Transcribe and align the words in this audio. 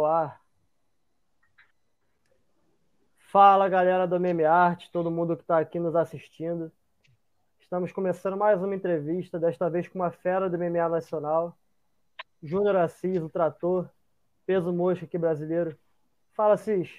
ar. 0.00 0.40
Fala 3.18 3.68
galera 3.68 4.06
do 4.06 4.18
Meme 4.18 4.44
Arte, 4.44 4.90
todo 4.90 5.10
mundo 5.10 5.36
que 5.36 5.42
está 5.42 5.58
aqui 5.58 5.78
nos 5.78 5.94
assistindo. 5.94 6.72
Estamos 7.60 7.92
começando 7.92 8.36
mais 8.36 8.62
uma 8.62 8.74
entrevista, 8.74 9.38
desta 9.38 9.68
vez 9.68 9.88
com 9.88 9.98
uma 9.98 10.10
fera 10.10 10.48
do 10.48 10.56
MMA 10.56 10.88
Nacional, 10.88 11.56
Júnior 12.42 12.76
Assis, 12.76 13.20
o 13.22 13.28
trator, 13.28 13.88
peso 14.46 14.72
mocho 14.72 15.04
aqui 15.04 15.18
brasileiro. 15.18 15.78
Fala, 16.32 16.54
Assis. 16.54 16.90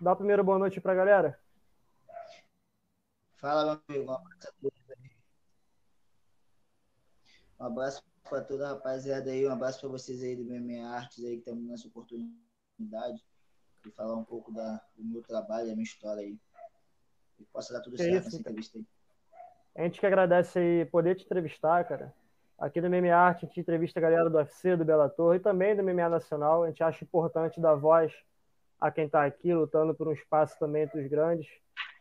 Dá 0.00 0.12
a 0.12 0.16
primeira 0.16 0.42
boa 0.42 0.58
noite 0.58 0.80
para 0.80 0.92
a 0.92 0.96
galera. 0.96 1.38
Fala, 3.36 3.80
meu 3.88 4.04
amigo. 4.04 4.10
Um 4.10 4.14
abraço. 4.14 4.52
Um 7.58 7.64
abraço 7.64 8.11
para 8.32 8.40
toda 8.40 8.64
a 8.66 8.70
rapaziada 8.70 9.30
aí, 9.30 9.46
um 9.46 9.52
abraço 9.52 9.78
para 9.78 9.90
vocês 9.90 10.22
aí 10.22 10.34
do 10.34 10.42
MMA 10.42 10.88
Artes 10.88 11.22
aí 11.22 11.32
que 11.32 11.40
estão 11.40 11.54
nessa 11.54 11.86
oportunidade 11.86 13.22
de 13.84 13.90
falar 13.90 14.16
um 14.16 14.24
pouco 14.24 14.50
da, 14.50 14.80
do 14.96 15.04
meu 15.04 15.22
trabalho, 15.22 15.66
da 15.66 15.74
minha 15.74 15.84
história 15.84 16.22
aí. 16.22 16.38
E 17.38 17.44
possa 17.52 17.74
dar 17.74 17.82
tudo 17.82 17.96
Que 17.96 18.04
certo 18.04 18.14
isso, 18.14 18.24
nessa 18.24 18.38
entrevista 18.38 18.78
aí. 18.78 18.86
A 19.76 19.82
gente 19.82 20.00
que 20.00 20.06
agradece 20.06 20.58
aí 20.58 20.84
poder 20.86 21.14
te 21.16 21.26
entrevistar, 21.26 21.84
cara. 21.84 22.14
Aqui 22.58 22.80
no 22.80 22.88
MMA 22.88 23.14
Arte, 23.14 23.44
a 23.44 23.48
gente 23.48 23.60
entrevista 23.60 24.00
a 24.00 24.02
galera 24.02 24.30
do 24.30 24.38
UFC, 24.38 24.76
do 24.76 24.84
Bellator 24.84 25.36
e 25.36 25.40
também 25.40 25.76
do 25.76 25.82
MMA 25.82 26.08
Nacional. 26.08 26.62
A 26.62 26.68
gente 26.68 26.82
acha 26.82 27.04
importante 27.04 27.60
dar 27.60 27.74
voz 27.74 28.14
a 28.80 28.90
quem 28.90 29.04
está 29.04 29.26
aqui, 29.26 29.52
lutando 29.52 29.94
por 29.94 30.08
um 30.08 30.12
espaço 30.12 30.58
também 30.58 30.84
entre 30.84 31.02
os 31.02 31.10
grandes. 31.10 31.48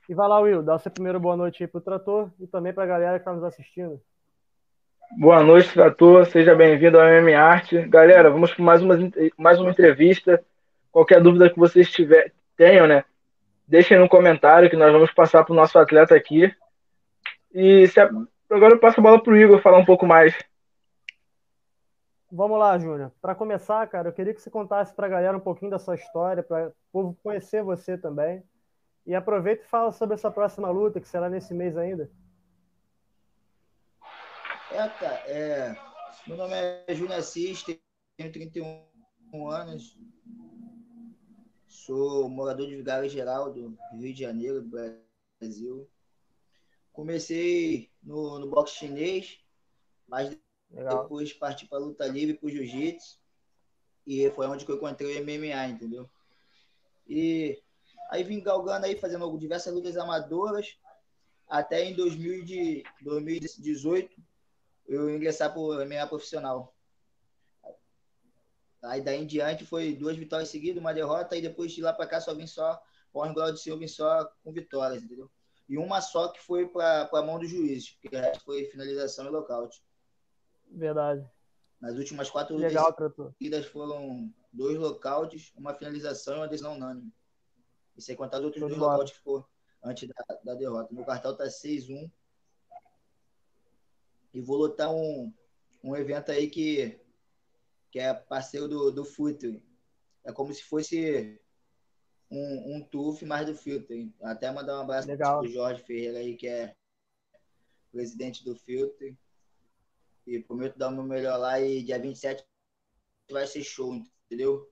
E 0.07 0.15
vai 0.15 0.29
lá, 0.29 0.39
Will, 0.39 0.63
dá 0.63 0.75
o 0.75 0.79
seu 0.79 0.91
primeiro 0.91 1.19
boa 1.19 1.35
noite 1.35 1.61
aí 1.61 1.67
pro 1.67 1.81
trator 1.81 2.31
e 2.39 2.47
também 2.47 2.73
pra 2.73 2.85
galera 2.85 3.19
que 3.19 3.23
está 3.23 3.33
nos 3.33 3.43
assistindo. 3.43 4.01
Boa 5.17 5.43
noite, 5.43 5.73
Trator. 5.73 6.25
Seja 6.25 6.55
bem-vindo 6.55 6.97
ao 6.97 7.05
MM 7.05 7.33
Arte. 7.33 7.81
Galera, 7.87 8.29
vamos 8.29 8.53
para 8.53 8.63
mais 8.63 8.81
uma, 8.81 8.95
mais 9.37 9.59
uma 9.59 9.69
entrevista. 9.69 10.43
Qualquer 10.89 11.21
dúvida 11.21 11.49
que 11.49 11.59
vocês 11.59 11.91
tiver, 11.91 12.33
tenham, 12.55 12.87
né? 12.87 13.03
Deixem 13.67 13.99
no 13.99 14.07
comentário 14.07 14.69
que 14.69 14.75
nós 14.75 14.91
vamos 14.91 15.11
passar 15.11 15.43
para 15.43 15.51
o 15.51 15.55
nosso 15.55 15.77
atleta 15.77 16.15
aqui. 16.15 16.49
E 17.53 17.87
se 17.89 17.99
agora 17.99 18.73
eu 18.73 18.79
passo 18.79 19.01
a 19.01 19.03
bola 19.03 19.21
para 19.21 19.33
o 19.33 19.35
Igor 19.35 19.61
falar 19.61 19.79
um 19.79 19.85
pouco 19.85 20.07
mais. 20.07 20.33
Vamos 22.31 22.57
lá, 22.57 22.77
Júnior. 22.79 23.11
Para 23.21 23.35
começar, 23.35 23.85
cara, 23.87 24.07
eu 24.07 24.13
queria 24.13 24.33
que 24.33 24.41
você 24.41 24.49
contasse 24.49 24.95
para 24.95 25.07
a 25.07 25.09
galera 25.09 25.35
um 25.35 25.41
pouquinho 25.41 25.71
da 25.71 25.79
sua 25.79 25.95
história, 25.95 26.41
para 26.41 26.69
o 26.69 26.73
povo 26.91 27.17
conhecer 27.21 27.61
você 27.61 27.97
também. 27.97 28.41
E 29.05 29.13
aproveita 29.13 29.63
e 29.63 29.67
fala 29.67 29.91
sobre 29.91 30.13
essa 30.13 30.31
próxima 30.31 30.69
luta, 30.69 31.01
que 31.01 31.09
será 31.09 31.29
nesse 31.29 31.53
mês 31.53 31.75
ainda. 31.75 32.09
É, 34.73 34.87
cara, 34.87 35.15
é, 35.27 35.75
meu 36.25 36.37
nome 36.37 36.53
é 36.53 36.95
Júnior 36.95 37.19
Assis, 37.19 37.61
tenho 37.63 38.31
31 38.31 39.49
anos, 39.49 39.97
sou 41.67 42.29
morador 42.29 42.67
de 42.67 42.77
Vigário 42.77 43.09
Geral 43.09 43.51
do 43.51 43.77
Rio 43.93 44.13
de 44.13 44.19
Janeiro, 44.21 44.61
do 44.61 44.69
Brasil. 45.39 45.89
Comecei 46.93 47.89
no, 48.01 48.39
no 48.39 48.49
boxe 48.49 48.75
chinês, 48.75 49.39
mas 50.07 50.37
Legal. 50.69 51.03
depois 51.03 51.33
parti 51.33 51.67
para 51.67 51.79
luta 51.79 52.07
livre, 52.07 52.37
para 52.37 52.47
o 52.47 52.49
jiu-jitsu, 52.49 53.19
e 54.07 54.29
foi 54.31 54.47
onde 54.47 54.65
que 54.65 54.71
eu 54.71 54.77
encontrei 54.77 55.17
o 55.17 55.23
MMA, 55.23 55.67
entendeu? 55.67 56.09
E 57.07 57.61
aí 58.09 58.23
vim 58.23 58.41
galgando 58.41 58.85
aí, 58.85 58.97
fazendo 58.97 59.37
diversas 59.37 59.73
lutas 59.73 59.97
amadoras, 59.97 60.77
até 61.47 61.83
em 61.83 61.93
2000 61.93 62.45
de- 62.45 62.83
2018 63.01 64.30
eu 64.91 65.09
ingressar 65.09 65.51
para 65.51 65.61
o 65.61 65.85
MMA 65.85 66.05
profissional. 66.07 66.75
Aí 68.81 69.01
daí 69.01 69.21
em 69.21 69.25
diante 69.25 69.65
foi 69.65 69.95
duas 69.95 70.17
vitórias 70.17 70.49
seguidas, 70.49 70.81
uma 70.81 70.93
derrota, 70.93 71.35
e 71.37 71.41
depois 71.41 71.71
de 71.71 71.81
lá 71.81 71.93
para 71.93 72.07
cá 72.07 72.19
só 72.19 72.33
vim 72.33 72.47
só, 72.47 72.81
o 73.13 73.33
grau 73.33 73.51
de 73.51 73.59
Silva, 73.59 73.87
só 73.87 74.25
com 74.43 74.51
vitórias, 74.51 75.03
entendeu? 75.03 75.29
E 75.69 75.77
uma 75.77 76.01
só 76.01 76.27
que 76.27 76.41
foi 76.41 76.67
para 76.67 77.09
a 77.11 77.21
mão 77.21 77.39
do 77.39 77.45
juiz, 77.45 77.91
porque 77.91 78.09
foi 78.43 78.65
finalização 78.65 79.27
e 79.27 79.29
lockout. 79.29 79.81
Verdade. 80.69 81.25
Nas 81.79 81.95
últimas 81.95 82.29
quatro 82.29 82.57
Legal, 82.57 82.95
seguidas 83.37 83.65
foram 83.67 84.33
dois 84.51 84.77
lockouts, 84.77 85.53
uma 85.55 85.73
finalização 85.73 86.35
e 86.35 86.37
uma 86.37 86.47
decisão 86.47 86.73
unânime. 86.73 87.13
E 87.95 88.01
sem 88.01 88.15
contar 88.15 88.39
os 88.39 88.45
outros 88.45 88.67
de 88.67 88.77
dois 88.77 89.11
que 89.11 89.19
foram 89.19 89.45
antes 89.83 90.07
da, 90.07 90.39
da 90.43 90.55
derrota. 90.55 90.93
Meu 90.93 91.05
cartão 91.05 91.35
tá 91.35 91.45
6-1. 91.45 92.11
E 94.33 94.41
vou 94.41 94.57
lutar 94.57 94.93
um, 94.93 95.33
um 95.83 95.95
evento 95.95 96.31
aí 96.31 96.49
que, 96.49 96.99
que 97.91 97.99
é 97.99 98.13
parceiro 98.13 98.67
do, 98.67 98.91
do 98.91 99.03
Futre. 99.03 99.63
É 100.23 100.31
como 100.31 100.53
se 100.53 100.63
fosse 100.63 101.39
um, 102.29 102.77
um 102.77 102.83
TUF 102.83 103.25
mais 103.25 103.45
do 103.45 103.55
Filtre. 103.55 104.13
Até 104.21 104.51
mandar 104.51 104.77
um 104.77 104.81
abraço 104.81 105.07
Legal. 105.07 105.41
pro 105.41 105.49
Jorge 105.49 105.83
Ferreira 105.83 106.19
aí, 106.19 106.35
que 106.37 106.47
é 106.47 106.75
presidente 107.91 108.43
do 108.45 108.55
Filtre. 108.55 109.17
E 110.25 110.39
prometo 110.39 110.77
dar 110.77 110.89
o 110.89 110.91
meu 110.91 111.03
melhor 111.03 111.37
lá 111.37 111.59
e 111.59 111.83
dia 111.83 111.99
27 111.99 112.45
vai 113.29 113.47
ser 113.47 113.63
show, 113.63 113.93
entendeu? 114.25 114.71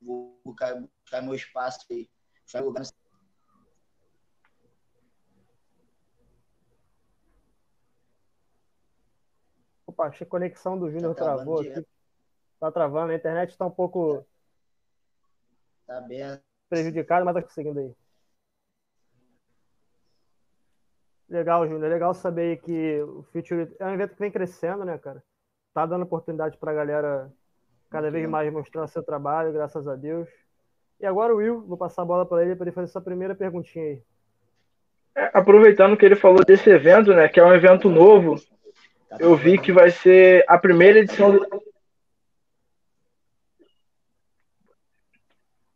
Vou 0.00 0.40
buscar, 0.44 0.80
buscar 0.80 1.22
meu 1.22 1.34
espaço 1.34 1.86
aí. 1.90 2.10
Buscar 2.44 2.64
lugar 2.64 2.80
no- 2.82 3.01
Que 10.16 10.24
a 10.24 10.26
conexão 10.26 10.78
do 10.78 10.90
Júnior 10.90 11.14
Tá 11.14 11.24
travou 11.24 11.60
aqui. 11.60 11.68
direto. 11.70 11.88
Tá 12.60 12.70
travando, 12.70 13.12
a 13.12 13.16
internet 13.16 13.50
está 13.50 13.66
um 13.66 13.70
pouco 13.70 14.24
Tá 15.86 16.00
bem. 16.00 16.38
prejudicada, 16.68 17.24
mas 17.24 17.34
tá 17.34 17.42
conseguindo 17.42 17.80
aí. 17.80 17.94
Legal, 21.28 21.66
Júnior. 21.66 21.90
Legal 21.90 22.12
saber 22.14 22.42
aí 22.42 22.56
que 22.56 23.00
o 23.02 23.22
Future 23.32 23.74
é 23.78 23.86
um 23.86 23.94
evento 23.94 24.14
que 24.14 24.20
vem 24.20 24.30
crescendo, 24.30 24.84
né, 24.84 24.98
cara? 24.98 25.22
Tá 25.72 25.86
dando 25.86 26.02
oportunidade 26.02 26.58
pra 26.58 26.74
galera 26.74 27.32
cada 27.90 28.10
vez 28.10 28.28
mais 28.28 28.52
mostrar 28.52 28.86
seu 28.86 29.02
trabalho, 29.02 29.52
graças 29.52 29.86
a 29.88 29.96
Deus. 29.96 30.28
E 31.00 31.06
agora 31.06 31.32
o 31.34 31.38
Will, 31.38 31.62
vou 31.62 31.76
passar 31.76 32.02
a 32.02 32.04
bola 32.04 32.26
para 32.26 32.44
ele 32.44 32.54
para 32.54 32.66
ele 32.66 32.74
fazer 32.74 32.88
sua 32.92 33.00
primeira 33.00 33.34
perguntinha 33.34 33.84
aí. 33.84 34.02
É, 35.14 35.30
aproveitando 35.38 35.96
que 35.96 36.04
ele 36.04 36.16
falou 36.16 36.44
desse 36.44 36.70
evento, 36.70 37.12
né? 37.14 37.28
Que 37.28 37.40
é 37.40 37.44
um 37.44 37.54
evento 37.54 37.88
novo, 37.90 38.36
Tá 38.36 38.51
eu 39.18 39.36
vi 39.36 39.58
que 39.58 39.72
vai 39.72 39.90
ser 39.90 40.44
a 40.48 40.58
primeira 40.58 41.00
edição. 41.00 41.32
Do... 41.32 41.62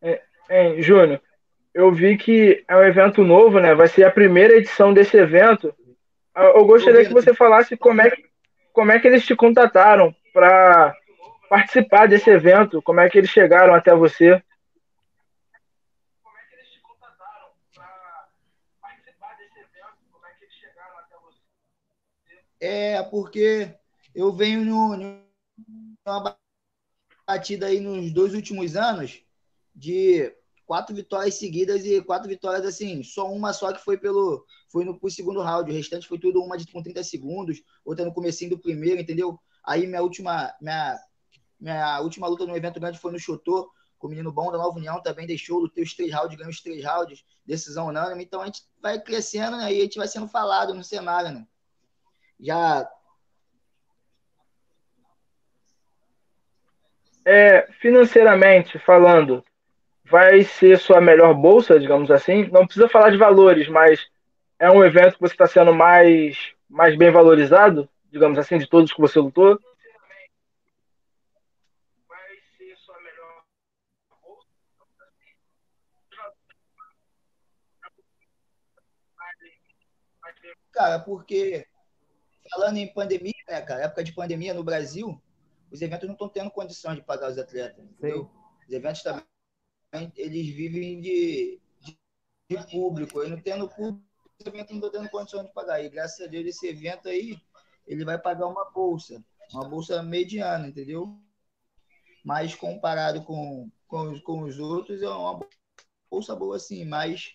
É, 0.01 0.21
hein, 0.49 0.81
Júnior, 0.81 1.21
eu 1.73 1.91
vi 1.91 2.17
que 2.17 2.63
é 2.67 2.75
um 2.75 2.83
evento 2.83 3.23
novo, 3.23 3.59
né? 3.59 3.75
Vai 3.75 3.87
ser 3.87 4.03
a 4.03 4.11
primeira 4.11 4.55
edição 4.55 4.93
desse 4.93 5.17
evento. 5.17 5.73
Eu 6.35 6.65
gostaria 6.65 7.05
que 7.05 7.13
você 7.13 7.33
falasse 7.33 7.75
como 7.75 8.01
é 8.01 8.11
que, 8.11 8.23
como 8.71 8.91
é 8.91 8.99
que 8.99 9.07
eles 9.07 9.25
te 9.25 9.35
contataram 9.35 10.15
para 10.33 10.95
participar 11.49 12.07
desse 12.07 12.29
evento, 12.29 12.81
como 12.81 12.99
é 12.99 13.09
que 13.09 13.17
eles 13.17 13.29
chegaram 13.29 13.73
até 13.73 13.95
você. 13.95 14.41
É, 22.59 23.01
porque 23.03 23.75
eu 24.15 24.31
venho 24.33 24.65
no, 24.65 24.97
numa 26.05 26.37
batida 27.25 27.67
aí 27.67 27.79
nos 27.79 28.11
dois 28.11 28.33
últimos 28.33 28.75
anos 28.75 29.21
de 29.75 30.33
quatro 30.65 30.95
vitórias 30.95 31.35
seguidas 31.35 31.85
e 31.85 32.01
quatro 32.01 32.27
vitórias 32.27 32.65
assim, 32.65 33.03
só 33.03 33.31
uma 33.31 33.53
só 33.53 33.71
que 33.71 33.83
foi 33.83 33.97
pelo 33.97 34.45
foi 34.69 34.83
no 34.83 34.99
pro 34.99 35.09
segundo 35.09 35.41
round, 35.41 35.71
o 35.71 35.73
restante 35.73 36.07
foi 36.07 36.19
tudo 36.19 36.43
uma 36.43 36.57
de 36.57 36.69
com 36.71 36.83
30 36.83 37.03
segundos, 37.03 37.61
outra 37.85 38.03
no 38.03 38.13
comecinho 38.13 38.51
do 38.51 38.59
primeiro, 38.59 38.99
entendeu? 38.99 39.39
Aí 39.63 39.85
minha 39.85 40.01
última 40.01 40.53
minha, 40.59 40.97
minha 41.59 42.01
última 42.01 42.27
luta 42.27 42.45
no 42.45 42.55
evento 42.55 42.79
grande 42.79 42.99
foi 42.99 43.11
no 43.11 43.19
Chotô, 43.19 43.71
com 43.97 44.07
o 44.07 44.09
menino 44.09 44.31
bom 44.31 44.51
da 44.51 44.57
Nova 44.57 44.77
União, 44.77 45.01
também 45.01 45.25
deixou, 45.25 45.59
lutei 45.59 45.83
os 45.83 45.95
três 45.95 46.13
rounds, 46.13 46.37
ganhei 46.37 46.51
os 46.51 46.61
três 46.61 46.83
rounds, 46.83 47.23
decisão 47.45 47.87
unânime, 47.87 48.23
então 48.23 48.41
a 48.41 48.45
gente 48.45 48.63
vai 48.81 49.01
crescendo, 49.01 49.57
né? 49.57 49.73
E 49.73 49.79
a 49.79 49.83
gente 49.83 49.97
vai 49.97 50.07
sendo 50.07 50.27
falado 50.27 50.73
no 50.73 50.83
cenário, 50.83 51.31
né? 51.31 51.47
Já 52.39 52.89
É, 57.25 57.67
financeiramente 57.81 58.79
falando, 58.79 59.43
vai 60.09 60.43
ser 60.43 60.79
sua 60.79 61.01
melhor 61.01 61.33
bolsa, 61.33 61.77
digamos 61.77 62.09
assim? 62.09 62.47
Não 62.49 62.65
precisa 62.65 62.87
falar 62.87 63.09
de 63.09 63.17
valores, 63.17 63.67
mas 63.67 64.07
é 64.57 64.71
um 64.71 64.81
evento 64.83 65.15
que 65.15 65.19
você 65.19 65.33
está 65.33 65.45
sendo 65.45 65.73
mais, 65.73 66.53
mais 66.69 66.97
bem 66.97 67.11
valorizado, 67.11 67.89
digamos 68.09 68.39
assim, 68.39 68.57
de 68.57 68.65
todos 68.65 68.93
que 68.93 69.01
você 69.01 69.19
lutou? 69.19 69.59
Cara, 80.71 80.99
porque 80.99 81.65
falando 82.49 82.77
em 82.77 82.93
pandemia, 82.93 83.33
né, 83.47 83.61
cara, 83.61 83.83
época 83.83 84.03
de 84.03 84.13
pandemia 84.13 84.53
no 84.53 84.63
Brasil, 84.63 85.21
os 85.71 85.81
eventos 85.81 86.07
não 86.07 86.13
estão 86.13 86.29
tendo 86.29 86.51
condição 86.51 86.95
de 86.95 87.01
pagar 87.01 87.31
os 87.31 87.37
atletas. 87.37 87.83
Entendeu? 87.83 88.29
Os 88.67 88.73
eventos 88.73 89.03
também, 89.03 90.11
eles 90.15 90.47
vivem 90.55 90.99
de, 91.01 91.59
de, 91.81 91.97
de 92.49 92.71
público. 92.71 93.23
E 93.23 93.29
não 93.29 93.41
tendo 93.41 93.67
público, 93.67 94.03
os 94.39 94.45
eventos 94.45 94.71
não 94.71 94.77
estão 94.77 95.01
tendo 95.01 95.09
condição 95.09 95.43
de 95.43 95.53
pagar. 95.53 95.83
E 95.83 95.89
graças 95.89 96.19
a 96.25 96.29
Deus, 96.29 96.45
esse 96.45 96.67
evento 96.67 97.09
aí, 97.09 97.39
ele 97.85 98.05
vai 98.05 98.17
pagar 98.17 98.47
uma 98.47 98.69
bolsa. 98.71 99.23
Uma 99.53 99.67
bolsa 99.67 100.03
mediana, 100.03 100.67
entendeu? 100.67 101.17
Mas 102.23 102.53
comparado 102.53 103.23
com, 103.23 103.69
com, 103.87 104.19
com 104.21 104.41
os 104.43 104.59
outros, 104.59 105.01
é 105.01 105.09
uma 105.09 105.39
bolsa 106.09 106.35
boa, 106.35 106.59
sim. 106.59 106.83
Mas 106.83 107.33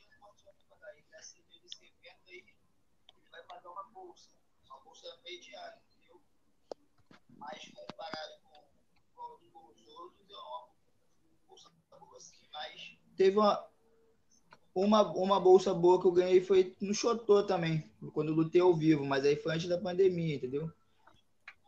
mediana, 5.33 5.77
entendeu? 5.87 6.23
Mas 7.31 7.69
comparado 7.71 8.35
com, 8.43 8.67
com, 9.15 9.51
com 9.51 9.67
os 9.73 9.87
outros, 9.89 10.31
é 10.31 10.35
uma 10.35 10.69
bolsa 11.49 11.71
boa 11.99 12.17
assim, 12.17 12.39
mas 12.53 12.97
teve 13.17 13.39
uma, 13.39 13.65
uma, 14.75 15.03
uma 15.13 15.41
bolsa 15.41 15.73
boa 15.75 16.01
que 16.01 16.07
eu 16.07 16.13
ganhei 16.13 16.41
foi 16.41 16.75
no 16.81 16.95
Chotô 16.95 17.43
também, 17.45 17.91
quando 18.13 18.29
eu 18.29 18.35
lutei 18.35 18.61
ao 18.61 18.75
vivo, 18.75 19.05
mas 19.05 19.25
aí 19.25 19.37
foi 19.37 19.55
antes 19.55 19.69
da 19.69 19.79
pandemia, 19.79 20.37
entendeu? 20.37 20.71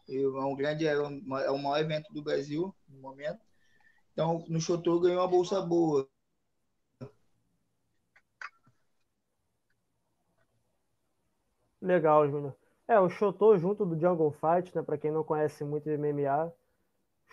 Eu, 0.09 0.37
é 0.39 0.45
um 0.45 0.55
grande, 0.55 0.87
é, 0.87 1.01
um, 1.01 1.39
é 1.39 1.51
o 1.51 1.59
maior 1.59 1.79
evento 1.81 2.13
do 2.13 2.23
Brasil 2.23 2.75
no 2.89 3.01
momento. 3.01 3.41
Então, 4.13 4.45
no 4.49 4.61
Chotô 4.61 4.95
eu 4.95 5.01
ganhei 5.01 5.17
uma 5.17 5.27
bolsa 5.27 5.61
boa. 5.61 6.09
Legal, 11.81 12.29
Júnior. 12.29 12.57
É, 12.89 12.99
o 13.01 13.09
Shoto 13.09 13.57
junto 13.59 13.85
do 13.87 13.99
Jungle 13.99 14.31
Fight, 14.33 14.75
né, 14.75 14.83
para 14.83 14.99
quem 14.99 15.11
não 15.11 15.25
conhece 15.25 15.65
muito 15.65 15.89
MMA, 15.89 16.53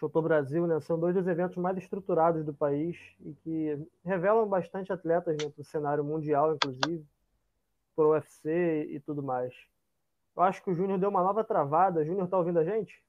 Shoto 0.01 0.19
Brasil, 0.19 0.65
né, 0.65 0.80
são 0.80 1.00
dois 1.00 1.13
dos 1.13 1.27
eventos 1.27 1.57
mais 1.57 1.77
estruturados 1.77 2.44
do 2.44 2.53
país 2.53 2.98
e 3.19 3.33
que 3.36 3.88
revelam 4.03 4.48
bastante 4.48 4.92
atletas 4.92 5.38
né, 5.38 5.50
para 5.50 5.62
o 5.62 5.63
cenário 5.63 6.03
mundial, 6.03 6.56
inclusive, 6.56 7.06
para 7.95 8.06
o 8.06 8.12
UFC 8.13 8.88
e 8.92 9.00
tudo 9.00 9.21
mais. 9.24 9.53
Eu 10.36 10.44
acho 10.44 10.63
que 10.63 10.71
o 10.71 10.75
Júnior 10.75 11.00
deu 11.00 11.09
uma 11.09 11.24
nova 11.24 11.44
travada. 11.44 12.06
Júnior, 12.06 12.27
tá 12.27 12.38
ouvindo 12.38 12.59
a 12.59 12.63
gente? 12.63 13.03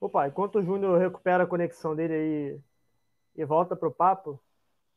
Opa, 0.00 0.28
enquanto 0.28 0.58
o 0.58 0.62
Júnior 0.62 0.98
recupera 0.98 1.44
a 1.44 1.46
conexão 1.46 1.94
dele 1.96 2.14
aí 2.14 2.60
e 3.36 3.44
volta 3.44 3.74
para 3.76 3.88
o 3.88 3.92
papo, 3.94 4.40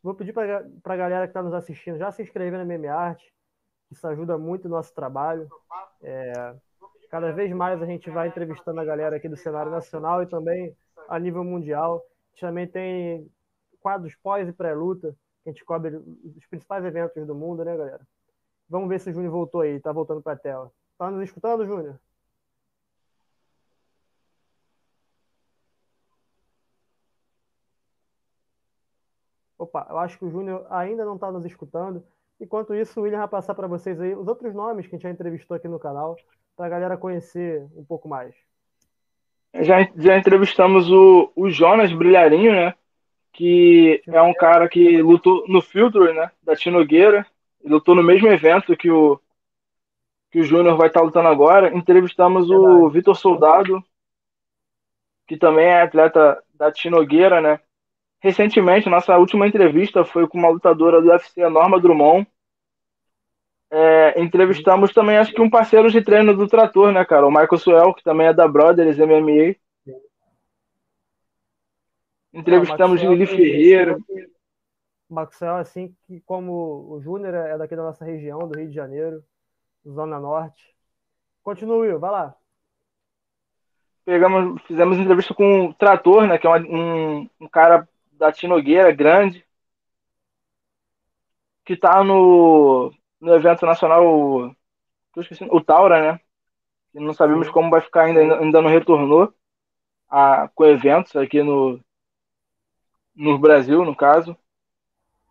Vou 0.04 0.16
pedir 0.16 0.34
para 0.34 0.66
a 0.84 0.96
galera 0.98 1.28
que 1.28 1.30
está 1.30 1.44
nos 1.44 1.54
assistindo 1.54 1.98
já 2.00 2.12
se 2.12 2.24
inscrever 2.24 2.58
na 2.58 2.66
Meme 2.66 2.88
Arte, 2.88 3.32
isso 3.92 4.08
ajuda 4.08 4.38
muito 4.38 4.66
o 4.66 4.70
nosso 4.70 4.94
trabalho. 4.94 5.50
É, 6.02 6.56
cada 7.10 7.32
vez 7.32 7.52
mais 7.52 7.82
a 7.82 7.86
gente 7.86 8.10
vai 8.10 8.28
entrevistando 8.28 8.80
a 8.80 8.86
galera 8.86 9.18
aqui 9.18 9.28
do 9.28 9.36
cenário 9.36 9.72
nacional 9.72 10.24
e 10.24 10.28
também 10.28 10.76
a 11.08 11.20
nível 11.20 11.44
mundial. 11.44 11.98
A 11.98 12.30
gente 12.32 12.42
também 12.42 12.68
tem 12.68 13.30
quadros 13.82 14.16
pós 14.16 14.48
e 14.48 14.54
pré-luta, 14.54 15.16
que 15.44 15.50
a 15.50 15.52
gente 15.52 15.66
cobre 15.66 15.96
os 15.96 16.46
principais 16.48 16.86
eventos 16.86 17.28
do 17.28 17.36
mundo, 17.36 17.66
né, 17.66 17.76
galera? 17.76 18.08
Vamos 18.70 18.88
ver 18.88 19.00
se 19.00 19.10
o 19.10 19.14
Júnior 19.14 19.32
voltou 19.32 19.62
aí, 19.62 19.80
tá 19.80 19.92
voltando 19.92 20.22
para 20.22 20.34
a 20.34 20.38
tela. 20.38 20.72
Tá 20.98 21.12
nos 21.12 21.24
escutando, 21.24 21.66
Júnior? 21.66 22.00
Opa, 29.58 29.86
eu 29.90 29.98
acho 30.00 30.18
que 30.18 30.26
o 30.26 30.30
Júnior 30.32 30.66
ainda 30.70 31.06
não 31.06 31.16
está 31.16 31.32
nos 31.32 31.46
escutando. 31.46 32.04
Enquanto 32.42 32.74
isso, 32.74 33.00
o 33.00 33.04
William 33.04 33.20
vai 33.20 33.28
passar 33.28 33.54
para 33.54 33.68
vocês 33.68 34.02
aí 34.02 34.16
os 34.16 34.28
outros 34.28 34.52
nomes 34.56 34.88
que 34.88 34.96
a 34.96 34.98
gente 34.98 35.04
já 35.04 35.12
entrevistou 35.12 35.56
aqui 35.56 35.68
no 35.68 35.80
canal, 35.80 36.18
para 36.58 36.66
a 36.66 36.70
galera 36.70 36.98
conhecer 36.98 37.68
um 37.76 37.86
pouco 37.86 38.10
mais. 38.10 38.34
Já, 39.62 39.88
já 39.96 40.18
entrevistamos 40.18 40.90
o, 40.90 41.32
o 41.36 41.52
Jonas 41.52 41.94
Brilharinho, 41.94 42.52
né? 42.52 42.74
Que 43.32 44.02
é 44.08 44.22
um 44.24 44.34
cara 44.34 44.68
que 44.68 45.02
lutou 45.04 45.46
no 45.48 45.62
Filtro, 45.62 46.12
né? 46.12 46.32
Da 46.42 46.56
Tinogueira. 46.56 47.28
Lutou 47.64 47.94
no 47.94 48.02
mesmo 48.02 48.28
evento 48.28 48.76
que 48.76 48.90
o, 48.90 49.22
que 50.32 50.40
o 50.40 50.44
Júnior 50.44 50.76
vai 50.78 50.88
estar 50.88 51.02
tá 51.02 51.06
lutando 51.06 51.28
agora. 51.28 51.76
Entrevistamos 51.76 52.50
Verdade. 52.50 52.74
o 52.74 52.90
Vitor 52.90 53.16
Soldado, 53.16 53.84
que 55.28 55.38
também 55.38 55.66
é 55.66 55.84
atleta 55.84 56.42
da 56.56 56.72
Tinogueira, 56.72 57.40
né? 57.40 57.60
Recentemente, 58.22 58.88
nossa 58.88 59.18
última 59.18 59.48
entrevista 59.48 60.06
foi 60.06 60.28
com 60.28 60.38
uma 60.38 60.50
lutadora 60.50 61.02
do 61.02 61.10
UFC, 61.10 61.42
a 61.42 61.50
Norma 61.50 61.80
Drummond. 61.80 62.28
É, 63.72 64.22
entrevistamos 64.22 64.94
também, 64.94 65.18
acho 65.18 65.34
que 65.34 65.42
um 65.42 65.50
parceiro 65.50 65.90
de 65.90 66.04
treino 66.04 66.36
do 66.36 66.48
Trator, 66.48 66.92
né, 66.92 67.04
cara? 67.04 67.26
O 67.26 67.32
Michael 67.32 67.58
Suel, 67.58 67.94
que 67.96 68.04
também 68.04 68.28
é 68.28 68.34
da 68.34 68.48
Brothers 68.48 68.98
MMA. 68.98 69.56
Entrevistamos 72.32 73.02
Lili 73.02 73.26
Ferreira. 73.26 73.98
O 75.10 75.14
Maxwell, 75.14 75.56
assim, 75.56 75.96
que 76.06 76.22
como 76.22 76.92
o 76.92 77.02
Júnior 77.02 77.34
é 77.34 77.58
daqui 77.58 77.76
da 77.76 77.84
nossa 77.84 78.06
região, 78.06 78.48
do 78.48 78.58
Rio 78.58 78.70
de 78.70 78.76
Janeiro, 78.76 79.24
Zona 79.88 80.20
Norte. 80.20 80.76
Continue, 81.44 81.88
Will, 81.88 82.00
vai 82.00 82.12
lá. 82.12 82.36
Pegamos, 84.06 84.62
fizemos 84.64 84.98
entrevista 84.98 85.34
com 85.34 85.66
o 85.66 85.74
Trator, 85.74 86.28
né, 86.28 86.38
que 86.38 86.46
é 86.46 86.50
um, 86.50 87.30
um 87.40 87.48
cara 87.48 87.88
da 88.22 88.32
Tinogueira 88.32 88.92
grande, 88.92 89.44
que 91.66 91.74
está 91.74 92.04
no, 92.04 92.94
no 93.20 93.34
evento 93.34 93.66
nacional, 93.66 94.56
esqueci, 95.18 95.44
o 95.50 95.60
Taura, 95.60 96.14
né? 96.14 96.20
E 96.94 97.00
não 97.00 97.14
sabemos 97.14 97.50
como 97.50 97.72
vai 97.72 97.82
ficar 97.82 98.04
ainda, 98.04 98.22
ainda 98.22 98.62
não 98.62 98.70
retornou 98.70 99.34
a, 100.08 100.48
com 100.54 100.66
eventos 100.66 101.16
aqui 101.16 101.42
no, 101.42 101.80
no 103.16 103.40
Brasil, 103.40 103.84
no 103.84 103.96
caso. 103.96 104.38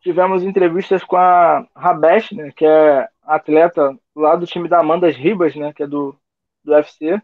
Tivemos 0.00 0.42
entrevistas 0.42 1.04
com 1.04 1.16
a 1.16 1.68
Rabesh, 1.76 2.32
né, 2.32 2.50
que 2.50 2.66
é 2.66 3.08
atleta 3.22 3.96
lá 4.16 4.34
do 4.34 4.46
time 4.46 4.68
da 4.68 4.80
Amanda 4.80 5.08
Ribas, 5.08 5.54
né, 5.54 5.72
que 5.72 5.84
é 5.84 5.86
do, 5.86 6.18
do 6.64 6.72
UFC. 6.72 7.22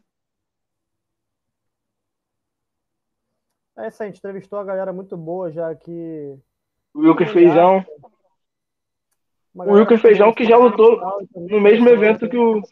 É 3.78 3.88
isso 3.88 4.02
aí, 4.02 4.08
a 4.08 4.10
gente 4.10 4.18
entrevistou 4.18 4.58
a 4.58 4.64
galera 4.64 4.92
muito 4.92 5.16
boa 5.16 5.50
já 5.50 5.68
aqui. 5.70 6.38
O 6.94 7.00
Wilker 7.00 7.30
Feijão. 7.30 7.84
O 9.54 9.72
Wilker 9.72 9.98
Feijão 9.98 10.32
que 10.32 10.44
já 10.44 10.56
lutou 10.56 10.98
no 11.34 11.60
mesmo 11.60 11.88
evento 11.88 12.28
que 12.28 12.36
o. 12.36 12.62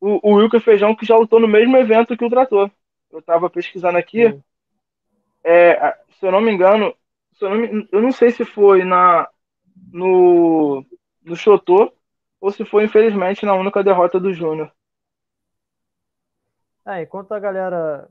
O, 0.00 0.30
o 0.30 0.34
Wilker 0.36 0.60
Feijão 0.60 0.96
que 0.96 1.06
já 1.06 1.16
lutou 1.16 1.38
no 1.38 1.46
mesmo 1.46 1.76
evento 1.76 2.16
que 2.16 2.24
o 2.24 2.30
Trator. 2.30 2.70
Eu 3.10 3.20
tava 3.22 3.50
pesquisando 3.50 3.98
aqui. 3.98 4.40
É, 5.44 5.92
se 6.18 6.26
eu 6.26 6.32
não 6.32 6.40
me 6.40 6.50
engano, 6.50 6.94
eu 7.40 7.50
não, 7.50 7.56
me, 7.56 7.88
eu 7.92 8.00
não 8.00 8.12
sei 8.12 8.30
se 8.30 8.44
foi 8.44 8.84
na 8.84 9.28
no, 9.92 10.84
no 11.22 11.36
Chotô 11.36 11.92
ou 12.40 12.50
se 12.50 12.64
foi, 12.64 12.84
infelizmente, 12.84 13.44
na 13.44 13.54
única 13.54 13.84
derrota 13.84 14.18
do 14.18 14.32
Júnior. 14.32 14.72
É, 16.86 17.02
enquanto 17.02 17.32
a 17.32 17.38
galera 17.38 18.08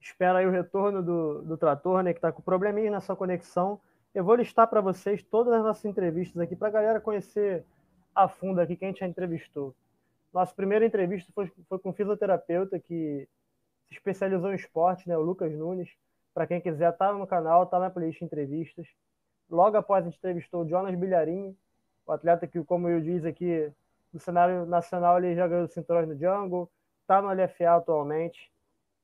espera 0.00 0.38
aí 0.38 0.46
o 0.46 0.50
retorno 0.50 1.02
do, 1.02 1.42
do 1.42 1.56
trator, 1.56 2.02
né, 2.02 2.12
que 2.12 2.18
está 2.18 2.32
com 2.32 2.42
probleminha 2.42 2.90
na 2.90 3.00
sua 3.00 3.16
conexão. 3.16 3.80
Eu 4.14 4.24
vou 4.24 4.34
listar 4.34 4.66
para 4.68 4.80
vocês 4.80 5.22
todas 5.22 5.52
as 5.52 5.62
nossas 5.62 5.84
entrevistas 5.84 6.40
aqui 6.40 6.56
para 6.56 6.68
a 6.68 6.70
galera 6.70 7.00
conhecer 7.00 7.64
a 8.14 8.28
fundo 8.28 8.60
aqui 8.60 8.76
quem 8.76 8.88
a 8.88 8.90
gente 8.90 9.00
já 9.00 9.06
entrevistou. 9.06 9.74
Nossa 10.32 10.54
primeira 10.54 10.84
entrevista 10.86 11.30
foi, 11.34 11.50
foi 11.68 11.78
com 11.78 11.90
um 11.90 11.92
fisioterapeuta 11.92 12.78
que 12.78 13.28
se 13.86 13.94
especializou 13.94 14.52
em 14.52 14.56
esporte, 14.56 15.08
né, 15.08 15.16
o 15.16 15.22
Lucas 15.22 15.52
Nunes. 15.52 15.90
Para 16.32 16.46
quem 16.46 16.60
quiser, 16.60 16.92
tá 16.92 17.12
no 17.12 17.26
canal, 17.26 17.66
tá 17.66 17.78
na 17.78 17.90
playlist 17.90 18.20
entrevistas. 18.22 18.86
Logo 19.50 19.76
após 19.76 20.04
a 20.04 20.08
gente 20.08 20.18
entrevistou 20.18 20.64
o 20.64 20.68
Jonas 20.68 20.94
Bilharinho, 20.94 21.56
o 22.06 22.12
atleta 22.12 22.46
que, 22.46 22.62
como 22.64 22.88
eu 22.88 23.00
disse 23.00 23.26
aqui, 23.26 23.70
no 24.12 24.20
cenário 24.20 24.66
nacional 24.66 25.18
ele 25.18 25.34
já 25.34 25.46
ganhou 25.46 25.66
cinturões 25.68 26.08
no 26.08 26.18
Jungle, 26.18 26.70
está 27.02 27.20
no 27.20 27.28
LFA 27.28 27.76
atualmente 27.76 28.50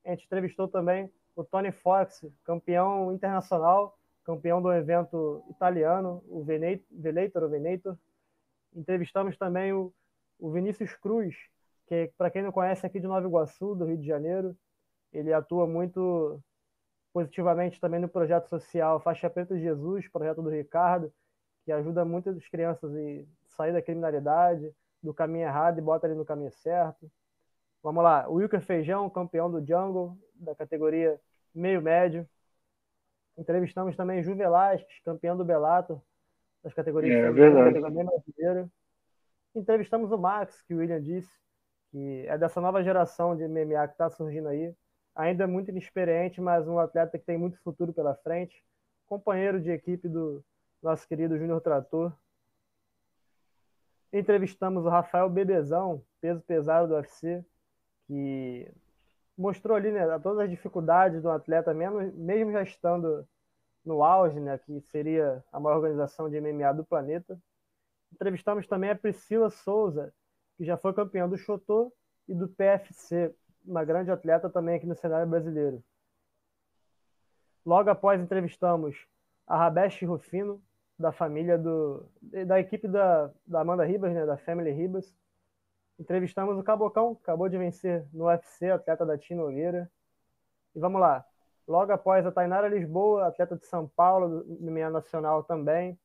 a 0.05 0.11
gente 0.11 0.25
entrevistou 0.25 0.67
também 0.67 1.11
o 1.35 1.43
Tony 1.43 1.71
Fox, 1.71 2.25
campeão 2.43 3.11
internacional, 3.11 3.97
campeão 4.23 4.61
do 4.61 4.71
evento 4.71 5.43
italiano, 5.49 6.23
o 6.27 6.43
Velator, 6.43 7.43
o 7.43 7.49
Venator. 7.49 7.97
Entrevistamos 8.75 9.37
também 9.37 9.73
o, 9.73 9.93
o 10.39 10.51
Vinícius 10.51 10.95
Cruz, 10.95 11.35
que 11.87 12.11
para 12.17 12.29
quem 12.29 12.41
não 12.41 12.51
conhece 12.51 12.85
aqui 12.85 12.99
de 12.99 13.07
Nova 13.07 13.27
Iguaçu, 13.27 13.75
do 13.75 13.85
Rio 13.85 13.97
de 13.97 14.05
Janeiro, 14.05 14.55
ele 15.11 15.31
atua 15.33 15.67
muito 15.67 16.39
positivamente 17.11 17.79
também 17.79 17.99
no 17.99 18.09
projeto 18.09 18.49
social 18.49 18.99
Faixa 18.99 19.29
Preta 19.29 19.55
de 19.55 19.61
Jesus, 19.61 20.07
projeto 20.07 20.41
do 20.41 20.49
Ricardo, 20.49 21.13
que 21.63 21.71
ajuda 21.71 22.03
muitas 22.03 22.45
crianças 22.47 22.91
a 22.91 23.25
sair 23.55 23.71
da 23.71 23.81
criminalidade, 23.81 24.73
do 25.01 25.13
caminho 25.13 25.45
errado 25.45 25.77
e 25.77 25.81
bota 25.81 26.07
ele 26.07 26.15
no 26.15 26.25
caminho 26.25 26.51
certo. 26.51 27.09
Vamos 27.83 28.01
lá, 28.01 28.29
o 28.29 28.35
Wilker 28.35 28.61
Feijão, 28.61 29.09
campeão 29.09 29.51
do 29.51 29.59
Jungle, 29.59 30.17
da 30.35 30.55
categoria 30.55 31.19
meio-médio. 31.53 32.25
Entrevistamos 33.37 33.93
também 33.97 34.23
Ju 34.23 34.33
Velasquez, 34.35 35.01
campeão 35.03 35.35
do 35.35 35.43
Bellator, 35.43 36.01
das 36.63 36.73
categorias 36.73 37.13
é, 37.13 37.29
verdade. 37.29 37.77
brasileira. 37.79 38.69
Entrevistamos 39.53 40.13
o 40.13 40.17
Max, 40.17 40.61
que 40.61 40.73
o 40.73 40.77
William 40.77 41.01
disse, 41.01 41.29
que 41.91 42.25
é 42.25 42.37
dessa 42.37 42.61
nova 42.61 42.81
geração 42.81 43.35
de 43.35 43.45
MMA 43.45 43.87
que 43.87 43.95
está 43.95 44.09
surgindo 44.09 44.47
aí. 44.47 44.73
Ainda 45.13 45.45
muito 45.45 45.69
inexperiente, 45.69 46.39
mas 46.39 46.65
um 46.65 46.79
atleta 46.79 47.19
que 47.19 47.25
tem 47.25 47.37
muito 47.37 47.61
futuro 47.61 47.91
pela 47.91 48.15
frente. 48.15 48.63
Companheiro 49.07 49.59
de 49.59 49.69
equipe 49.69 50.07
do 50.07 50.41
nosso 50.81 51.05
querido 51.05 51.37
Júnior 51.37 51.59
Trator. 51.59 52.13
Entrevistamos 54.13 54.85
o 54.85 54.89
Rafael 54.89 55.29
Bebezão, 55.29 56.01
peso 56.21 56.41
pesado 56.41 56.87
do 56.87 56.93
UFC, 56.95 57.43
que 58.13 58.71
mostrou 59.35 59.75
ali 59.75 59.91
né, 59.91 60.05
todas 60.19 60.41
as 60.41 60.49
dificuldades 60.49 61.21
do 61.21 61.31
atleta, 61.31 61.73
mesmo, 61.73 61.99
mesmo 62.13 62.51
já 62.51 62.61
estando 62.61 63.27
no 63.83 64.03
auge, 64.03 64.39
né, 64.39 64.57
que 64.59 64.79
seria 64.81 65.43
a 65.51 65.59
maior 65.59 65.77
organização 65.77 66.29
de 66.29 66.39
MMA 66.39 66.71
do 66.75 66.85
planeta. 66.85 67.39
Entrevistamos 68.13 68.67
também 68.67 68.91
a 68.91 68.95
Priscila 68.95 69.49
Souza, 69.49 70.13
que 70.55 70.63
já 70.63 70.77
foi 70.77 70.93
campeã 70.93 71.27
do 71.27 71.37
Chotô 71.37 71.91
e 72.27 72.35
do 72.35 72.47
PFC, 72.47 73.33
uma 73.65 73.83
grande 73.83 74.11
atleta 74.11 74.47
também 74.47 74.75
aqui 74.75 74.85
no 74.85 74.95
cenário 74.95 75.27
brasileiro. 75.27 75.83
Logo 77.65 77.89
após 77.89 78.21
entrevistamos 78.21 79.07
a 79.47 79.57
Rabesh 79.57 80.03
Rufino, 80.03 80.61
da 80.99 81.11
família 81.11 81.57
do 81.57 82.07
da 82.45 82.59
equipe 82.59 82.87
da, 82.87 83.31
da 83.47 83.61
Amanda 83.61 83.83
Ribas, 83.83 84.13
né, 84.13 84.23
da 84.27 84.37
Family 84.37 84.71
Ribas. 84.71 85.11
Entrevistamos 86.03 86.59
o 86.59 86.63
Cabocão, 86.63 87.17
acabou 87.23 87.47
de 87.47 87.57
vencer 87.57 88.05
no 88.11 88.25
UFC, 88.25 88.69
atleta 88.69 89.05
da 89.05 89.17
Tina 89.17 89.41
Nogueira. 89.41 89.89
E 90.75 90.79
vamos 90.79 90.99
lá. 90.99 91.23
Logo 91.65 91.93
após 91.93 92.25
a 92.25 92.31
Tainara 92.31 92.67
Lisboa, 92.67 93.25
atleta 93.25 93.55
de 93.55 93.65
São 93.65 93.87
Paulo, 93.87 94.45
MMA 94.59 94.89
Nacional 94.89 95.45
também. 95.45 95.97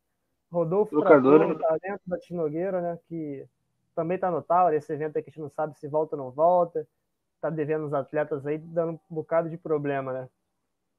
Rodolfo 0.53 1.01
Trator, 1.01 1.59
talento 1.59 2.03
da 2.07 2.17
Tinogueira, 2.17 2.81
né? 2.81 2.99
Que 3.09 3.45
também 3.93 4.15
está 4.15 4.31
no 4.31 4.41
Tower. 4.41 4.73
Esse 4.73 4.93
evento 4.93 5.17
aí 5.17 5.23
que 5.23 5.31
a 5.31 5.33
gente 5.33 5.43
não 5.43 5.51
sabe 5.51 5.77
se 5.77 5.89
volta 5.89 6.15
ou 6.15 6.23
não 6.23 6.31
volta. 6.31 6.87
Está 7.35 7.51
devendo 7.51 7.87
os 7.87 7.93
atletas 7.93 8.47
aí, 8.47 8.57
dando 8.57 8.93
um 8.93 9.15
bocado 9.15 9.51
de 9.51 9.59
problema, 9.59 10.13
né? 10.13 10.29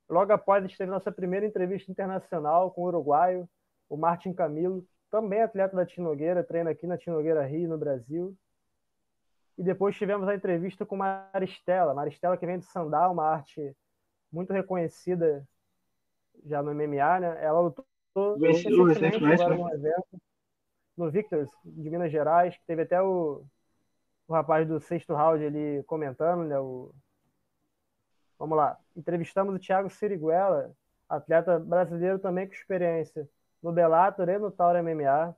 Logo 0.10 0.34
após, 0.34 0.62
a 0.62 0.68
gente 0.68 0.77
teve 0.77 0.91
nossa 0.91 1.10
primeira 1.10 1.46
entrevista 1.46 1.89
internacional 1.89 2.70
com 2.72 2.82
o 2.82 2.88
uruguaio, 2.88 3.48
o 3.88 3.96
Martin 3.96 4.34
Camilo, 4.34 4.86
também 5.10 5.41
atleta 5.41 5.74
da 5.74 5.86
Tinogueira, 5.86 6.44
treina 6.44 6.72
aqui 6.72 6.86
na 6.86 6.98
Tinogueira 6.98 7.46
Rio, 7.46 7.70
no 7.70 7.77
Brasil. 7.77 8.36
E 9.60 9.63
depois 9.63 9.94
tivemos 9.94 10.25
a 10.30 10.34
entrevista 10.34 10.86
com 10.86 10.96
Maristela, 10.96 11.94
Maristela 11.94 12.38
que 12.38 12.46
vem 12.46 12.60
de 12.60 12.66
Sandal, 12.66 13.12
uma 13.12 13.25
arte 13.25 13.75
muito 14.32 14.54
reconhecida 14.54 15.46
já 16.46 16.63
no 16.63 16.74
MMA, 16.74 17.20
né? 17.20 17.44
Ela 17.44 17.60
lutou 17.60 17.86
Venceu 18.39 18.86
recentemente 18.86 19.44
agora 19.44 19.58
né? 19.58 19.74
evento 19.74 20.22
no 20.96 21.12
Victors 21.12 21.50
de 21.66 21.89
Minas 21.89 22.10
Gerais, 22.10 22.56
que 22.56 22.66
teve 22.66 22.84
até 22.84 23.01
o, 23.01 23.44
o 24.30 24.34
rapaz 24.34 24.66
do 24.66 24.80
sexto 24.80 25.13
round 25.13 25.46
ali 25.46 25.84
comentando, 25.84 26.46
né? 26.46 26.58
O, 26.58 26.94
vamos 28.38 28.58
lá. 28.58 28.78
Entrevistamos 28.96 29.54
o 29.54 29.60
Thiago 29.60 29.89
Siriguela, 29.89 30.74
atleta 31.10 31.60
brasileiro 31.60 32.18
também 32.18 32.48
com 32.48 32.54
experiência 32.54 33.28
no 33.62 33.74
Bellator 33.74 34.30
e 34.30 34.38
no 34.38 34.51
Tauro 34.51 34.82
MMA. 34.82 35.36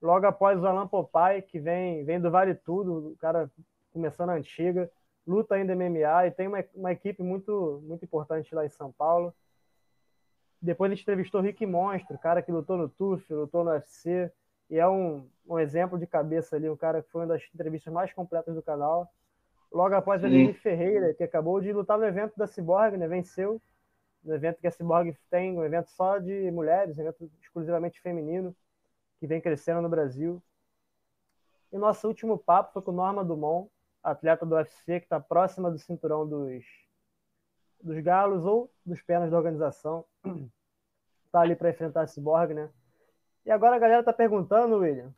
Logo 0.00 0.26
após 0.26 0.62
o 0.62 0.66
Alan 0.66 0.86
Popai, 0.86 1.42
que 1.42 1.58
vem, 1.58 2.04
vem 2.04 2.20
do 2.20 2.30
Vale 2.30 2.54
Tudo, 2.54 3.12
o 3.12 3.16
cara 3.16 3.50
começando 3.92 4.30
a 4.30 4.34
antiga, 4.34 4.90
luta 5.26 5.54
ainda 5.54 5.74
MMA 5.74 6.26
e 6.26 6.30
tem 6.30 6.46
uma, 6.46 6.64
uma 6.74 6.92
equipe 6.92 7.22
muito, 7.22 7.82
muito 7.84 8.04
importante 8.04 8.54
lá 8.54 8.64
em 8.64 8.68
São 8.68 8.92
Paulo. 8.92 9.34
Depois 10.60 10.90
a 10.90 10.94
gente 10.94 11.02
entrevistou 11.02 11.40
o 11.40 11.44
Rick 11.44 11.64
Monstro, 11.66 12.18
cara 12.18 12.42
que 12.42 12.52
lutou 12.52 12.76
no 12.76 12.88
TUF, 12.88 13.32
lutou 13.32 13.64
no 13.64 13.70
UFC, 13.70 14.30
e 14.68 14.78
é 14.78 14.88
um, 14.88 15.28
um 15.46 15.58
exemplo 15.58 15.98
de 15.98 16.06
cabeça 16.06 16.56
ali, 16.56 16.68
um 16.68 16.76
cara 16.76 17.02
que 17.02 17.10
foi 17.10 17.22
uma 17.22 17.28
das 17.28 17.42
entrevistas 17.54 17.92
mais 17.92 18.12
completas 18.12 18.54
do 18.54 18.62
canal. 18.62 19.10
Logo 19.72 19.94
após 19.94 20.22
a 20.22 20.26
Aline 20.26 20.54
Ferreira, 20.54 21.14
que 21.14 21.22
acabou 21.22 21.60
de 21.60 21.72
lutar 21.72 21.98
no 21.98 22.04
evento 22.04 22.36
da 22.36 22.46
Cyborg, 22.46 22.96
né? 22.96 23.06
Venceu 23.06 23.60
no 24.24 24.34
evento 24.34 24.60
que 24.60 24.66
a 24.66 24.70
Cyborg 24.70 25.16
tem, 25.30 25.56
um 25.56 25.64
evento 25.64 25.88
só 25.90 26.18
de 26.18 26.50
mulheres, 26.50 26.98
um 26.98 27.02
evento 27.02 27.30
exclusivamente 27.40 28.00
feminino, 28.00 28.54
que 29.18 29.26
vem 29.26 29.40
crescendo 29.40 29.82
no 29.82 29.88
Brasil. 29.88 30.42
E 31.72 31.78
nosso 31.78 32.06
último 32.06 32.38
papo 32.38 32.72
foi 32.72 32.82
com 32.82 32.92
Norma 32.92 33.24
Dumont, 33.24 33.70
atleta 34.02 34.46
do 34.46 34.54
UFC, 34.54 35.00
que 35.00 35.06
está 35.06 35.20
próxima 35.20 35.70
do 35.70 35.78
cinturão 35.78 36.26
dos, 36.26 36.64
dos 37.82 37.98
galos 38.00 38.44
ou 38.44 38.72
dos 38.84 39.02
penas 39.02 39.30
da 39.30 39.36
organização. 39.36 40.04
Está 41.26 41.40
ali 41.42 41.56
para 41.56 41.70
enfrentar 41.70 42.02
a 42.02 42.06
Cyborg, 42.06 42.54
né? 42.54 42.70
E 43.44 43.50
agora 43.50 43.76
a 43.76 43.78
galera 43.78 44.02
tá 44.02 44.12
perguntando, 44.12 44.78
William, 44.78 45.14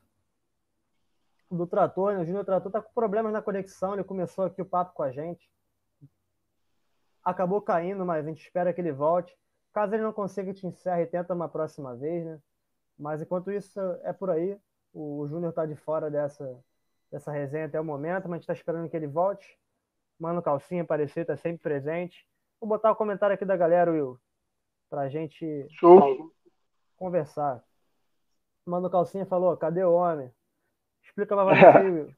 do 1.50 1.66
trator, 1.66 2.14
né? 2.14 2.20
O 2.20 2.26
Júnior 2.26 2.44
Trator 2.44 2.70
tá 2.70 2.82
com 2.82 2.92
problemas 2.92 3.32
na 3.32 3.42
conexão, 3.42 3.94
ele 3.94 4.04
começou 4.04 4.44
aqui 4.44 4.60
o 4.60 4.66
papo 4.66 4.92
com 4.94 5.02
a 5.02 5.10
gente. 5.10 5.50
Acabou 7.24 7.60
caindo, 7.60 8.04
mas 8.04 8.24
a 8.24 8.28
gente 8.28 8.42
espera 8.42 8.72
que 8.72 8.80
ele 8.80 8.92
volte. 8.92 9.36
Caso 9.72 9.94
ele 9.94 10.02
não 10.02 10.12
consiga, 10.12 10.52
te 10.52 10.66
encerre 10.66 11.02
e 11.02 11.06
tenta 11.06 11.34
uma 11.34 11.48
próxima 11.48 11.94
vez, 11.96 12.24
né? 12.24 12.40
Mas 12.98 13.22
enquanto 13.22 13.52
isso, 13.52 13.78
é 14.02 14.12
por 14.12 14.30
aí. 14.30 14.58
O 14.92 15.26
Júnior 15.28 15.52
tá 15.52 15.64
de 15.64 15.76
fora 15.76 16.10
dessa, 16.10 16.58
dessa 17.10 17.30
resenha 17.30 17.66
até 17.66 17.80
o 17.80 17.84
momento, 17.84 18.24
mas 18.24 18.32
a 18.32 18.36
gente 18.36 18.46
tá 18.46 18.52
esperando 18.52 18.88
que 18.88 18.96
ele 18.96 19.06
volte. 19.06 19.56
Mano 20.18 20.42
Calcinha 20.42 20.82
aparecer, 20.82 21.24
tá 21.24 21.36
sempre 21.36 21.62
presente. 21.62 22.26
Vou 22.60 22.68
botar 22.68 22.90
o 22.90 22.96
comentário 22.96 23.34
aqui 23.34 23.44
da 23.44 23.56
galera, 23.56 23.92
Will, 23.92 24.18
pra 24.90 25.08
gente 25.08 25.66
Show. 25.70 26.32
conversar. 26.96 27.62
Mano 28.66 28.90
Calcinha 28.90 29.24
falou, 29.24 29.56
cadê 29.56 29.84
o 29.84 29.92
homem? 29.92 30.32
Explica 31.04 31.36
mais 31.36 31.58
pra 31.58 31.72
você, 31.72 31.78
Will. 31.88 32.14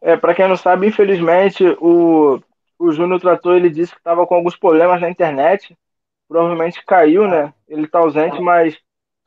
É, 0.00 0.16
para 0.16 0.34
quem 0.34 0.48
não 0.48 0.56
sabe, 0.56 0.86
infelizmente, 0.86 1.64
o, 1.80 2.40
o 2.78 2.92
Júnior 2.92 3.20
Trator 3.20 3.56
ele 3.56 3.70
disse 3.70 3.92
que 3.92 3.98
estava 3.98 4.26
com 4.26 4.34
alguns 4.34 4.56
problemas 4.56 5.00
na 5.00 5.10
internet. 5.10 5.76
Provavelmente 6.26 6.84
caiu, 6.84 7.28
né? 7.28 7.52
Ele 7.68 7.84
está 7.84 7.98
ausente, 7.98 8.40
mas 8.40 8.78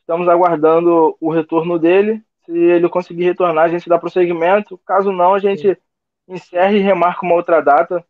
estamos 0.07 0.29
aguardando 0.29 1.17
o 1.19 1.29
retorno 1.29 1.77
dele. 1.77 2.23
Se 2.45 2.57
ele 2.57 2.87
conseguir 2.87 3.25
retornar, 3.25 3.65
a 3.65 3.67
gente 3.67 3.89
dá 3.89 3.99
prosseguimento. 3.99 4.79
Caso 4.85 5.11
não, 5.11 5.33
a 5.33 5.39
gente 5.39 5.75
Sim. 5.75 5.81
encerra 6.29 6.71
e 6.71 6.79
remarca 6.79 7.25
uma 7.25 7.35
outra 7.35 7.59
data 7.59 8.03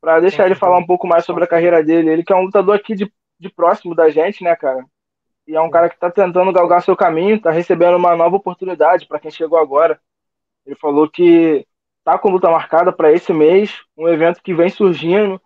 para 0.00 0.18
deixar 0.18 0.46
ele 0.46 0.56
falar 0.56 0.78
um 0.78 0.86
pouco 0.86 1.06
mais 1.06 1.24
sobre 1.24 1.44
a 1.44 1.46
carreira 1.46 1.84
dele. 1.84 2.10
Ele 2.10 2.24
que 2.24 2.32
é 2.32 2.36
um 2.36 2.42
lutador 2.42 2.74
aqui 2.74 2.96
de, 2.96 3.12
de 3.38 3.48
próximo 3.48 3.94
da 3.94 4.10
gente, 4.10 4.42
né, 4.42 4.56
cara? 4.56 4.84
E 5.46 5.54
é 5.54 5.60
um 5.60 5.70
cara 5.70 5.88
que 5.88 5.94
está 5.94 6.10
tentando 6.10 6.52
galgar 6.52 6.82
seu 6.82 6.96
caminho, 6.96 7.36
está 7.36 7.52
recebendo 7.52 7.96
uma 7.96 8.16
nova 8.16 8.34
oportunidade 8.34 9.06
para 9.06 9.20
quem 9.20 9.30
chegou 9.30 9.58
agora. 9.58 10.00
Ele 10.66 10.74
falou 10.74 11.08
que 11.08 11.64
tá 12.02 12.18
com 12.18 12.30
luta 12.30 12.50
marcada 12.50 12.92
para 12.92 13.12
esse 13.12 13.32
mês, 13.32 13.78
um 13.96 14.08
evento 14.08 14.42
que 14.42 14.52
vem 14.52 14.68
surgindo, 14.68 15.40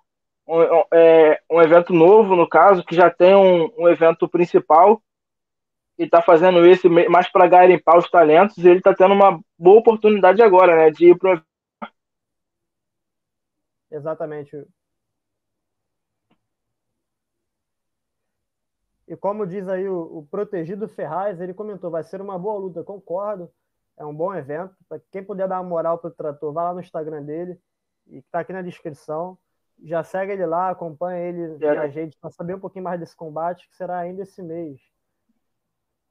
um, 0.48 0.62
é, 0.90 1.40
um 1.50 1.60
evento 1.60 1.92
novo, 1.92 2.34
no 2.34 2.48
caso, 2.48 2.84
que 2.84 2.94
já 2.94 3.10
tem 3.10 3.34
um, 3.34 3.70
um 3.76 3.88
evento 3.88 4.26
principal 4.26 5.02
e 5.98 6.04
está 6.04 6.20
fazendo 6.22 6.64
esse 6.66 6.88
mais 6.88 7.30
para 7.30 7.46
garimpar 7.46 7.98
os 7.98 8.10
talentos. 8.10 8.56
E 8.58 8.68
ele 8.68 8.78
está 8.78 8.94
tendo 8.94 9.14
uma 9.14 9.40
boa 9.58 9.78
oportunidade 9.78 10.42
agora, 10.42 10.76
né, 10.76 10.90
de 10.90 11.10
ir 11.10 11.18
para 11.18 11.42
Exatamente. 13.90 14.66
E 19.06 19.16
como 19.16 19.46
diz 19.46 19.68
aí 19.68 19.88
o, 19.88 20.18
o, 20.18 20.26
protegido 20.26 20.88
Ferraz, 20.88 21.40
ele 21.40 21.54
comentou, 21.54 21.90
vai 21.90 22.02
ser 22.02 22.20
uma 22.20 22.38
boa 22.38 22.58
luta, 22.58 22.82
concordo. 22.82 23.48
É 23.96 24.04
um 24.04 24.14
bom 24.14 24.34
evento. 24.34 24.74
Para 24.88 25.00
quem 25.12 25.22
puder 25.22 25.46
dar 25.46 25.60
uma 25.60 25.68
moral 25.68 25.98
pro 25.98 26.10
trator, 26.10 26.52
vai 26.52 26.64
lá 26.64 26.74
no 26.74 26.80
Instagram 26.80 27.22
dele, 27.22 27.60
e 28.08 28.20
tá 28.22 28.40
aqui 28.40 28.52
na 28.52 28.62
descrição. 28.62 29.38
Já 29.84 30.02
segue 30.02 30.32
ele 30.32 30.46
lá, 30.46 30.70
acompanha 30.70 31.20
ele 31.20 31.64
é. 31.64 31.74
na 31.74 31.88
gente 31.88 32.16
para 32.18 32.30
saber 32.30 32.54
um 32.56 32.60
pouquinho 32.60 32.84
mais 32.84 32.98
desse 32.98 33.14
combate, 33.14 33.68
que 33.68 33.76
será 33.76 33.98
ainda 33.98 34.22
esse 34.22 34.42
mês. 34.42 34.80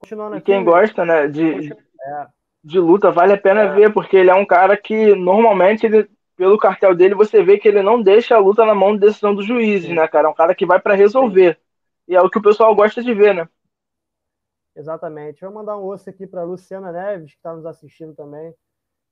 Continuando 0.04 0.36
e 0.36 0.38
aqui, 0.38 0.46
quem 0.46 0.64
gosta, 0.64 1.06
né, 1.06 1.28
de, 1.28 1.72
é. 1.72 2.28
de 2.64 2.80
luta, 2.80 3.10
vale 3.10 3.34
a 3.34 3.38
pena 3.38 3.62
é. 3.62 3.74
ver, 3.74 3.94
porque 3.94 4.18
ele 4.18 4.30
é 4.30 4.36
um 4.36 4.46
cara 4.46 4.76
que 4.76 5.16
normalmente 5.16 5.86
ele 5.86 6.10
pelo 6.36 6.58
cartel 6.58 6.96
dele, 6.96 7.16
você 7.16 7.44
vê 7.44 7.58
que 7.58 7.68
ele 7.68 7.82
não 7.82 8.02
deixa 8.02 8.36
a 8.36 8.40
luta 8.40 8.66
na 8.66 8.74
mão 8.74 8.94
de 8.94 9.02
decisão 9.02 9.34
dos 9.36 9.46
juízes, 9.46 9.88
Sim. 9.88 9.96
né, 9.96 10.08
cara? 10.08 10.28
É 10.28 10.32
um 10.32 10.34
cara 10.34 10.56
que 10.56 10.66
vai 10.66 10.80
para 10.80 10.96
resolver. 10.96 11.60
E 12.08 12.16
é 12.16 12.22
o 12.22 12.30
que 12.30 12.38
o 12.38 12.42
pessoal 12.42 12.76
gosta 12.76 13.02
de 13.02 13.14
ver, 13.14 13.34
né? 13.34 13.48
Exatamente. 14.76 15.42
Vou 15.42 15.54
mandar 15.54 15.78
um 15.78 15.86
osso 15.86 16.10
aqui 16.10 16.26
para 16.26 16.44
Luciana 16.44 16.92
Neves, 16.92 17.32
que 17.32 17.38
está 17.38 17.54
nos 17.54 17.66
assistindo 17.66 18.16
também. 18.16 18.54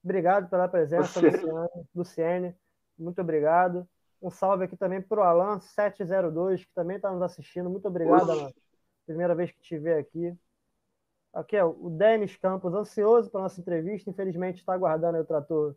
Obrigado 0.03 0.49
pela 0.49 0.67
presença, 0.67 1.21
Luciana. 1.21 1.69
Luciane. 1.95 2.55
Muito 2.97 3.21
obrigado. 3.21 3.87
Um 4.21 4.31
salve 4.31 4.65
aqui 4.65 4.75
também 4.75 5.01
para 5.01 5.21
o 5.21 5.23
Alan702, 5.23 6.65
que 6.65 6.73
também 6.73 6.97
está 6.97 7.11
nos 7.11 7.21
assistindo. 7.21 7.69
Muito 7.69 7.87
obrigado, 7.87 8.31
Alan. 8.31 8.51
Primeira 9.05 9.35
vez 9.35 9.51
que 9.51 9.61
te 9.61 9.77
vê 9.77 9.93
aqui. 9.93 10.35
Aqui 11.33 11.55
é 11.55 11.63
o 11.63 11.89
Denis 11.89 12.35
Campos, 12.35 12.73
ansioso 12.73 13.29
para 13.29 13.41
nossa 13.41 13.59
entrevista. 13.59 14.09
Infelizmente 14.09 14.59
está 14.59 14.73
aguardando 14.73 15.17
o 15.19 15.25
trator 15.25 15.75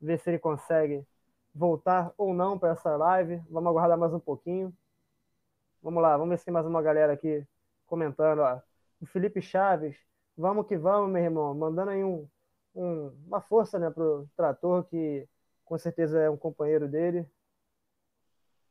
ver 0.00 0.18
se 0.18 0.30
ele 0.30 0.38
consegue 0.38 1.06
voltar 1.54 2.12
ou 2.16 2.34
não 2.34 2.58
para 2.58 2.72
essa 2.72 2.96
live. 2.96 3.42
Vamos 3.50 3.70
aguardar 3.70 3.98
mais 3.98 4.12
um 4.14 4.20
pouquinho. 4.20 4.72
Vamos 5.82 6.02
lá, 6.02 6.16
vamos 6.16 6.30
ver 6.30 6.38
se 6.38 6.44
tem 6.44 6.54
mais 6.54 6.66
uma 6.66 6.82
galera 6.82 7.12
aqui 7.12 7.46
comentando. 7.86 8.40
Ó. 8.40 8.60
O 9.00 9.06
Felipe 9.06 9.40
Chaves, 9.40 9.96
Vamos 10.36 10.66
que 10.66 10.76
vamos, 10.76 11.10
meu 11.10 11.22
irmão. 11.22 11.54
Mandando 11.54 11.90
aí 11.90 12.04
um, 12.04 12.28
um, 12.74 13.08
uma 13.26 13.40
força 13.40 13.78
né, 13.78 13.90
pro 13.90 14.28
Trator, 14.36 14.84
que 14.84 15.26
com 15.64 15.78
certeza 15.78 16.20
é 16.20 16.30
um 16.30 16.36
companheiro 16.36 16.86
dele. 16.88 17.26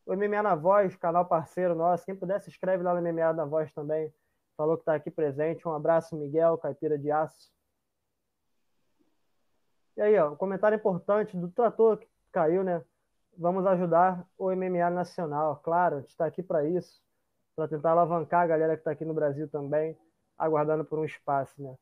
O 0.06 0.14
MMA 0.16 0.44
na 0.44 0.56
Voz, 0.56 0.96
canal 0.96 1.26
parceiro 1.26 1.74
nosso. 1.74 2.06
Quem 2.06 2.16
puder, 2.16 2.40
se 2.40 2.50
inscreve 2.50 2.84
lá 2.84 2.94
no 2.94 3.02
MMA 3.02 3.34
na 3.34 3.46
Voz 3.46 3.74
também. 3.74 4.14
Falou 4.58 4.78
que 4.78 4.82
está 4.84 4.96
aqui 4.96 5.12
presente. 5.12 5.68
Um 5.68 5.74
abraço, 5.74 6.16
Miguel, 6.16 6.58
caipira 6.58 6.98
de 6.98 7.12
aço. 7.12 7.52
E 9.98 10.02
aí, 10.02 10.18
ó, 10.18 10.32
um 10.32 10.36
comentário 10.36 10.76
importante 10.76 11.38
do 11.38 11.50
trator 11.50 11.98
que 11.98 12.08
caiu, 12.32 12.64
né? 12.64 12.82
Vamos 13.38 13.66
ajudar 13.66 14.26
o 14.38 14.52
MMA 14.52 14.90
nacional. 14.90 15.62
Claro, 15.64 15.98
a 15.98 16.00
gente 16.02 16.10
está 16.10 16.26
aqui 16.26 16.42
para 16.42 16.66
isso, 16.66 17.02
para 17.56 17.68
tentar 17.68 17.92
alavancar 17.92 18.44
a 18.44 18.48
galera 18.48 18.76
que 18.76 18.82
está 18.82 18.92
aqui 18.92 19.06
no 19.06 19.14
Brasil 19.14 19.48
também, 19.50 19.98
aguardando 20.38 20.86
por 20.86 21.00
um 21.00 21.06
espaço, 21.06 21.54
né? 21.62 21.76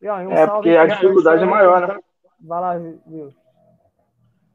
E, 0.00 0.08
ó, 0.08 0.16
um 0.18 0.32
é, 0.32 0.46
porque 0.46 0.70
a 0.70 0.86
dificuldade 0.86 1.42
é 1.42 1.46
maior, 1.46 1.88
né? 1.88 2.00
Vai 2.40 2.60
lá, 2.60 2.78
viu? 3.06 3.34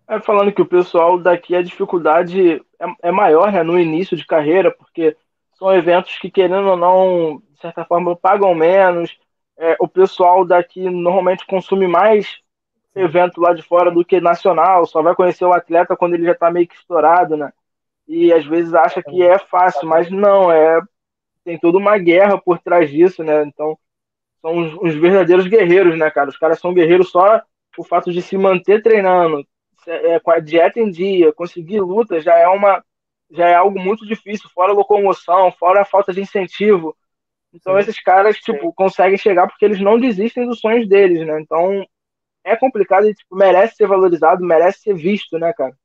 É 0.08 0.20
falando 0.20 0.52
que 0.54 0.62
o 0.62 0.68
pessoal 0.68 1.18
daqui 1.18 1.56
a 1.56 1.62
dificuldade 1.62 2.56
é, 2.80 3.10
é 3.10 3.12
maior, 3.12 3.52
né, 3.52 3.64
no 3.64 3.80
início 3.80 4.16
de 4.16 4.26
carreira, 4.26 4.72
porque 4.72 5.16
são 5.56 5.74
eventos 5.74 6.18
que, 6.20 6.30
querendo 6.30 6.70
ou 6.70 6.78
não, 6.78 7.42
de 7.54 7.60
certa 7.62 7.86
forma, 7.86 8.16
pagam 8.16 8.54
menos. 8.54 9.18
É, 9.58 9.78
o 9.80 9.88
pessoal 9.88 10.46
daqui 10.46 10.90
normalmente 10.90 11.46
consome 11.46 11.88
mais 11.88 12.40
evento 12.96 13.42
lá 13.42 13.54
de 13.54 13.62
fora 13.62 13.92
do 13.92 14.06
que 14.06 14.20
nacional, 14.20 14.86
só 14.86 15.02
vai 15.02 15.16
conhecer 15.16 15.46
o 15.46 15.54
atleta 15.54 15.96
quando 15.96 16.14
ele 16.14 16.26
já 16.26 16.32
está 16.34 16.52
meio 16.52 16.68
que 16.68 16.76
estourado, 16.76 17.36
né? 17.36 17.52
E 18.08 18.34
às 18.34 18.46
vezes 18.46 18.74
acha 18.74 19.02
que 19.02 19.24
é 19.24 19.40
fácil, 19.40 19.88
mas 19.88 20.10
não, 20.12 20.52
é 20.52 20.80
tem 21.44 21.60
toda 21.60 21.78
uma 21.78 21.98
guerra 21.98 22.38
por 22.38 22.60
trás 22.60 22.90
disso, 22.90 23.24
né? 23.24 23.44
Então, 23.44 23.78
são 24.42 24.58
os, 24.58 24.74
os 24.82 24.96
verdadeiros 24.96 25.48
guerreiros, 25.48 25.98
né, 25.98 26.10
cara? 26.10 26.30
Os 26.30 26.38
caras 26.38 26.60
são 26.60 26.74
guerreiros 26.74 27.10
só 27.10 27.42
o 27.78 27.84
fato 27.84 28.12
de 28.12 28.22
se 28.22 28.38
manter 28.38 28.82
treinando, 28.82 29.46
é, 29.88 30.20
com 30.20 30.32
a 30.32 30.40
dieta 30.40 30.80
em 30.80 30.90
dia, 30.90 31.34
conseguir 31.34 31.80
luta 31.82 32.20
já 32.22 32.38
é 32.38 32.48
uma 32.48 32.84
já 33.34 33.48
é 33.48 33.56
algo 33.56 33.80
muito 33.80 34.06
difícil, 34.06 34.50
fora 34.54 34.72
a 34.72 34.76
locomoção, 34.76 35.52
fora 35.52 35.82
a 35.82 35.86
falta 35.86 36.14
de 36.14 36.22
incentivo. 36.22 36.96
Então 37.52 37.74
sim, 37.74 37.80
esses 37.80 38.02
caras 38.02 38.38
tipo 38.38 38.68
sim. 38.68 38.72
conseguem 38.76 39.18
chegar 39.18 39.48
porque 39.48 39.66
eles 39.66 39.82
não 39.82 40.00
desistem 40.00 40.46
dos 40.48 40.60
sonhos 40.60 40.88
deles, 40.88 41.26
né? 41.26 41.40
Então 41.42 41.86
é 42.44 42.56
complicado 42.56 43.08
e 43.08 43.14
tipo, 43.14 43.36
merece 43.36 43.76
ser 43.76 43.88
valorizado, 43.88 44.44
merece 44.46 44.82
ser 44.82 44.94
visto, 44.94 45.38
né, 45.38 45.52
cara? 45.54 45.76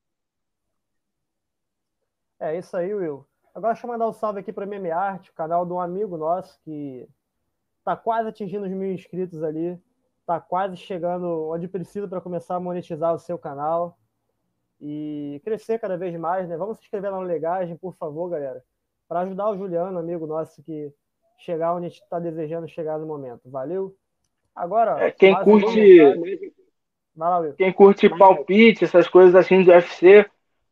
É 2.41 2.57
isso 2.57 2.77
aí, 2.77 2.95
Will. 2.95 3.27
Agora 3.55 3.73
deixa 3.73 3.87
eu 3.87 3.91
mandar 3.91 4.07
um 4.07 4.13
salve 4.13 4.41
aqui 4.41 4.53
para 4.53 4.67
Meme 4.67 4.91
Arte, 4.91 5.31
o 5.31 5.35
canal 5.35 5.67
de 5.67 5.73
um 5.73 5.81
amigo 5.81 6.17
nosso 6.17 6.61
que 6.63 7.09
tá 7.85 7.97
quase 7.97 8.29
atingindo 8.29 8.67
os 8.67 8.71
mil 8.71 8.93
inscritos 8.93 9.43
ali, 9.43 9.77
tá 10.25 10.39
quase 10.41 10.77
chegando 10.77 11.49
onde 11.51 11.67
precisa 11.67 12.07
para 12.07 12.21
começar 12.21 12.55
a 12.55 12.61
monetizar 12.61 13.13
o 13.13 13.19
seu 13.19 13.39
canal 13.39 13.98
e 14.81 15.41
crescer 15.45 15.79
cada 15.79 15.97
vez 15.97 16.15
mais, 16.19 16.49
né? 16.49 16.57
Vamos 16.57 16.79
se 16.79 16.85
inscrever 16.85 17.11
lá 17.11 17.21
no 17.21 17.27
Legagem, 17.27 17.77
por 17.77 17.95
favor, 17.97 18.29
galera, 18.29 18.63
para 19.09 19.21
ajudar 19.21 19.51
o 19.51 19.57
Juliano, 19.57 19.99
amigo 19.99 20.27
nosso 20.27 20.63
que 20.63 20.93
chegar 21.39 21.75
onde 21.75 21.87
a 21.87 21.89
gente 21.89 22.03
está 22.03 22.19
desejando 22.19 22.69
chegar 22.69 22.99
no 22.99 23.07
momento. 23.07 23.51
Valeu? 23.51 23.95
Agora, 24.55 25.01
é, 25.01 25.11
quem 25.11 25.35
curte. 25.43 26.01
Lá, 27.17 27.53
quem 27.57 27.73
curte 27.73 28.09
palpite, 28.09 28.85
essas 28.85 29.09
coisas 29.09 29.35
assim 29.35 29.65
do 29.65 29.71
UFC, 29.73 30.25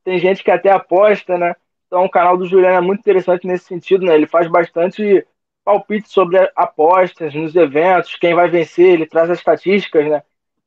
tem 0.04 0.18
gente 0.18 0.44
que 0.44 0.50
até 0.50 0.70
aposta, 0.70 1.36
né? 1.36 1.56
Então 1.86 2.04
o 2.04 2.10
canal 2.10 2.36
do 2.36 2.46
Juliano 2.46 2.76
é 2.76 2.80
muito 2.80 3.00
interessante 3.00 3.46
nesse 3.46 3.64
sentido, 3.64 4.04
né? 4.04 4.14
Ele 4.14 4.26
faz 4.26 4.48
bastante 4.48 5.26
palpite 5.64 6.08
sobre 6.08 6.38
apostas 6.54 7.34
nos 7.34 7.56
eventos, 7.56 8.14
quem 8.14 8.32
vai 8.34 8.48
vencer, 8.48 8.86
ele 8.86 9.06
traz 9.06 9.28
as 9.28 9.38
estatísticas, 9.38 10.08
né? 10.08 10.22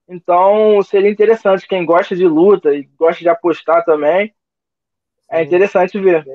Então 0.10 0.82
seria 0.82 1.12
interessante, 1.12 1.68
quem 1.68 1.86
gosta 1.86 2.16
de 2.16 2.26
luta 2.26 2.74
e 2.74 2.84
gosta 2.98 3.22
de 3.22 3.30
apostar 3.30 3.86
também, 3.86 4.34
é 5.30 5.44
interessante 5.44 6.00
ver. 6.00 6.26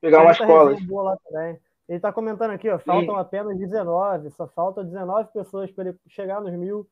Pegar 0.00 0.22
uma 0.22 0.32
escola. 0.32 0.76
Boa 0.82 1.02
lá 1.02 1.16
também. 1.24 1.60
Ele 1.88 1.96
está 1.96 2.12
comentando 2.12 2.50
aqui, 2.50 2.68
ó, 2.68 2.78
faltam 2.78 3.14
Sim. 3.14 3.20
apenas 3.20 3.56
19, 3.56 4.30
só 4.30 4.48
faltam 4.48 4.84
19 4.84 5.32
pessoas 5.32 5.70
para 5.70 5.88
ele 5.88 5.98
chegar 6.08 6.40
nos 6.40 6.52
mil. 6.52 6.88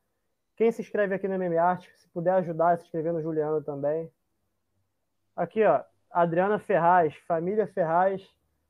Quem 0.55 0.71
se 0.71 0.81
inscreve 0.81 1.15
aqui 1.15 1.27
no 1.27 1.35
MM 1.35 1.57
Art, 1.57 1.85
se 1.95 2.07
puder 2.09 2.33
ajudar, 2.35 2.77
se 2.77 2.85
inscrever 2.85 3.11
no 3.11 3.21
Juliano 3.21 3.61
também. 3.61 4.09
Aqui, 5.35 5.63
ó, 5.63 5.81
Adriana 6.09 6.59
Ferraz, 6.59 7.15
família 7.27 7.67
Ferraz, 7.67 8.25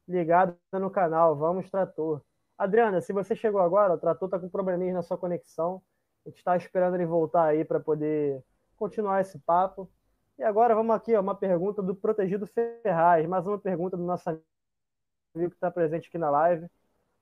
ligada 0.07 0.57
no 0.73 0.89
canal, 0.89 1.35
vamos 1.35 1.69
Trator. 1.69 2.21
Adriana, 2.57 3.01
se 3.01 3.13
você 3.13 3.35
chegou 3.35 3.61
agora, 3.61 3.93
o 3.93 3.97
Trator 3.97 4.27
está 4.27 4.39
com 4.39 4.49
probleminha 4.49 4.93
na 4.93 5.01
sua 5.01 5.17
conexão. 5.17 5.81
A 6.29 6.31
gente 6.31 6.37
está 6.37 6.55
esperando 6.55 6.93
ele 6.93 7.07
voltar 7.07 7.45
aí 7.45 7.65
para 7.65 7.79
poder 7.79 8.43
continuar 8.77 9.19
esse 9.19 9.39
papo. 9.39 9.89
E 10.37 10.43
agora 10.43 10.75
vamos 10.75 10.95
aqui, 10.95 11.15
ó, 11.15 11.21
uma 11.21 11.33
pergunta 11.33 11.81
do 11.81 11.95
Protegido 11.95 12.45
Ferraz, 12.45 13.27
mais 13.27 13.47
uma 13.47 13.57
pergunta 13.57 13.97
do 13.97 14.03
nosso 14.03 14.29
amigo 14.29 15.49
que 15.49 15.55
está 15.57 15.71
presente 15.71 16.07
aqui 16.07 16.19
na 16.19 16.29
live, 16.29 16.69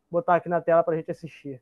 Vou 0.10 0.20
botar 0.20 0.36
aqui 0.36 0.50
na 0.50 0.60
tela 0.60 0.84
para 0.84 0.94
a 0.94 0.98
gente 0.98 1.10
assistir. 1.10 1.62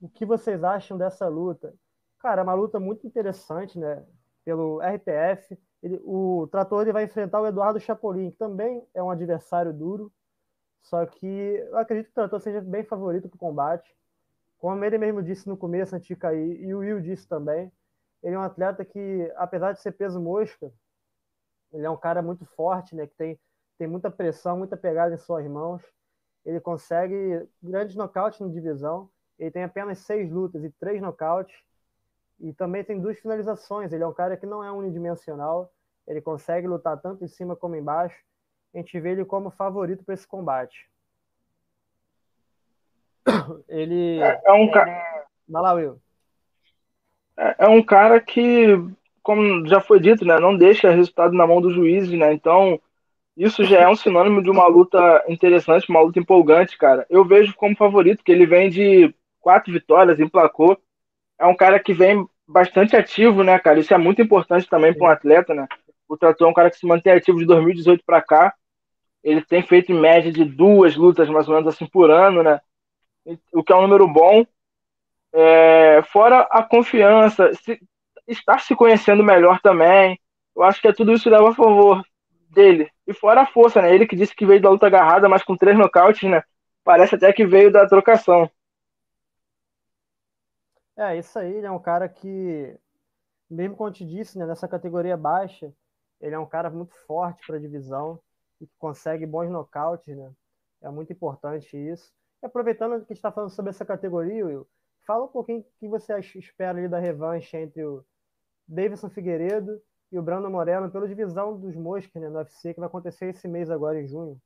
O 0.00 0.08
que 0.08 0.24
vocês 0.24 0.64
acham 0.64 0.96
dessa 0.96 1.28
luta? 1.28 1.74
Cara, 2.18 2.40
é 2.40 2.44
uma 2.44 2.54
luta 2.54 2.80
muito 2.80 3.06
interessante, 3.06 3.78
né? 3.78 4.02
Pelo 4.46 4.80
RPF. 4.80 5.58
Ele, 5.82 6.00
o 6.02 6.48
Trator 6.50 6.80
ele 6.80 6.92
vai 6.92 7.04
enfrentar 7.04 7.42
o 7.42 7.46
Eduardo 7.46 7.78
Chapolin, 7.78 8.30
que 8.30 8.38
também 8.38 8.82
é 8.94 9.02
um 9.02 9.10
adversário 9.10 9.72
duro. 9.74 10.10
Só 10.82 11.04
que 11.04 11.26
eu 11.26 11.76
acredito 11.76 12.06
que 12.06 12.12
o 12.12 12.14
Trator 12.14 12.40
seja 12.40 12.62
bem 12.62 12.84
favorito 12.84 13.28
para 13.28 13.36
o 13.36 13.38
combate. 13.38 13.94
Como 14.58 14.84
ele 14.84 14.98
mesmo 14.98 15.22
disse 15.22 15.48
no 15.48 15.56
começo, 15.56 15.98
de 15.98 16.16
cair, 16.16 16.60
e 16.60 16.74
o 16.74 16.78
Will 16.78 17.00
disse 17.00 17.26
também, 17.26 17.72
ele 18.22 18.34
é 18.34 18.38
um 18.38 18.42
atleta 18.42 18.84
que, 18.84 19.32
apesar 19.36 19.72
de 19.72 19.80
ser 19.80 19.92
peso 19.92 20.20
mosca, 20.20 20.72
ele 21.72 21.86
é 21.86 21.90
um 21.90 21.96
cara 21.96 22.20
muito 22.20 22.44
forte, 22.44 22.94
né? 22.96 23.06
Que 23.06 23.14
tem 23.14 23.40
tem 23.78 23.86
muita 23.86 24.10
pressão, 24.10 24.58
muita 24.58 24.76
pegada 24.76 25.14
em 25.14 25.18
suas 25.18 25.46
mãos. 25.46 25.80
Ele 26.44 26.60
consegue 26.60 27.46
grandes 27.62 27.94
nocautes 27.94 28.40
na 28.40 28.48
divisão. 28.48 29.08
Ele 29.38 29.52
tem 29.52 29.62
apenas 29.62 30.00
seis 30.00 30.28
lutas 30.28 30.64
e 30.64 30.70
três 30.70 31.00
nocautes. 31.00 31.56
E 32.40 32.52
também 32.52 32.82
tem 32.82 33.00
duas 33.00 33.18
finalizações. 33.18 33.92
Ele 33.92 34.02
é 34.02 34.06
um 34.06 34.12
cara 34.12 34.36
que 34.36 34.46
não 34.46 34.64
é 34.64 34.72
unidimensional. 34.72 35.72
Ele 36.06 36.20
consegue 36.20 36.66
lutar 36.66 37.00
tanto 37.00 37.24
em 37.24 37.28
cima 37.28 37.54
como 37.54 37.76
embaixo. 37.76 38.20
A 38.74 38.78
gente 38.78 38.98
vê 38.98 39.10
ele 39.12 39.24
como 39.24 39.50
favorito 39.50 40.04
para 40.04 40.14
esse 40.14 40.26
combate. 40.26 40.90
Ele. 43.68 44.20
É, 44.20 44.40
é 44.46 44.52
um 44.52 44.70
cara. 44.70 45.26
Vai 45.48 45.62
lá, 45.62 45.72
Will. 45.72 46.00
É, 47.38 47.66
é 47.66 47.68
um 47.68 47.82
cara 47.82 48.20
que, 48.20 48.66
como 49.22 49.66
já 49.66 49.80
foi 49.80 50.00
dito, 50.00 50.24
né, 50.24 50.38
não 50.38 50.56
deixa 50.56 50.90
resultado 50.90 51.32
na 51.32 51.46
mão 51.46 51.60
do 51.60 51.70
juiz, 51.70 52.10
né? 52.10 52.32
Então, 52.32 52.80
isso 53.36 53.64
já 53.64 53.78
é 53.80 53.88
um 53.88 53.94
sinônimo 53.94 54.42
de 54.42 54.50
uma 54.50 54.66
luta 54.66 55.24
interessante, 55.28 55.88
uma 55.88 56.00
luta 56.00 56.18
empolgante, 56.18 56.76
cara. 56.76 57.06
Eu 57.08 57.24
vejo 57.24 57.54
como 57.54 57.76
favorito, 57.76 58.24
que 58.24 58.32
ele 58.32 58.44
vem 58.46 58.68
de 58.68 59.14
quatro 59.40 59.72
vitórias, 59.72 60.18
emplacou. 60.18 60.76
É 61.38 61.46
um 61.46 61.54
cara 61.54 61.78
que 61.78 61.94
vem 61.94 62.26
bastante 62.46 62.96
ativo, 62.96 63.44
né, 63.44 63.58
cara? 63.58 63.78
Isso 63.78 63.94
é 63.94 63.98
muito 63.98 64.20
importante 64.20 64.68
também 64.68 64.92
para 64.92 65.06
um 65.06 65.10
atleta, 65.10 65.54
né? 65.54 65.68
O 66.08 66.16
Trator 66.16 66.48
é 66.48 66.50
um 66.50 66.54
cara 66.54 66.70
que 66.70 66.78
se 66.78 66.86
mantém 66.86 67.12
ativo 67.12 67.38
de 67.38 67.46
2018 67.46 68.02
para 68.04 68.20
cá. 68.20 68.54
Ele 69.22 69.42
tem 69.42 69.62
feito 69.62 69.92
em 69.92 70.00
média 70.00 70.32
de 70.32 70.44
duas 70.44 70.96
lutas, 70.96 71.28
mais 71.28 71.46
ou 71.48 71.54
menos 71.54 71.68
assim, 71.68 71.86
por 71.86 72.10
ano, 72.10 72.42
né? 72.42 72.60
O 73.52 73.62
que 73.62 73.72
é 73.72 73.76
um 73.76 73.82
número 73.82 74.06
bom. 74.08 74.44
É... 75.32 76.02
Fora 76.04 76.40
a 76.50 76.62
confiança, 76.62 77.52
se... 77.54 77.80
estar 78.26 78.60
se 78.60 78.74
conhecendo 78.74 79.22
melhor 79.22 79.60
também. 79.60 80.18
Eu 80.54 80.62
acho 80.62 80.80
que 80.80 80.88
é 80.88 80.92
tudo 80.92 81.12
isso 81.12 81.30
leva 81.30 81.50
a 81.50 81.54
favor 81.54 82.02
dele. 82.50 82.90
E 83.06 83.12
fora 83.12 83.42
a 83.42 83.46
força, 83.46 83.80
né? 83.80 83.94
Ele 83.94 84.06
que 84.06 84.16
disse 84.16 84.34
que 84.34 84.46
veio 84.46 84.60
da 84.60 84.70
luta 84.70 84.86
agarrada, 84.86 85.28
mas 85.28 85.42
com 85.42 85.56
três 85.56 85.76
nocautes, 85.76 86.28
né? 86.28 86.42
Parece 86.82 87.14
até 87.14 87.32
que 87.32 87.46
veio 87.46 87.70
da 87.70 87.86
trocação. 87.86 88.50
É, 90.96 91.16
isso 91.16 91.38
aí, 91.38 91.54
ele 91.54 91.66
é 91.66 91.70
um 91.70 91.78
cara 91.78 92.08
que, 92.08 92.76
mesmo 93.48 93.76
como 93.76 93.88
eu 93.88 93.92
te 93.92 94.04
disse, 94.04 94.36
né, 94.36 94.44
nessa 94.44 94.66
categoria 94.66 95.16
baixa, 95.16 95.72
ele 96.20 96.34
é 96.34 96.38
um 96.38 96.46
cara 96.46 96.68
muito 96.70 96.92
forte 97.06 97.46
para 97.46 97.56
a 97.56 97.60
divisão 97.60 98.18
e 98.60 98.66
consegue 98.78 99.24
bons 99.24 99.48
nocautes, 99.48 100.16
né? 100.16 100.32
É 100.82 100.90
muito 100.90 101.12
importante 101.12 101.76
isso. 101.76 102.12
E 102.42 102.46
aproveitando 102.46 103.04
que 103.04 103.12
está 103.12 103.32
falando 103.32 103.50
sobre 103.50 103.70
essa 103.70 103.84
categoria, 103.84 104.46
Will, 104.46 104.66
fala 105.06 105.24
um 105.24 105.28
pouquinho 105.28 105.60
o 105.60 105.64
que 105.80 105.88
você 105.88 106.18
espera 106.18 106.78
ali 106.78 106.88
da 106.88 106.98
revanche 106.98 107.56
entre 107.56 107.84
o 107.84 108.04
Davidson 108.66 109.08
Figueiredo 109.08 109.80
e 110.12 110.18
o 110.18 110.22
Brandon 110.22 110.50
Moreno 110.50 110.90
pela 110.90 111.08
divisão 111.08 111.58
dos 111.58 111.74
Mosques 111.74 112.20
né, 112.20 112.28
no 112.28 112.38
UFC, 112.38 112.74
que 112.74 112.80
vai 112.80 112.88
acontecer 112.88 113.26
esse 113.26 113.48
mês 113.48 113.70
agora, 113.70 114.00
em 114.00 114.06
junho. 114.06 114.40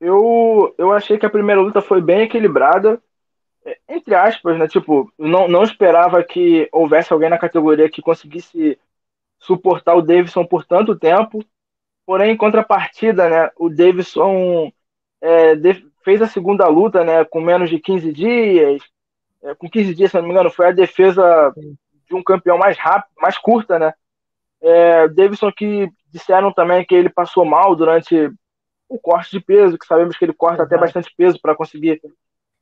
Eu, 0.00 0.74
eu 0.78 0.92
achei 0.92 1.18
que 1.18 1.26
a 1.26 1.30
primeira 1.30 1.60
luta 1.60 1.82
foi 1.82 2.00
bem 2.00 2.22
equilibrada, 2.22 3.00
é, 3.64 3.78
entre 3.88 4.14
aspas, 4.14 4.58
né? 4.58 4.66
Tipo, 4.66 5.12
não, 5.18 5.46
não 5.46 5.62
esperava 5.62 6.24
que 6.24 6.68
houvesse 6.72 7.12
alguém 7.12 7.28
na 7.28 7.38
categoria 7.38 7.90
que 7.90 8.00
conseguisse 8.00 8.78
suportar 9.38 9.94
o 9.94 10.02
Davidson 10.02 10.46
por 10.46 10.64
tanto 10.64 10.98
tempo. 10.98 11.44
Porém, 12.06 12.32
em 12.32 12.36
contrapartida, 12.36 13.28
né? 13.28 13.50
O 13.56 13.68
Davidson 13.68 14.72
é, 15.20 15.54
fez 16.10 16.20
a 16.20 16.26
segunda 16.26 16.66
luta, 16.66 17.04
né, 17.04 17.24
com 17.24 17.40
menos 17.40 17.70
de 17.70 17.78
15 17.78 18.12
dias, 18.12 18.82
é, 19.44 19.54
com 19.54 19.70
15 19.70 19.94
dias, 19.94 20.10
se 20.10 20.16
não 20.16 20.24
me 20.24 20.30
engano, 20.30 20.50
foi 20.50 20.66
a 20.66 20.72
defesa 20.72 21.54
de 21.56 22.14
um 22.16 22.22
campeão 22.22 22.58
mais 22.58 22.76
rápido, 22.76 23.12
mais 23.20 23.38
curta, 23.38 23.78
né? 23.78 23.94
É, 24.60 25.06
Davidson 25.06 25.52
que 25.52 25.88
disseram 26.08 26.52
também 26.52 26.84
que 26.84 26.96
ele 26.96 27.08
passou 27.08 27.44
mal 27.44 27.76
durante 27.76 28.28
o 28.88 28.98
corte 28.98 29.30
de 29.30 29.40
peso, 29.40 29.78
que 29.78 29.86
sabemos 29.86 30.18
que 30.18 30.24
ele 30.24 30.32
corta 30.32 30.64
até 30.64 30.76
bastante 30.76 31.14
peso 31.16 31.38
para 31.40 31.54
conseguir 31.54 32.02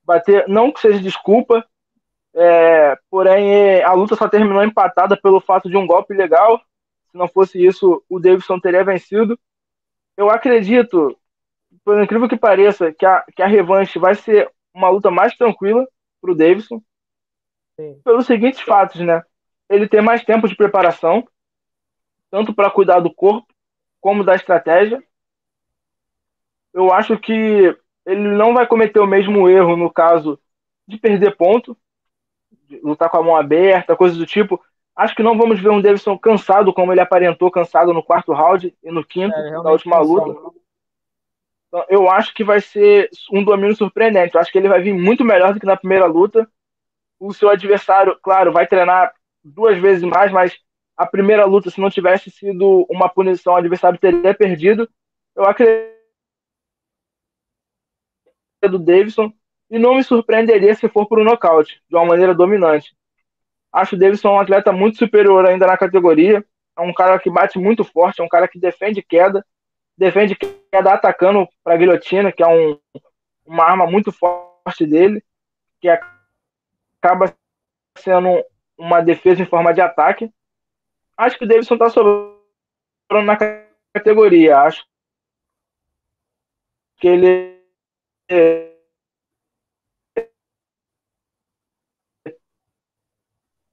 bater. 0.04 0.46
Não 0.46 0.70
que 0.70 0.80
seja 0.80 1.00
desculpa, 1.00 1.64
é, 2.34 2.98
porém 3.10 3.82
a 3.82 3.94
luta 3.94 4.14
só 4.14 4.28
terminou 4.28 4.62
empatada 4.62 5.16
pelo 5.16 5.40
fato 5.40 5.70
de 5.70 5.76
um 5.78 5.86
golpe 5.86 6.12
legal. 6.12 6.60
Se 7.10 7.16
não 7.16 7.26
fosse 7.26 7.64
isso, 7.64 8.04
o 8.10 8.20
Davidson 8.20 8.60
teria 8.60 8.84
vencido. 8.84 9.40
Eu 10.18 10.28
acredito, 10.28 11.18
por 11.84 12.02
incrível 12.02 12.28
que 12.28 12.36
pareça, 12.36 12.92
que 12.92 13.04
a, 13.04 13.24
que 13.34 13.42
a 13.42 13.46
revanche 13.46 13.98
vai 13.98 14.14
ser 14.14 14.50
uma 14.74 14.88
luta 14.88 15.10
mais 15.10 15.36
tranquila 15.36 15.86
para 16.20 16.32
o 16.32 16.34
Davidson. 16.34 16.82
Sim. 17.78 18.00
Pelos 18.04 18.26
seguintes 18.26 18.60
fatos, 18.60 19.00
né? 19.00 19.22
Ele 19.68 19.88
tem 19.88 20.00
mais 20.00 20.24
tempo 20.24 20.48
de 20.48 20.56
preparação, 20.56 21.26
tanto 22.30 22.54
para 22.54 22.70
cuidar 22.70 23.00
do 23.00 23.12
corpo 23.12 23.46
como 24.00 24.24
da 24.24 24.34
estratégia. 24.34 25.02
Eu 26.72 26.92
acho 26.92 27.18
que 27.18 27.76
ele 28.06 28.28
não 28.28 28.54
vai 28.54 28.66
cometer 28.66 29.00
o 29.00 29.06
mesmo 29.06 29.48
erro 29.48 29.76
no 29.76 29.92
caso 29.92 30.38
de 30.86 30.96
perder 30.96 31.36
ponto, 31.36 31.76
de 32.68 32.80
lutar 32.80 33.10
com 33.10 33.18
a 33.18 33.22
mão 33.22 33.36
aberta, 33.36 33.96
coisas 33.96 34.16
do 34.16 34.26
tipo. 34.26 34.60
Acho 34.96 35.14
que 35.14 35.22
não 35.22 35.36
vamos 35.36 35.60
ver 35.60 35.70
um 35.70 35.80
Davidson 35.80 36.18
cansado 36.18 36.72
como 36.72 36.92
ele 36.92 37.00
aparentou 37.00 37.50
cansado 37.50 37.92
no 37.92 38.02
quarto 38.02 38.32
round 38.32 38.74
e 38.82 38.90
no 38.90 39.04
quinto, 39.04 39.34
é, 39.36 39.50
na 39.50 39.70
última 39.70 39.98
luta. 40.00 40.57
Então, 41.68 41.84
eu 41.88 42.08
acho 42.10 42.34
que 42.34 42.42
vai 42.42 42.60
ser 42.60 43.10
um 43.32 43.44
domínio 43.44 43.76
surpreendente. 43.76 44.34
Eu 44.34 44.40
acho 44.40 44.50
que 44.50 44.58
ele 44.58 44.68
vai 44.68 44.80
vir 44.80 44.94
muito 44.94 45.24
melhor 45.24 45.52
do 45.52 45.60
que 45.60 45.66
na 45.66 45.76
primeira 45.76 46.06
luta. 46.06 46.48
O 47.20 47.32
seu 47.32 47.50
adversário, 47.50 48.18
claro, 48.22 48.52
vai 48.52 48.66
treinar 48.66 49.12
duas 49.44 49.78
vezes 49.78 50.02
mais, 50.02 50.32
mas 50.32 50.56
a 50.96 51.06
primeira 51.06 51.44
luta, 51.44 51.70
se 51.70 51.80
não 51.80 51.90
tivesse 51.90 52.30
sido 52.30 52.86
uma 52.88 53.08
punição, 53.08 53.52
o 53.52 53.56
adversário 53.56 53.98
teria 53.98 54.34
perdido. 54.34 54.88
Eu 55.36 55.44
acredito 55.44 55.96
do 58.62 58.78
Davidson 58.78 59.32
e 59.70 59.78
não 59.78 59.94
me 59.94 60.02
surpreenderia 60.02 60.74
se 60.74 60.88
for 60.88 61.06
por 61.06 61.20
um 61.20 61.24
nocaute, 61.24 61.80
de 61.88 61.96
uma 61.96 62.06
maneira 62.06 62.34
dominante. 62.34 62.96
Acho 63.72 63.94
o 63.94 63.98
Davidson 63.98 64.30
um 64.30 64.40
atleta 64.40 64.72
muito 64.72 64.98
superior 64.98 65.46
ainda 65.46 65.66
na 65.66 65.76
categoria. 65.76 66.44
É 66.76 66.80
um 66.80 66.92
cara 66.94 67.18
que 67.18 67.30
bate 67.30 67.58
muito 67.58 67.84
forte, 67.84 68.20
é 68.20 68.24
um 68.24 68.28
cara 68.28 68.48
que 68.48 68.58
defende 68.58 69.02
queda, 69.02 69.44
defende 69.98 70.36
queda 70.36 70.94
atacando 70.94 71.48
para 71.64 71.74
a 71.74 71.76
guilhotina, 71.76 72.32
que 72.32 72.42
é 72.42 72.46
um, 72.46 72.78
uma 73.44 73.64
arma 73.64 73.86
muito 73.86 74.12
forte 74.12 74.86
dele, 74.86 75.22
que 75.80 75.88
acaba 75.88 77.34
sendo 77.96 78.44
uma 78.78 79.00
defesa 79.00 79.42
em 79.42 79.46
forma 79.46 79.74
de 79.74 79.80
ataque. 79.80 80.32
Acho 81.16 81.36
que 81.36 81.44
o 81.44 81.48
Davidson 81.48 81.74
está 81.74 81.90
sobrando 81.90 82.38
na 83.24 83.36
categoria. 83.92 84.58
Acho 84.58 84.86
que 86.98 87.08
ele 87.08 87.58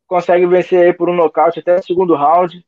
consegue 0.07 0.47
vencer 0.47 0.97
por 0.97 1.09
um 1.09 1.15
nocaute 1.15 1.59
até 1.59 1.75
o 1.75 1.83
segundo 1.83 2.15
round. 2.15 2.65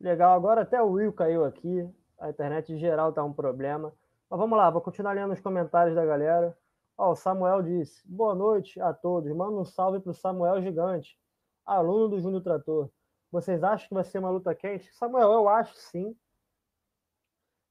Legal, 0.00 0.36
agora 0.36 0.62
até 0.62 0.80
o 0.80 0.90
Will 0.92 1.12
caiu 1.12 1.44
aqui. 1.44 1.88
A 2.18 2.30
internet 2.30 2.72
em 2.72 2.78
geral 2.78 3.12
tá 3.12 3.22
um 3.24 3.32
problema. 3.32 3.92
Mas 4.30 4.38
vamos 4.38 4.56
lá, 4.56 4.70
vou 4.70 4.80
continuar 4.80 5.12
lendo 5.12 5.32
os 5.32 5.40
comentários 5.40 5.96
da 5.96 6.04
galera. 6.04 6.56
Ó, 6.96 7.12
o 7.12 7.16
Samuel 7.16 7.62
disse: 7.62 8.02
Boa 8.06 8.34
noite 8.34 8.80
a 8.80 8.92
todos. 8.92 9.30
Manda 9.34 9.56
um 9.56 9.64
salve 9.64 10.00
pro 10.00 10.14
Samuel 10.14 10.60
Gigante, 10.62 11.18
aluno 11.64 12.08
do 12.08 12.20
Júnior 12.20 12.42
Trator. 12.42 12.90
Vocês 13.30 13.62
acham 13.62 13.88
que 13.88 13.94
vai 13.94 14.04
ser 14.04 14.18
uma 14.18 14.30
luta 14.30 14.54
quente? 14.54 14.92
Samuel, 14.94 15.32
eu 15.32 15.48
acho 15.48 15.74
sim. 15.76 16.16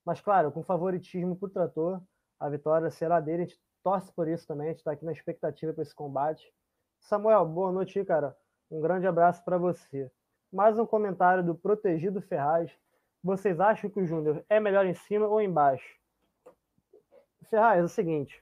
Mas, 0.05 0.21
claro, 0.21 0.51
com 0.51 0.63
favoritismo 0.63 1.35
pro 1.35 1.49
Trator, 1.49 2.01
a 2.39 2.49
vitória 2.49 2.89
será 2.89 3.19
dele. 3.19 3.43
A 3.43 3.45
gente 3.45 3.59
torce 3.83 4.11
por 4.13 4.27
isso 4.27 4.45
também. 4.47 4.67
A 4.67 4.69
gente 4.71 4.79
está 4.79 4.91
aqui 4.91 5.03
na 5.05 5.11
expectativa 5.11 5.73
para 5.73 5.83
esse 5.83 5.95
combate. 5.95 6.53
Samuel, 6.99 7.45
boa 7.45 7.71
noite, 7.71 8.03
cara. 8.05 8.35
Um 8.69 8.81
grande 8.81 9.07
abraço 9.07 9.43
para 9.43 9.57
você. 9.57 10.11
Mais 10.51 10.79
um 10.79 10.85
comentário 10.85 11.43
do 11.43 11.53
Protegido 11.53 12.21
Ferraz. 12.21 12.71
Vocês 13.21 13.59
acham 13.59 13.89
que 13.89 13.99
o 13.99 14.05
Júnior 14.05 14.45
é 14.49 14.61
melhor 14.61 14.85
em 14.85 14.93
cima 14.93 15.27
ou 15.27 15.41
embaixo? 15.41 15.85
Ferraz, 17.49 17.81
é 17.81 17.83
o 17.83 17.89
seguinte. 17.89 18.41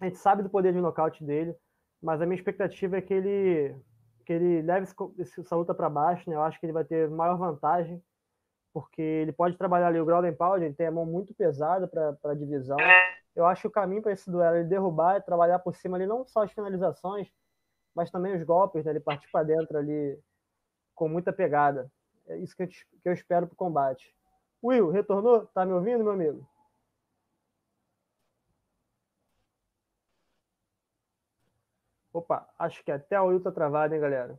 A 0.00 0.06
gente 0.06 0.18
sabe 0.18 0.42
do 0.42 0.50
poder 0.50 0.72
de 0.72 0.80
nocaute 0.80 1.22
dele, 1.22 1.54
mas 2.02 2.20
a 2.20 2.26
minha 2.26 2.36
expectativa 2.36 2.96
é 2.96 3.00
que 3.00 3.14
ele 3.14 3.76
que 4.26 4.32
ele 4.32 4.62
leve 4.62 4.88
essa 5.18 5.54
luta 5.54 5.74
para 5.74 5.88
baixo, 5.88 6.28
né? 6.28 6.34
Eu 6.34 6.42
acho 6.42 6.58
que 6.58 6.66
ele 6.66 6.72
vai 6.72 6.84
ter 6.84 7.08
maior 7.08 7.36
vantagem, 7.36 8.02
porque 8.72 9.00
ele 9.00 9.32
pode 9.32 9.56
trabalhar 9.56 9.88
ali 9.88 10.00
o 10.00 10.04
Ground 10.04 10.34
Pound, 10.34 10.64
ele 10.64 10.74
tem 10.74 10.86
a 10.86 10.90
mão 10.90 11.06
muito 11.06 11.32
pesada 11.34 11.86
para 11.86 12.16
a 12.24 12.34
divisão. 12.34 12.78
Eu 13.36 13.46
acho 13.46 13.62
que 13.62 13.68
o 13.68 13.70
caminho 13.70 14.02
para 14.02 14.12
esse 14.12 14.28
duelo 14.28 14.56
é 14.56 14.60
ele 14.60 14.68
derrubar 14.68 15.18
e 15.18 15.22
trabalhar 15.22 15.60
por 15.60 15.76
cima 15.76 15.96
ali 15.96 16.06
não 16.06 16.26
só 16.26 16.42
as 16.42 16.50
finalizações, 16.50 17.28
mas 17.94 18.10
também 18.10 18.34
os 18.34 18.42
golpes, 18.42 18.84
né? 18.84 18.90
Ele 18.90 19.00
partir 19.00 19.30
para 19.30 19.44
dentro 19.44 19.78
ali 19.78 20.18
com 20.94 21.08
muita 21.08 21.32
pegada. 21.32 21.90
É 22.26 22.36
isso 22.38 22.56
que 22.56 22.62
eu, 22.62 22.68
que 22.68 23.08
eu 23.08 23.12
espero 23.12 23.46
para 23.46 23.54
o 23.54 23.56
combate. 23.56 24.14
Will, 24.62 24.90
retornou? 24.90 25.46
Tá 25.46 25.66
me 25.66 25.72
ouvindo, 25.72 26.02
meu 26.02 26.12
amigo? 26.12 26.48
Opa, 32.12 32.48
acho 32.58 32.82
que 32.84 32.92
até 32.92 33.20
o 33.20 33.26
Will 33.26 33.42
tá 33.42 33.50
travado, 33.50 33.94
hein, 33.94 34.00
galera? 34.00 34.38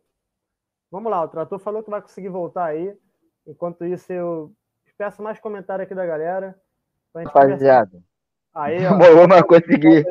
Vamos 0.89 1.11
lá, 1.11 1.21
o 1.21 1.27
trator 1.27 1.59
falou 1.59 1.83
que 1.83 1.89
vai 1.89 2.01
conseguir 2.01 2.29
voltar 2.29 2.65
aí. 2.65 2.97
Enquanto 3.45 3.85
isso, 3.85 4.11
eu 4.13 4.55
peço 4.97 5.21
mais 5.21 5.39
comentário 5.39 5.83
aqui 5.83 5.93
da 5.93 6.05
galera. 6.05 6.59
Rapaziada. 7.13 8.01
Aí, 8.53 8.79
Demorou, 8.79 9.27
mas 9.27 9.41
consegui. 9.43 10.05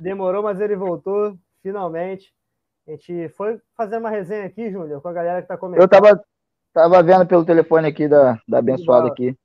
Demorou, 0.00 0.42
mas 0.42 0.60
ele 0.60 0.74
voltou, 0.76 1.38
finalmente. 1.62 2.34
A 2.88 2.92
gente 2.92 3.28
foi 3.36 3.60
fazer 3.76 3.98
uma 3.98 4.08
resenha 4.08 4.46
aqui, 4.46 4.70
Júnior, 4.70 5.02
com 5.02 5.08
a 5.08 5.12
galera 5.12 5.42
que 5.42 5.44
está 5.44 5.58
comentando. 5.58 5.82
Eu 5.82 5.88
tava, 5.88 6.24
tava 6.72 7.02
vendo 7.02 7.26
pelo 7.26 7.44
telefone 7.44 7.86
aqui 7.86 8.08
da, 8.08 8.40
da 8.48 8.60
abençoada 8.60 9.08
aqui. 9.08 9.36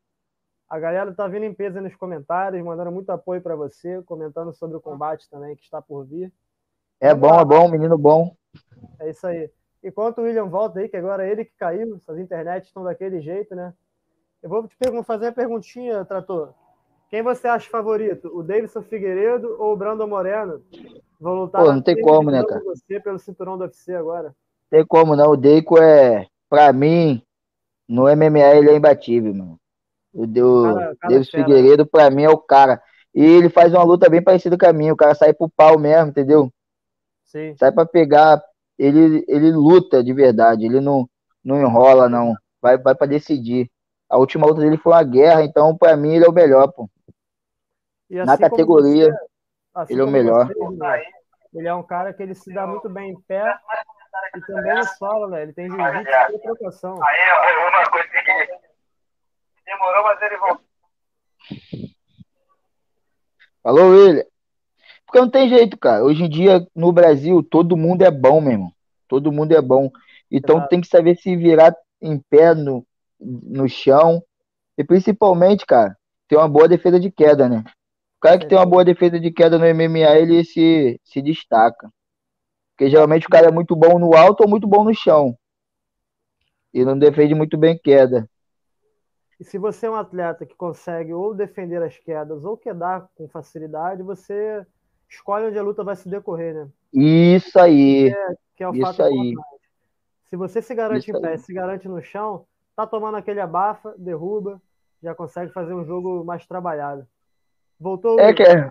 A 0.70 0.80
galera 0.80 1.14
tá 1.14 1.28
vindo 1.28 1.44
em 1.44 1.54
peso 1.54 1.82
nos 1.82 1.94
comentários, 1.94 2.64
mandando 2.64 2.90
muito 2.90 3.10
apoio 3.10 3.42
para 3.42 3.54
você, 3.54 4.02
comentando 4.04 4.54
sobre 4.54 4.78
o 4.78 4.82
combate 4.82 5.30
também 5.30 5.58
que 5.58 5.64
está 5.64 5.82
por 5.82 6.06
vir. 6.06 6.32
É 7.02 7.14
bom, 7.14 7.38
é 7.38 7.44
bom, 7.44 7.70
menino 7.70 7.98
bom. 7.98 8.34
É 8.98 9.10
isso 9.10 9.28
aí. 9.28 9.52
Enquanto 9.84 10.20
o 10.20 10.22
William 10.22 10.46
volta 10.46 10.80
aí, 10.80 10.88
que 10.88 10.96
agora 10.96 11.28
é 11.28 11.30
ele 11.30 11.44
que 11.44 11.54
caiu, 11.58 11.98
essas 11.98 12.18
internets 12.18 12.70
estão 12.70 12.86
daquele 12.86 13.20
jeito, 13.20 13.54
né? 13.54 13.74
Eu 14.42 14.50
vou 14.50 14.66
te 14.66 14.78
fazer 15.06 15.26
uma 15.28 15.34
perguntinha, 15.34 16.06
Trator. 16.06 16.54
Quem 17.14 17.22
você 17.22 17.48
acha 17.48 17.70
favorito? 17.70 18.36
O 18.36 18.42
Davidson 18.42 18.82
Figueiredo 18.82 19.56
ou 19.60 19.74
o 19.74 19.78
Brandon 19.78 20.08
Moreno? 20.08 20.64
Vão 21.22 21.36
lutar 21.36 21.62
Pô, 21.62 21.72
não 21.72 21.80
tem 21.80 22.02
como, 22.02 22.32
né, 22.32 22.44
cara? 22.44 22.60
Você 22.64 23.00
pelo 23.00 23.20
cinturão 23.20 23.56
do 23.56 23.66
UFC 23.66 23.94
agora. 23.94 24.34
Tem 24.68 24.84
como 24.84 25.16
não. 25.16 25.30
O 25.30 25.38
Deico 25.38 25.80
é, 25.80 26.26
pra 26.50 26.74
mim, 26.74 27.22
no 27.88 28.08
MMA 28.08 28.56
ele 28.56 28.72
é 28.72 28.76
imbatível, 28.76 29.32
mano. 29.32 29.60
O 30.12 30.26
Davidson 30.26 31.38
Figueiredo, 31.38 31.86
pra 31.86 32.10
mim, 32.10 32.24
é 32.24 32.32
o 32.32 32.38
cara. 32.40 32.82
E 33.14 33.24
ele 33.24 33.48
faz 33.48 33.72
uma 33.76 33.84
luta 33.84 34.10
bem 34.10 34.24
parecida 34.24 34.58
com 34.58 34.66
a 34.66 34.74
minha. 34.74 34.92
O 34.92 34.98
cara 34.98 35.14
sai 35.14 35.36
pro 35.36 35.48
pau 35.56 35.78
mesmo, 35.78 36.10
entendeu? 36.10 36.52
Sim. 37.26 37.56
Sai 37.60 37.72
pra 37.72 37.86
pegar. 37.86 38.42
Ele, 38.76 39.24
ele 39.28 39.52
luta 39.52 40.04
de 40.04 40.14
verdade. 40.14 40.66
Ele 40.66 40.82
não, 40.82 41.08
não 41.44 41.62
enrola, 41.62 42.10
não. 42.10 42.34
Vai, 42.60 42.76
vai 42.76 42.96
pra 42.96 43.06
decidir. 43.06 43.70
A 44.14 44.18
última 44.18 44.46
luta 44.46 44.62
dele 44.62 44.78
foi 44.78 44.94
uma 44.94 45.04
guerra, 45.04 45.44
então, 45.44 45.76
pra 45.76 45.98
mim, 45.98 46.14
ele 46.14 46.26
é 46.26 46.30
o 46.30 46.32
melhor, 46.32 46.72
pô. 46.72 46.88
Assim 48.12 48.24
Na 48.24 48.38
categoria, 48.38 49.12
você, 49.12 49.26
assim 49.74 49.94
ele 49.94 50.02
é 50.04 50.06
o 50.06 50.08
melhor. 50.08 50.46
Você, 50.46 51.04
ele 51.56 51.68
é 51.68 51.74
um 51.74 51.82
cara 51.82 52.14
que 52.14 52.22
ele 52.22 52.36
se 52.36 52.54
dá 52.54 52.68
muito 52.68 52.88
bem 52.88 53.10
em 53.10 53.22
pé 53.22 53.44
e 54.36 54.42
também 54.42 54.76
no 54.76 54.84
solo, 54.84 55.28
né? 55.30 55.42
Ele 55.42 55.54
tem 55.54 55.68
jiu-jitsu 55.68 56.36
e 56.36 56.40
trocação. 56.44 57.00
Aí, 57.04 57.18
uma 57.72 57.90
coisa 57.90 58.08
que 58.08 58.48
demorou, 59.66 60.04
mas 60.04 60.22
ele 60.22 60.38
voltou. 60.38 60.66
Falou, 63.64 63.90
William. 63.90 64.26
Porque 65.08 65.20
não 65.22 65.30
tem 65.30 65.50
jeito, 65.50 65.76
cara. 65.76 66.04
Hoje 66.04 66.24
em 66.24 66.30
dia, 66.30 66.68
no 66.76 66.92
Brasil, 66.92 67.42
todo 67.42 67.76
mundo 67.76 68.04
é 68.04 68.12
bom, 68.12 68.40
meu 68.40 68.52
irmão. 68.52 68.72
Todo 69.08 69.32
mundo 69.32 69.54
é 69.54 69.62
bom. 69.62 69.90
Então 70.30 70.58
Exato. 70.58 70.70
tem 70.70 70.82
que 70.82 70.88
saber 70.88 71.16
se 71.16 71.36
virar 71.36 71.76
em 72.00 72.20
pé 72.30 72.54
no, 72.54 72.86
no 73.24 73.68
chão. 73.68 74.24
E 74.78 74.84
principalmente, 74.84 75.66
cara, 75.66 75.98
ter 76.28 76.38
uma 76.38 76.50
boa 76.50 76.68
defesa 76.68 77.00
de 77.00 77.12
queda, 77.12 77.48
né? 77.48 77.64
cara 78.24 78.40
que 78.40 78.48
tem 78.48 78.58
uma 78.58 78.66
boa 78.66 78.86
defesa 78.86 79.20
de 79.20 79.30
queda 79.32 79.60
no 79.60 79.66
MMA, 79.66 80.18
ele 80.18 80.46
se, 80.46 81.00
se 81.04 81.22
destaca. 81.22 81.92
Porque 82.72 82.90
geralmente 82.90 83.28
o 83.28 83.30
cara 83.30 83.48
é 83.48 83.52
muito 83.52 83.76
bom 83.76 84.00
no 84.00 84.16
alto 84.16 84.42
ou 84.44 84.50
muito 84.50 84.66
bom 84.66 84.86
no 84.86 84.96
chão. 84.96 85.38
E 86.74 86.86
não 86.86 86.98
defende 86.98 87.36
muito 87.36 87.58
bem 87.58 87.78
queda. 87.78 88.28
E 89.40 89.44
se 89.44 89.58
você 89.58 89.88
é 89.88 89.92
um 89.92 89.96
atleta 89.96 90.46
que 90.46 90.56
consegue 90.56 91.14
ou 91.14 91.36
defender 91.36 91.84
as 91.84 91.98
quedas 91.98 92.46
ou 92.46 92.56
quedar 92.56 93.10
com 93.14 93.28
facilidade, 93.28 94.02
você 94.02 94.66
escolhe 95.10 95.48
onde 95.48 95.60
a 95.60 95.64
luta 95.64 95.84
vai 95.84 95.98
se 95.98 96.08
decorrer, 96.08 96.56
né? 96.56 96.70
Isso 96.94 97.60
aí. 97.60 98.10
Que 98.10 98.16
é, 98.16 98.28
que 98.56 98.64
é 98.64 98.70
o 98.70 98.74
Isso 98.74 98.82
fato 98.82 99.04
aí. 99.04 99.34
Se 100.30 100.38
você 100.38 100.62
se 100.62 100.74
garante 100.74 101.10
Isso 101.10 101.18
em 101.18 101.22
pé, 101.22 101.32
aí. 101.32 101.38
se 101.38 101.54
garante 101.54 101.88
no 101.90 102.02
chão, 102.02 102.46
tá 102.76 102.88
tomando 102.88 103.16
aquele 103.16 103.40
abafa, 103.40 103.94
derruba, 103.98 104.62
já 105.02 105.14
consegue 105.14 105.52
fazer 105.52 105.74
um 105.74 105.86
jogo 105.86 106.24
mais 106.24 106.46
trabalhado. 106.46 107.06
Voltou, 107.80 108.20
É 108.20 108.34
que 108.34 108.44
é. 108.44 108.70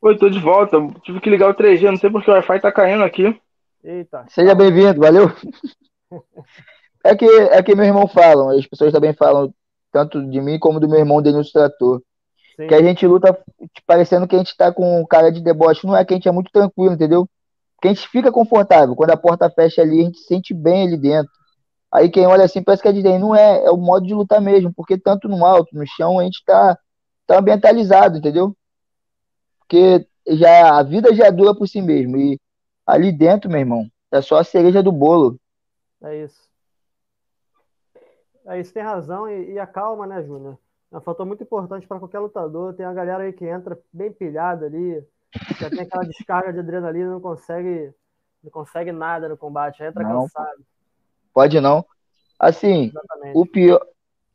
Oi, 0.00 0.18
tô 0.18 0.28
de 0.28 0.38
volta. 0.38 0.76
Tive 1.02 1.20
que 1.20 1.30
ligar 1.30 1.48
o 1.48 1.54
3G, 1.54 1.90
não 1.90 1.96
sei 1.96 2.10
porque 2.10 2.30
o 2.30 2.34
Wi-Fi 2.34 2.60
tá 2.60 2.72
caindo 2.72 3.04
aqui. 3.04 3.40
Eita. 3.82 4.26
Seja 4.28 4.54
bem-vindo, 4.54 5.00
valeu. 5.00 5.30
É 7.04 7.16
que, 7.16 7.24
é 7.26 7.60
que 7.64 7.74
meu 7.74 7.84
irmão 7.84 8.06
fala, 8.06 8.56
as 8.56 8.64
pessoas 8.64 8.92
também 8.92 9.12
falam, 9.12 9.52
tanto 9.90 10.24
de 10.24 10.40
mim 10.40 10.56
como 10.56 10.78
do 10.78 10.88
meu 10.88 11.00
irmão 11.00 11.20
Denilson 11.20 11.50
Trator, 11.52 12.00
Sim. 12.54 12.68
que 12.68 12.74
a 12.76 12.80
gente 12.80 13.04
luta 13.06 13.36
parecendo 13.84 14.28
que 14.28 14.36
a 14.36 14.38
gente 14.38 14.56
tá 14.56 14.72
com 14.72 15.04
cara 15.06 15.32
de 15.32 15.42
deboche. 15.42 15.84
Não 15.84 15.96
é 15.96 16.04
que 16.04 16.14
a 16.14 16.16
gente 16.16 16.28
é 16.28 16.30
muito 16.30 16.52
tranquilo, 16.52 16.94
entendeu? 16.94 17.28
Porque 17.74 17.88
a 17.88 17.92
gente 17.92 18.08
fica 18.08 18.30
confortável. 18.30 18.94
Quando 18.94 19.10
a 19.10 19.16
porta 19.16 19.50
fecha 19.50 19.82
ali, 19.82 20.00
a 20.00 20.04
gente 20.04 20.18
se 20.18 20.26
sente 20.26 20.54
bem 20.54 20.86
ali 20.86 20.96
dentro. 20.96 21.32
Aí 21.92 22.10
quem 22.10 22.26
olha 22.26 22.44
assim 22.44 22.62
parece 22.62 22.82
que 22.82 22.88
é 22.88 22.92
de 22.92 23.02
dentro. 23.02 23.20
Não 23.20 23.36
é, 23.36 23.64
é 23.64 23.70
o 23.70 23.76
modo 23.76 24.06
de 24.06 24.14
lutar 24.14 24.40
mesmo, 24.40 24.72
porque 24.72 24.96
tanto 24.98 25.28
no 25.28 25.44
alto, 25.44 25.76
no 25.76 25.86
chão, 25.86 26.18
a 26.18 26.24
gente 26.24 26.42
tá, 26.44 26.78
tá 27.26 27.38
ambientalizado, 27.38 28.16
entendeu? 28.16 28.56
Porque 29.58 30.06
já, 30.26 30.78
a 30.78 30.82
vida 30.82 31.14
já 31.14 31.30
dura 31.30 31.54
por 31.54 31.68
si 31.68 31.82
mesmo. 31.82 32.16
E 32.16 32.40
ali 32.86 33.12
dentro, 33.12 33.50
meu 33.50 33.60
irmão, 33.60 33.86
é 34.10 34.22
só 34.22 34.38
a 34.38 34.44
cereja 34.44 34.82
do 34.82 34.90
bolo. 34.90 35.38
É 36.02 36.16
isso. 36.24 36.48
É 38.46 38.58
isso, 38.58 38.72
tem 38.72 38.82
razão. 38.82 39.28
E, 39.28 39.52
e 39.52 39.58
a 39.58 39.66
calma, 39.66 40.06
né, 40.06 40.22
Júnior? 40.22 40.58
É 40.90 40.96
um 40.96 41.00
fator 41.00 41.26
muito 41.26 41.42
importante 41.42 41.86
para 41.86 41.98
qualquer 41.98 42.20
lutador. 42.20 42.74
Tem 42.74 42.86
a 42.86 42.92
galera 42.92 43.24
aí 43.24 43.32
que 43.34 43.46
entra 43.46 43.78
bem 43.92 44.10
pilhada 44.10 44.66
ali, 44.66 45.06
já 45.60 45.68
tem 45.68 45.80
aquela 45.80 46.04
descarga 46.04 46.52
de 46.52 46.58
adrenalina, 46.58 47.10
não 47.10 47.20
consegue, 47.20 47.94
não 48.42 48.50
consegue 48.50 48.92
nada 48.92 49.28
no 49.28 49.36
combate, 49.36 49.82
entra 49.82 50.02
Não. 50.02 50.22
cansado. 50.22 50.64
Pode 51.32 51.60
não. 51.60 51.84
Assim, 52.38 52.86
Exatamente. 52.88 53.38
o 53.38 53.46
pior, 53.46 53.80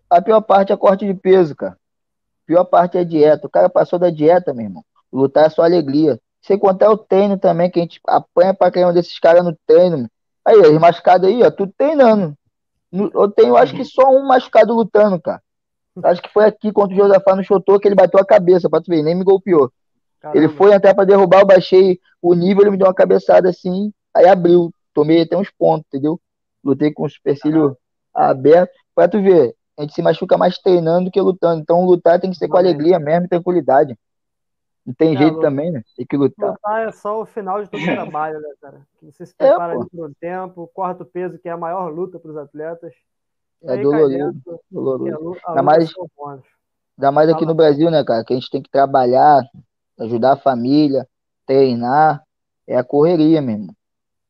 a 0.10 0.22
pior 0.22 0.42
parte 0.42 0.72
é 0.72 0.78
corte 0.78 1.06
de 1.06 1.14
peso, 1.14 1.56
cara. 1.56 1.74
A 1.74 2.48
pior 2.48 2.64
parte 2.66 2.98
é 2.98 3.04
dieta. 3.04 3.46
O 3.46 3.50
cara 3.50 3.70
passou 3.70 4.00
da 4.00 4.10
dieta, 4.10 4.54
meu 4.54 4.66
irmão. 4.66 4.84
Lutar 5.12 5.46
é 5.46 5.50
só 5.50 5.64
alegria. 5.64 6.20
Sem 6.42 6.58
contar 6.58 6.90
o 6.90 6.98
treino 6.98 7.38
também, 7.38 7.70
que 7.70 7.80
a 7.80 7.82
gente 7.82 8.00
apanha 8.08 8.54
pra 8.54 8.72
caramba 8.72 8.94
desses 8.94 9.20
caras 9.20 9.44
no 9.44 9.58
treino. 9.68 10.10
Aí, 10.46 10.58
os 10.58 10.80
machucados 10.80 11.28
aí, 11.28 11.44
ó, 11.44 11.52
tudo 11.52 11.74
treinando. 11.78 12.34
Eu 12.92 13.30
tenho, 13.30 13.58
acho 13.58 13.76
que 13.76 13.84
só 13.84 14.10
um 14.10 14.26
machucado 14.26 14.74
lutando, 14.74 15.20
cara. 15.20 15.42
Acho 16.04 16.22
que 16.22 16.32
foi 16.32 16.46
aqui 16.46 16.72
contra 16.72 16.94
o 16.94 16.98
Josafá 16.98 17.36
no 17.36 17.44
Chotô 17.44 17.80
que 17.80 17.88
ele 17.88 17.96
bateu 17.96 18.20
a 18.20 18.26
cabeça, 18.26 18.70
pra 18.70 18.80
tu 18.80 18.90
ver, 18.90 19.04
nem 19.04 19.16
me 19.16 19.24
golpeou. 19.24 19.72
Ele 20.34 20.48
Caramba. 20.48 20.54
foi 20.54 20.74
até 20.74 20.94
pra 20.94 21.04
derrubar, 21.06 21.42
eu 21.42 21.46
baixei 21.46 22.00
o 22.22 22.34
nível, 22.34 22.64
ele 22.64 22.72
me 22.72 22.78
deu 22.78 22.88
uma 22.88 22.94
cabeçada 22.94 23.50
assim, 23.50 23.92
aí 24.16 24.28
abriu. 24.28 24.72
Tomei 24.94 25.22
até 25.22 25.38
uns 25.38 25.52
pontos, 25.52 25.86
entendeu? 25.88 26.20
Lutei 26.68 26.92
com 26.92 27.06
o 27.06 27.10
supercílio 27.10 27.78
aberto. 28.14 28.72
Pra 28.94 29.08
tu 29.08 29.22
ver, 29.22 29.56
a 29.78 29.82
gente 29.82 29.94
se 29.94 30.02
machuca 30.02 30.38
mais 30.38 30.58
treinando 30.58 31.06
do 31.06 31.12
que 31.12 31.22
lutando. 31.22 31.62
Então 31.62 31.86
lutar 31.86 32.20
tem 32.20 32.30
que 32.32 32.38
ser 32.38 32.48
com 32.48 32.58
alegria 32.58 33.00
mesmo 33.00 33.26
e 33.26 33.30
tranquilidade. 33.30 33.98
Não 34.86 34.94
tem 34.94 35.16
É, 35.16 35.20
jeito 35.20 35.40
também, 35.40 35.72
né? 35.72 35.82
Tem 35.96 36.06
que 36.06 36.18
lutar. 36.18 36.52
Lutar 36.52 36.88
é 36.88 36.92
só 36.92 37.22
o 37.22 37.26
final 37.26 37.62
de 37.62 37.70
todo 37.70 37.82
o 37.82 37.86
trabalho, 37.86 38.40
né, 38.40 38.50
cara? 38.62 38.82
Você 39.04 39.26
se 39.26 39.34
É, 39.40 39.50
prepara 39.50 39.74
ali 39.74 39.90
por 39.90 40.10
um 40.10 40.14
tempo, 40.20 40.70
corta 40.74 41.04
o 41.04 41.06
peso, 41.06 41.38
que 41.38 41.50
é 41.50 41.52
a 41.52 41.58
maior 41.58 41.90
luta 41.90 42.20
para 42.20 42.32
os 42.32 42.38
atletas. 42.38 42.94
É 43.64 43.72
aí 43.74 43.84
dolorido, 43.84 44.32
dentro, 44.34 45.38
a 45.46 45.48
a 45.48 45.50
Ainda 45.52 45.64
luta 45.64 45.64
mais-. 45.64 45.92
Ainda 46.98 47.12
mais 47.12 47.30
aqui 47.30 47.46
no 47.46 47.54
Brasil, 47.56 47.92
né, 47.92 48.04
cara? 48.04 48.24
Que 48.24 48.34
a 48.34 48.36
gente 48.36 48.50
tem 48.50 48.62
que 48.62 48.70
trabalhar, 48.70 49.44
ajudar 50.00 50.34
a 50.34 50.38
família, 50.38 51.08
treinar. 51.46 52.24
É 52.68 52.78
a 52.78 52.84
correria 52.84 53.42
mesmo. 53.42 53.74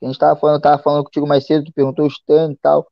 A 0.01 0.05
gente 0.05 0.19
tava 0.19 0.39
falando, 0.39 0.61
tava 0.61 0.81
falando 0.81 1.03
contigo 1.03 1.27
mais 1.27 1.45
cedo, 1.45 1.65
tu 1.65 1.73
perguntou 1.73 2.05
os 2.05 2.19
treinos 2.19 2.55
e 2.55 2.59
tal. 2.61 2.87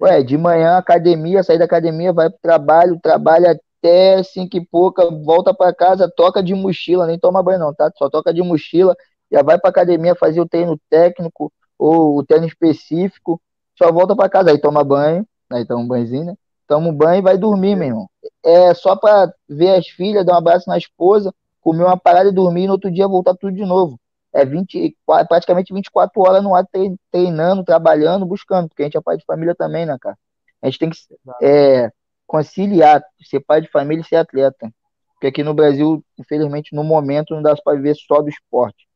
Ué, 0.00 0.22
de 0.22 0.36
manhã, 0.36 0.76
academia, 0.76 1.42
sair 1.42 1.58
da 1.58 1.64
academia, 1.64 2.12
vai 2.12 2.28
pro 2.28 2.38
trabalho, 2.42 2.98
trabalha 3.00 3.52
até 3.80 4.22
cinco 4.22 4.56
e 4.56 4.66
pouca, 4.66 5.08
volta 5.10 5.54
pra 5.54 5.74
casa, 5.74 6.10
toca 6.14 6.42
de 6.42 6.54
mochila, 6.54 7.06
nem 7.06 7.18
toma 7.18 7.42
banho 7.42 7.60
não, 7.60 7.74
tá? 7.74 7.90
Só 7.96 8.10
toca 8.10 8.34
de 8.34 8.42
mochila, 8.42 8.96
já 9.30 9.42
vai 9.42 9.58
pra 9.58 9.70
academia 9.70 10.14
fazer 10.14 10.40
o 10.40 10.48
treino 10.48 10.78
técnico 10.90 11.52
ou 11.78 12.18
o 12.18 12.24
treino 12.24 12.46
específico, 12.46 13.40
só 13.78 13.90
volta 13.92 14.14
pra 14.14 14.28
casa, 14.28 14.50
aí 14.50 14.58
toma 14.60 14.84
banho, 14.84 15.26
aí 15.50 15.64
toma 15.66 15.82
um 15.82 15.88
banhozinho, 15.88 16.24
né? 16.24 16.34
Toma 16.68 16.88
um 16.88 16.94
banho 16.94 17.18
e 17.18 17.22
vai 17.22 17.38
dormir, 17.38 17.76
meu 17.76 17.88
irmão. 17.88 18.08
É 18.44 18.74
só 18.74 18.96
pra 18.96 19.32
ver 19.48 19.76
as 19.76 19.86
filhas, 19.88 20.24
dar 20.24 20.34
um 20.34 20.38
abraço 20.38 20.68
na 20.68 20.78
esposa, 20.78 21.32
comer 21.60 21.84
uma 21.84 21.96
parada 21.96 22.28
e 22.28 22.32
dormir, 22.32 22.64
e 22.64 22.66
no 22.66 22.72
outro 22.74 22.90
dia 22.90 23.08
voltar 23.08 23.34
tudo 23.34 23.54
de 23.54 23.64
novo. 23.64 23.98
É 24.32 24.44
20, 24.44 24.96
praticamente 25.28 25.74
24 25.74 26.20
horas 26.22 26.42
no 26.42 26.54
ar 26.54 26.66
trein- 26.72 26.96
treinando, 27.10 27.64
trabalhando, 27.64 28.26
buscando, 28.26 28.68
porque 28.68 28.82
a 28.82 28.86
gente 28.86 28.96
é 28.96 29.00
pai 29.00 29.16
de 29.18 29.24
família 29.24 29.54
também, 29.54 29.84
né, 29.86 29.96
cara? 30.00 30.16
A 30.62 30.66
gente 30.66 30.78
tem 30.78 30.90
que 30.90 30.96
é, 31.42 31.90
conciliar, 32.26 33.02
ser 33.22 33.40
pai 33.40 33.60
de 33.60 33.68
família 33.70 34.02
e 34.02 34.04
ser 34.04 34.16
atleta. 34.16 34.72
Porque 35.14 35.26
aqui 35.26 35.42
no 35.42 35.54
Brasil, 35.54 36.04
infelizmente, 36.18 36.74
no 36.74 36.82
momento, 36.82 37.34
não 37.34 37.42
dá 37.42 37.54
para 37.62 37.76
viver 37.76 37.94
só 37.94 38.22
do 38.22 38.28
esporte. 38.28 38.86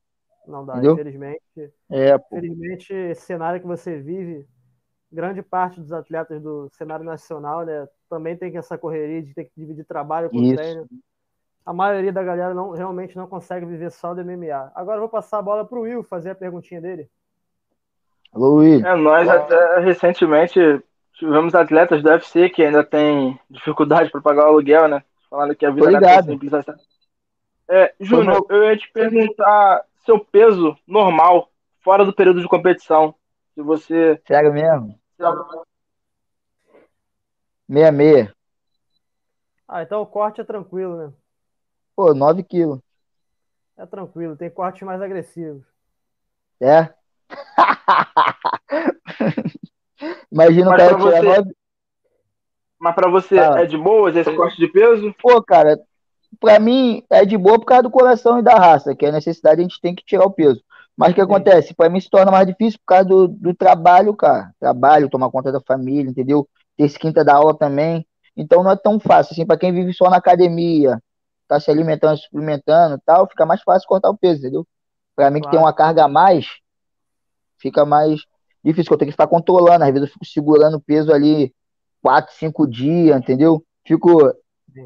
Não 0.47 0.65
dá, 0.65 0.79
Entendeu? 0.79 0.93
infelizmente. 0.93 1.41
É, 1.91 2.17
pô. 2.19 2.37
Infelizmente, 2.37 2.93
esse 2.93 3.23
cenário 3.23 3.61
que 3.61 3.67
você 3.67 4.01
vive, 4.01 4.47
grande 5.13 5.43
parte 5.43 5.81
dos 5.81 5.93
atletas 5.93 6.43
do 6.43 6.69
cenário 6.71 7.05
nacional, 7.05 7.65
né, 7.65 7.87
também 8.09 8.37
tem 8.37 8.57
essa 8.57 8.79
correria 8.79 9.23
de 9.23 9.35
ter 9.35 9.45
que 9.47 9.53
dividir 9.57 9.85
trabalho 9.87 10.31
com 10.31 10.39
Isso. 10.39 10.55
treino. 10.55 10.89
A 11.67 11.73
maioria 11.73 12.13
da 12.13 12.23
galera 12.23 12.55
não, 12.55 12.71
realmente 12.71 13.17
não 13.17 13.27
consegue 13.27 13.67
viver 13.67 13.91
só 13.91 14.15
do 14.15 14.25
MMA. 14.25 14.71
Agora 14.73 14.99
eu 14.99 15.01
vou 15.01 15.09
passar 15.09 15.39
a 15.39 15.43
bola 15.43 15.65
para 15.65 15.77
o 15.77 15.83
Will 15.83 16.05
fazer 16.05 16.31
a 16.31 16.35
perguntinha 16.35 16.81
dele. 16.81 17.11
Alô, 18.33 18.59
Will. 18.59 18.87
É, 18.87 18.95
nós 18.95 19.29
até 19.29 19.81
recentemente 19.81 20.61
tivemos 21.15 21.57
atletas 21.57 22.05
do 22.05 22.09
UFC 22.09 22.49
que 22.51 22.63
ainda 22.63 22.85
tem 22.85 23.37
dificuldade 23.51 24.13
para 24.13 24.21
pagar 24.21 24.45
o 24.45 24.49
aluguel, 24.51 24.87
né? 24.87 25.03
Falando 25.29 25.57
que 25.57 25.67
a 25.67 25.71
vida 25.73 25.91
não 25.91 26.09
é 26.09 26.23
simples 26.23 26.55
assim. 26.55 26.73
É, 27.69 27.93
Júnior, 27.99 28.47
eu 28.49 28.63
ia 28.63 28.77
te 28.77 28.89
perguntar 28.93 29.85
seu 30.05 30.21
peso 30.21 30.79
normal, 30.87 31.51
fora 31.83 32.05
do 32.05 32.13
período 32.13 32.41
de 32.41 32.47
competição. 32.47 33.13
Se 33.55 33.63
você. 33.63 34.23
Sério 34.25 34.53
mesmo? 34.53 34.97
66. 37.69 38.33
Ah, 39.67 39.83
então 39.83 40.01
o 40.01 40.07
corte 40.07 40.41
é 40.41 40.45
tranquilo, 40.45 40.97
né? 40.97 41.13
Pô, 41.97 42.13
9 42.15 42.43
quilos. 42.43 42.79
É 43.79 43.87
tranquilo, 43.87 44.37
tem 44.37 44.51
cortes 44.51 44.83
mais 44.83 45.01
agressivos. 45.01 45.63
É? 46.61 46.91
Imagina 50.31 50.71
o 50.71 50.77
cara 50.77 50.97
tirar 50.97 50.99
você- 50.99 51.23
9. 51.23 51.51
Mas 52.79 52.95
pra 52.95 53.11
você 53.11 53.37
Fala. 53.37 53.61
é 53.63 53.67
de 53.67 53.79
boas 53.79 54.15
esse 54.15 54.35
corte 54.37 54.59
de 54.59 54.69
peso? 54.69 55.15
Pô, 55.23 55.43
cara, 55.43 55.81
pra 56.39 56.59
mim 56.61 57.03
é 57.09 57.25
de 57.25 57.37
boa 57.39 57.59
por 57.59 57.65
causa 57.65 57.85
do 57.85 57.91
coração 57.91 58.39
e 58.39 58.43
da 58.43 58.55
raça, 58.55 58.95
que 58.95 59.07
é 59.07 59.09
a 59.09 59.13
necessidade 59.13 59.61
a 59.61 59.63
gente 59.63 59.81
tem 59.81 59.95
que 59.95 60.05
tirar 60.05 60.27
o 60.27 60.31
peso. 60.31 60.63
Mas 60.95 61.13
o 61.13 61.15
que 61.15 61.21
Sim. 61.21 61.25
acontece? 61.27 61.75
Pra 61.75 61.89
mim 61.89 62.01
se 62.01 62.11
torna 62.11 62.31
mais 62.31 62.47
difícil 62.47 62.79
por 62.81 62.87
causa 62.87 63.05
do, 63.05 63.29
do 63.29 63.55
trabalho, 63.55 64.15
cara. 64.15 64.53
Trabalho, 64.61 65.09
tomar 65.09 65.31
conta 65.31 65.51
da 65.51 65.61
família, 65.61 66.11
entendeu? 66.11 66.47
Ter 66.77 66.91
quinta 66.99 67.25
da 67.25 67.35
aula 67.35 67.57
também. 67.57 68.07
Então 68.37 68.63
não 68.63 68.71
é 68.71 68.77
tão 68.77 69.01
fácil, 69.01 69.33
assim, 69.33 69.47
pra 69.47 69.57
quem 69.59 69.73
vive 69.73 69.93
só 69.95 70.11
na 70.11 70.19
academia, 70.19 71.03
tá 71.49 71.61
se 71.61 71.71
alimentando, 71.71 72.19
suplementando 72.19 72.97
e 72.97 73.01
tal, 73.05 73.29
fica 73.29 73.47
mais 73.47 73.63
fácil 73.63 73.89
cortar 73.89 74.11
o 74.11 74.17
peso, 74.17 74.41
entendeu? 74.41 74.67
Pra 75.15 75.31
mim 75.31 75.41
que 75.41 75.49
tem 75.49 75.59
Claro. 75.59 75.67
uma 75.67 75.73
carga 75.73 76.05
a 76.05 76.09
mais, 76.09 76.47
fica 77.59 77.85
mais 77.85 78.21
difícil, 78.63 78.93
eu 78.93 78.99
tenho 78.99 79.09
que 79.09 79.13
ficar 79.13 79.27
controlando. 79.29 79.85
Às 79.85 79.93
vezes 79.93 80.09
eu 80.09 80.13
fico 80.13 80.27
segurando 80.27 80.77
o 80.77 80.81
peso 80.81 81.13
ali 81.13 81.55
quatro, 82.03 82.35
cinco 82.35 82.67
dias, 82.67 83.17
entendeu? 83.17 83.65
Fico 83.87 84.33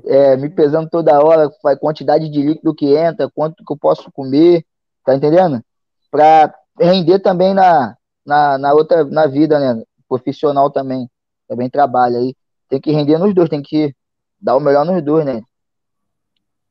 é, 0.07 0.37
me 0.37 0.49
pesando 0.49 0.89
toda 0.89 1.19
hora, 1.21 1.51
a 1.65 1.77
quantidade 1.77 2.29
de 2.29 2.43
líquido 2.43 2.75
que 2.75 2.95
entra, 2.95 3.31
quanto 3.35 3.65
que 3.65 3.73
eu 3.73 3.77
posso 3.77 4.11
comer, 4.13 4.65
tá 5.05 5.15
entendendo? 5.15 5.63
Pra 6.11 6.55
render 6.79 7.19
também 7.19 7.55
na, 7.55 7.97
na, 8.25 8.59
na 8.59 8.73
outra, 8.73 9.05
na 9.05 9.27
vida, 9.27 9.59
né? 9.59 9.83
Profissional 10.09 10.71
também. 10.71 11.09
Também 11.49 11.69
trabalho 11.69 12.17
aí. 12.19 12.35
Tem 12.69 12.81
que 12.81 12.93
render 12.93 13.19
nos 13.19 13.35
dois, 13.35 13.49
tem 13.49 13.63
que 13.63 13.95
dar 14.41 14.57
o 14.57 14.61
melhor 14.61 14.85
nos 14.85 15.03
dois, 15.03 15.25
né? 15.25 15.43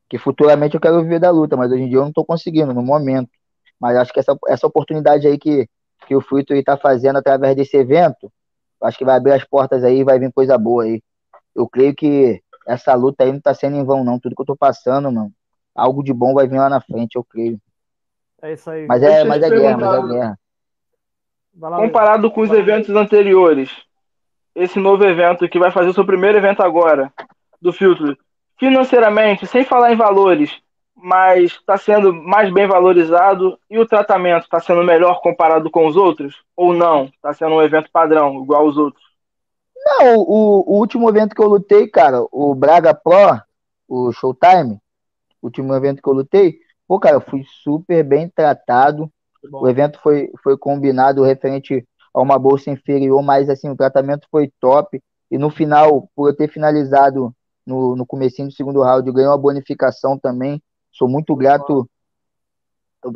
Que 0.10 0.18
futuramente 0.18 0.76
eu 0.76 0.82
quero 0.82 1.02
viver 1.02 1.20
da 1.20 1.30
luta, 1.30 1.56
mas 1.56 1.72
hoje 1.72 1.84
em 1.84 1.90
dia 1.90 1.98
eu 1.98 2.06
não 2.06 2.12
tô 2.12 2.26
conseguindo, 2.26 2.74
no 2.74 2.82
momento. 2.82 3.30
Mas 3.80 3.96
acho 3.96 4.12
que 4.12 4.20
essa, 4.20 4.38
essa 4.48 4.68
oportunidade 4.68 5.28
aí 5.28 5.38
que, 5.38 5.68
que 6.08 6.16
o 6.16 6.22
Fruito 6.22 6.54
está 6.54 6.76
fazendo 6.76 7.18
através 7.18 7.56
desse 7.56 7.78
evento, 7.78 8.32
acho 8.82 8.98
que 8.98 9.06
vai 9.06 9.16
abrir 9.16 9.34
as 9.34 9.44
portas 9.44 9.84
aí 9.84 10.00
e 10.00 10.04
vai 10.04 10.20
vir 10.20 10.34
coisa 10.34 10.58
boa 10.58 10.84
aí. 10.84 11.02
Eu 11.56 11.68
creio 11.68 11.96
que 11.96 12.42
essa 12.68 12.94
luta 12.94 13.24
aí 13.24 13.32
não 13.32 13.40
tá 13.40 13.54
sendo 13.54 13.78
em 13.78 13.84
vão, 13.84 14.04
não. 14.04 14.20
Tudo 14.20 14.36
que 14.36 14.42
eu 14.42 14.46
tô 14.46 14.56
passando, 14.56 15.12
mano, 15.12 15.32
algo 15.76 16.04
de 16.04 16.14
bom 16.14 16.34
vai 16.34 16.48
vir 16.48 16.58
lá 16.58 16.70
na 16.70 16.82
frente, 16.82 17.16
eu 17.16 17.24
creio. 17.24 17.60
É 18.42 18.54
isso 18.54 18.70
aí. 18.70 18.86
Mas 18.86 19.04
é, 19.04 19.22
eu 19.22 19.26
mas 19.26 19.44
é 19.44 19.50
guerra, 19.50 19.78
mas 19.78 20.04
é 20.04 20.08
guerra. 20.14 20.40
Comparado 21.60 22.32
com 22.32 22.42
os 22.42 22.52
eventos 22.52 22.96
anteriores, 22.96 23.70
esse 24.56 24.80
novo 24.80 25.04
evento, 25.04 25.48
que 25.50 25.60
vai 25.60 25.72
fazer 25.72 25.90
o 25.90 25.94
seu 25.94 26.06
primeiro 26.06 26.38
evento 26.38 26.62
agora, 26.62 27.12
do 27.62 27.74
filtro, 27.74 28.18
financeiramente, 28.60 29.48
sem 29.48 29.64
falar 29.64 29.94
em 29.94 29.96
valores, 29.96 30.52
mas 30.94 31.52
está 31.54 31.78
sendo 31.78 32.14
mais 32.14 32.54
bem 32.54 32.68
valorizado 32.68 33.58
e 33.70 33.80
o 33.80 33.88
tratamento 33.88 34.44
está 34.44 34.60
sendo 34.60 34.84
melhor 34.84 35.22
comparado 35.22 35.72
com 35.72 35.88
os 35.88 35.96
outros? 35.96 36.44
Ou 36.56 36.74
não? 36.74 37.06
Está 37.06 37.34
sendo 37.34 37.56
um 37.56 37.62
evento 37.62 37.90
padrão, 37.92 38.44
igual 38.44 38.66
aos 38.66 38.78
outros? 38.78 39.04
Não, 39.76 40.18
o, 40.18 40.74
o, 40.74 40.78
último 40.78 41.10
evento 41.10 41.34
que 41.34 41.42
eu 41.42 41.48
lutei, 41.48 41.88
cara, 41.88 42.26
o 42.32 42.54
Braga 42.54 42.94
Pro, 42.94 43.42
o 43.88 44.12
Showtime, 44.12 44.78
o 45.42 45.48
último 45.48 45.74
evento 45.74 46.02
que 46.02 46.10
eu 46.10 46.14
lutei, 46.14 46.60
pô, 46.86 47.00
cara, 47.00 47.16
eu 47.16 47.22
fui 47.22 47.44
super 47.64 48.04
bem 48.04 48.28
tratado. 48.28 49.10
O 49.54 49.70
evento 49.70 50.00
foi, 50.02 50.30
foi 50.44 50.58
combinado 50.58 51.24
referente 51.24 51.88
a 52.14 52.22
uma 52.22 52.38
bolsa 52.38 52.70
inferior, 52.70 53.24
mas 53.24 53.50
assim, 53.50 53.70
o 53.70 53.76
tratamento 53.76 54.28
foi 54.30 54.52
top. 54.60 55.02
E 55.32 55.38
no 55.38 55.50
final, 55.50 56.10
por 56.14 56.28
eu 56.28 56.36
ter 56.36 56.50
finalizado 56.50 57.34
no, 57.70 57.96
no 57.96 58.06
comecinho 58.06 58.48
do 58.48 58.54
segundo 58.54 58.82
round, 58.82 59.08
eu 59.08 59.14
ganhei 59.14 59.30
uma 59.30 59.38
bonificação 59.38 60.18
também. 60.18 60.62
Sou 60.92 61.08
muito 61.08 61.36
grato 61.36 61.88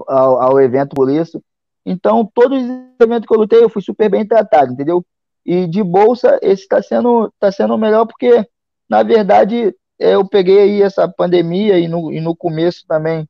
ao, 0.07 0.41
ao 0.41 0.61
evento 0.61 0.95
por 0.95 1.09
isso. 1.09 1.43
Então, 1.85 2.29
todos 2.33 2.63
os 2.63 2.69
eventos 2.99 3.27
que 3.27 3.33
eu 3.33 3.39
lutei, 3.39 3.63
eu 3.63 3.69
fui 3.69 3.81
super 3.81 4.09
bem 4.09 4.25
tratado, 4.25 4.71
entendeu? 4.71 5.05
E 5.45 5.67
de 5.67 5.83
bolsa, 5.83 6.39
esse 6.41 6.63
está 6.63 6.81
sendo, 6.81 7.33
tá 7.39 7.51
sendo 7.51 7.77
melhor, 7.77 8.05
porque, 8.05 8.47
na 8.87 9.03
verdade, 9.03 9.75
é, 9.99 10.15
eu 10.15 10.25
peguei 10.25 10.59
aí 10.59 10.81
essa 10.81 11.09
pandemia 11.09 11.77
e 11.79 11.87
no, 11.87 12.13
e 12.13 12.21
no 12.21 12.35
começo 12.35 12.85
também, 12.87 13.27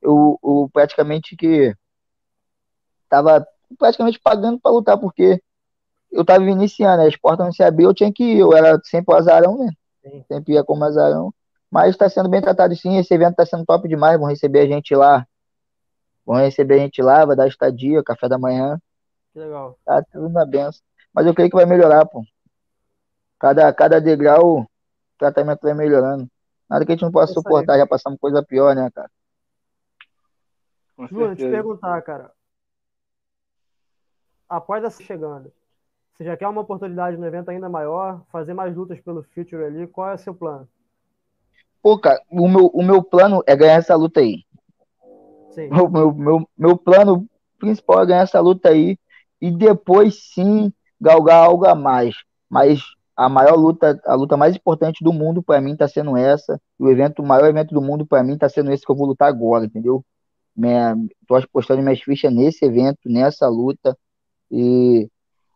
eu, 0.00 0.38
eu 0.42 0.68
praticamente 0.72 1.36
que 1.36 1.72
estava 3.04 3.46
praticamente 3.78 4.18
pagando 4.18 4.58
para 4.58 4.72
lutar, 4.72 4.98
porque 4.98 5.40
eu 6.10 6.22
estava 6.22 6.44
iniciando, 6.44 7.02
as 7.02 7.16
portas 7.16 7.46
não 7.46 7.52
se 7.52 7.62
abriam, 7.62 7.90
eu 7.90 7.94
tinha 7.94 8.12
que 8.12 8.24
ir, 8.24 8.38
eu 8.38 8.52
era 8.52 8.80
sempre 8.84 9.14
o 9.14 9.16
azarão, 9.16 9.58
né? 9.58 9.70
Sim. 10.02 10.24
Sempre 10.28 10.54
ia 10.54 10.64
como 10.64 10.84
azarão. 10.84 11.32
Mas 11.70 11.90
está 11.90 12.08
sendo 12.08 12.28
bem 12.28 12.42
tratado 12.42 12.76
sim, 12.76 12.98
esse 12.98 13.14
evento 13.14 13.30
está 13.30 13.46
sendo 13.46 13.64
top 13.64 13.88
demais, 13.88 14.18
vão 14.18 14.28
receber 14.28 14.60
a 14.60 14.66
gente 14.66 14.94
lá. 14.94 15.26
Vão 16.24 16.36
receber 16.36 16.74
a 16.74 16.78
gente 16.78 17.00
lá, 17.00 17.24
vai 17.24 17.34
dar 17.34 17.48
estadia, 17.48 18.02
café 18.02 18.28
da 18.28 18.38
manhã. 18.38 18.78
Que 19.32 19.38
legal. 19.38 19.78
Tá 19.84 20.02
tudo 20.12 20.28
na 20.28 20.44
benção. 20.44 20.82
Mas 21.12 21.26
eu 21.26 21.34
creio 21.34 21.50
que 21.50 21.56
vai 21.56 21.66
melhorar, 21.66 22.04
pô. 22.06 22.22
Cada, 23.38 23.72
cada 23.72 24.00
degrau, 24.00 24.60
o 24.60 24.66
tratamento 25.18 25.62
vai 25.62 25.74
melhorando. 25.74 26.28
Nada 26.68 26.84
que 26.84 26.92
a 26.92 26.94
gente 26.94 27.02
não 27.02 27.10
possa 27.10 27.32
suportar, 27.32 27.78
já 27.78 27.86
passamos 27.86 28.18
coisa 28.20 28.42
pior, 28.42 28.74
né, 28.74 28.90
cara? 28.94 29.10
Júnior, 31.08 31.34
te 31.34 31.50
perguntar, 31.50 32.00
cara 32.02 32.32
após 34.52 34.84
essa 34.84 35.02
chegando, 35.02 35.50
você 36.22 36.28
já 36.28 36.36
quer 36.36 36.48
uma 36.48 36.60
oportunidade 36.60 37.16
no 37.16 37.26
evento 37.26 37.50
ainda 37.50 37.68
maior, 37.68 38.22
fazer 38.30 38.54
mais 38.54 38.74
lutas 38.74 39.00
pelo 39.00 39.24
Future 39.34 39.64
ali, 39.64 39.86
qual 39.86 40.10
é 40.10 40.14
o 40.14 40.18
seu 40.18 40.34
plano? 40.34 40.68
Pô, 41.82 41.98
cara, 41.98 42.20
o 42.30 42.48
meu, 42.48 42.66
o 42.66 42.82
meu 42.82 43.02
plano 43.02 43.42
é 43.46 43.56
ganhar 43.56 43.74
essa 43.74 43.96
luta 43.96 44.20
aí. 44.20 44.44
Sim. 45.50 45.68
O 45.68 45.88
meu, 45.88 46.14
meu, 46.14 46.48
meu 46.56 46.76
plano 46.76 47.28
principal 47.58 48.02
é 48.02 48.06
ganhar 48.06 48.22
essa 48.22 48.40
luta 48.40 48.68
aí 48.68 48.96
e 49.40 49.50
depois 49.50 50.32
sim 50.32 50.72
galgar 51.00 51.44
algo 51.44 51.66
a 51.66 51.74
mais. 51.74 52.14
Mas 52.48 52.80
a 53.16 53.28
maior 53.28 53.56
luta, 53.56 54.00
a 54.06 54.14
luta 54.14 54.36
mais 54.36 54.54
importante 54.54 55.02
do 55.02 55.12
mundo 55.12 55.42
para 55.42 55.60
mim 55.60 55.76
tá 55.76 55.88
sendo 55.88 56.16
essa. 56.16 56.60
O 56.78 56.88
evento, 56.88 57.20
o 57.20 57.26
maior 57.26 57.48
evento 57.48 57.74
do 57.74 57.82
mundo 57.82 58.06
para 58.06 58.22
mim 58.22 58.38
tá 58.38 58.48
sendo 58.48 58.72
esse 58.72 58.86
que 58.86 58.92
eu 58.92 58.96
vou 58.96 59.06
lutar 59.06 59.28
agora, 59.28 59.64
entendeu? 59.64 60.04
Minha, 60.56 60.96
tô 61.26 61.34
apostando 61.34 61.82
minhas 61.82 62.00
fichas 62.00 62.32
nesse 62.32 62.64
evento, 62.64 63.00
nessa 63.06 63.48
luta. 63.48 63.96
E 64.50 65.08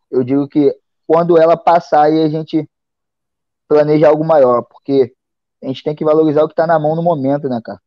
eu 0.09 0.23
digo 0.23 0.47
que 0.47 0.75
quando 1.05 1.37
ela 1.37 1.55
passar, 1.55 2.03
aí 2.03 2.21
a 2.21 2.29
gente 2.29 2.69
planeja 3.67 4.07
algo 4.07 4.23
maior, 4.25 4.63
porque 4.63 5.13
a 5.61 5.67
gente 5.67 5.83
tem 5.83 5.95
que 5.95 6.05
valorizar 6.05 6.43
o 6.43 6.47
que 6.47 6.53
está 6.53 6.67
na 6.67 6.79
mão 6.79 6.95
no 6.95 7.03
momento, 7.03 7.49
né, 7.49 7.59
cara? 7.63 7.79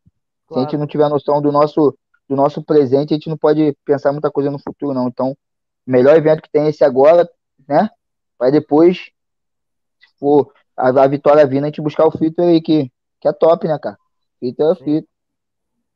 Claro. 0.47 0.53
Se 0.53 0.59
a 0.59 0.61
gente 0.61 0.79
não 0.79 0.87
tiver 0.87 1.09
noção 1.09 1.41
do 1.41 1.51
nosso, 1.51 1.97
do 2.27 2.35
nosso 2.35 2.63
presente, 2.63 3.13
a 3.13 3.15
gente 3.15 3.29
não 3.29 3.37
pode 3.37 3.75
pensar 3.85 4.11
muita 4.11 4.31
coisa 4.31 4.51
no 4.51 4.59
futuro, 4.59 4.93
não. 4.93 5.07
Então, 5.07 5.31
o 5.31 5.91
melhor 5.91 6.15
evento 6.15 6.41
que 6.41 6.51
tem 6.51 6.65
é 6.65 6.69
esse 6.69 6.83
agora, 6.83 7.29
né? 7.67 7.89
Vai 8.37 8.51
depois, 8.51 8.97
se 8.97 10.19
for 10.19 10.51
a, 10.75 10.89
a 10.89 11.07
vitória 11.07 11.45
vindo, 11.45 11.63
a 11.63 11.67
gente 11.67 11.81
buscar 11.81 12.05
o 12.05 12.11
Fito 12.11 12.41
aí, 12.41 12.61
que, 12.61 12.91
que 13.19 13.27
é 13.27 13.33
top, 13.33 13.67
né, 13.67 13.77
cara? 13.79 13.97
Fito 14.39 14.61
é 14.61 14.71
o 14.71 14.75
Fito. 14.75 15.07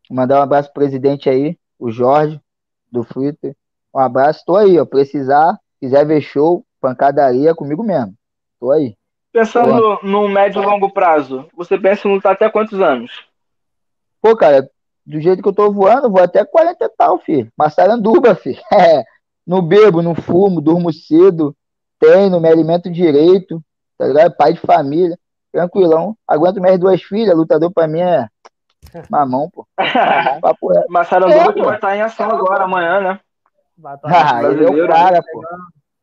Mandar 0.10 0.40
um 0.40 0.44
abraço 0.44 0.72
pro 0.72 0.84
presidente 0.84 1.30
aí, 1.30 1.58
o 1.80 1.92
Jorge, 1.92 2.40
do 2.92 3.04
Fito. 3.04 3.56
Um 3.94 4.00
abraço, 4.00 4.44
tô 4.46 4.56
aí, 4.56 4.80
ó. 4.80 4.86
Precisar, 4.86 5.60
quiser 5.86 6.06
ver 6.06 6.21
show, 6.21 6.65
pancadaria 6.82 7.54
comigo 7.54 7.84
mesmo. 7.84 8.13
Tô 8.60 8.71
aí. 8.71 8.95
Pensando 9.32 10.00
no 10.02 10.28
médio 10.28 10.62
e 10.62 10.65
longo 10.65 10.91
prazo, 10.91 11.48
você 11.56 11.78
pensa 11.78 12.08
em 12.08 12.13
lutar 12.13 12.34
até 12.34 12.50
quantos 12.50 12.80
anos? 12.82 13.12
Pô, 14.21 14.36
cara, 14.36 14.67
do 15.06 15.19
jeito 15.19 15.43
que 15.43 15.48
eu 15.48 15.54
tô 15.54 15.71
voando, 15.71 16.10
vou 16.10 16.24
até 16.24 16.43
40 16.43 16.84
e 16.84 16.89
tal, 16.98 17.19
filho. 17.19 17.52
Massaranduba, 17.58 18.34
filho. 18.34 18.60
É, 18.74 19.04
não 19.45 19.62
bebo, 19.62 20.02
não 20.02 20.15
fumo, 20.15 20.60
durmo 20.60 20.91
cedo, 20.91 21.56
treino, 22.00 22.39
me 22.39 22.50
alimento 22.50 22.89
direito, 22.89 23.62
tá 23.98 24.08
ligado? 24.08 24.36
Pai 24.36 24.54
de 24.54 24.60
família, 24.60 25.19
tranquilão. 25.52 26.17
Aguento 26.28 26.62
minhas 26.62 26.80
duas 26.80 27.04
filhas, 27.04 27.38
lutador 27.38 27.71
pra 27.71 27.88
mim 27.88 28.00
é 28.00 28.28
mamão, 29.12 29.50
pô. 29.52 29.67
Mamão, 29.78 30.39
Massaranduba 30.89 31.52
é, 31.52 31.54
que 31.54 31.62
vai 31.62 31.76
estar 31.76 31.95
em 31.95 32.02
ação 32.02 32.32
agora, 32.32 32.63
amanhã, 32.63 33.02
né? 33.02 33.19
Ah, 34.06 34.41
ele 34.43 34.65
é 34.65 34.69
o 34.69 34.88
cara, 34.88 35.21
pô. 35.21 35.43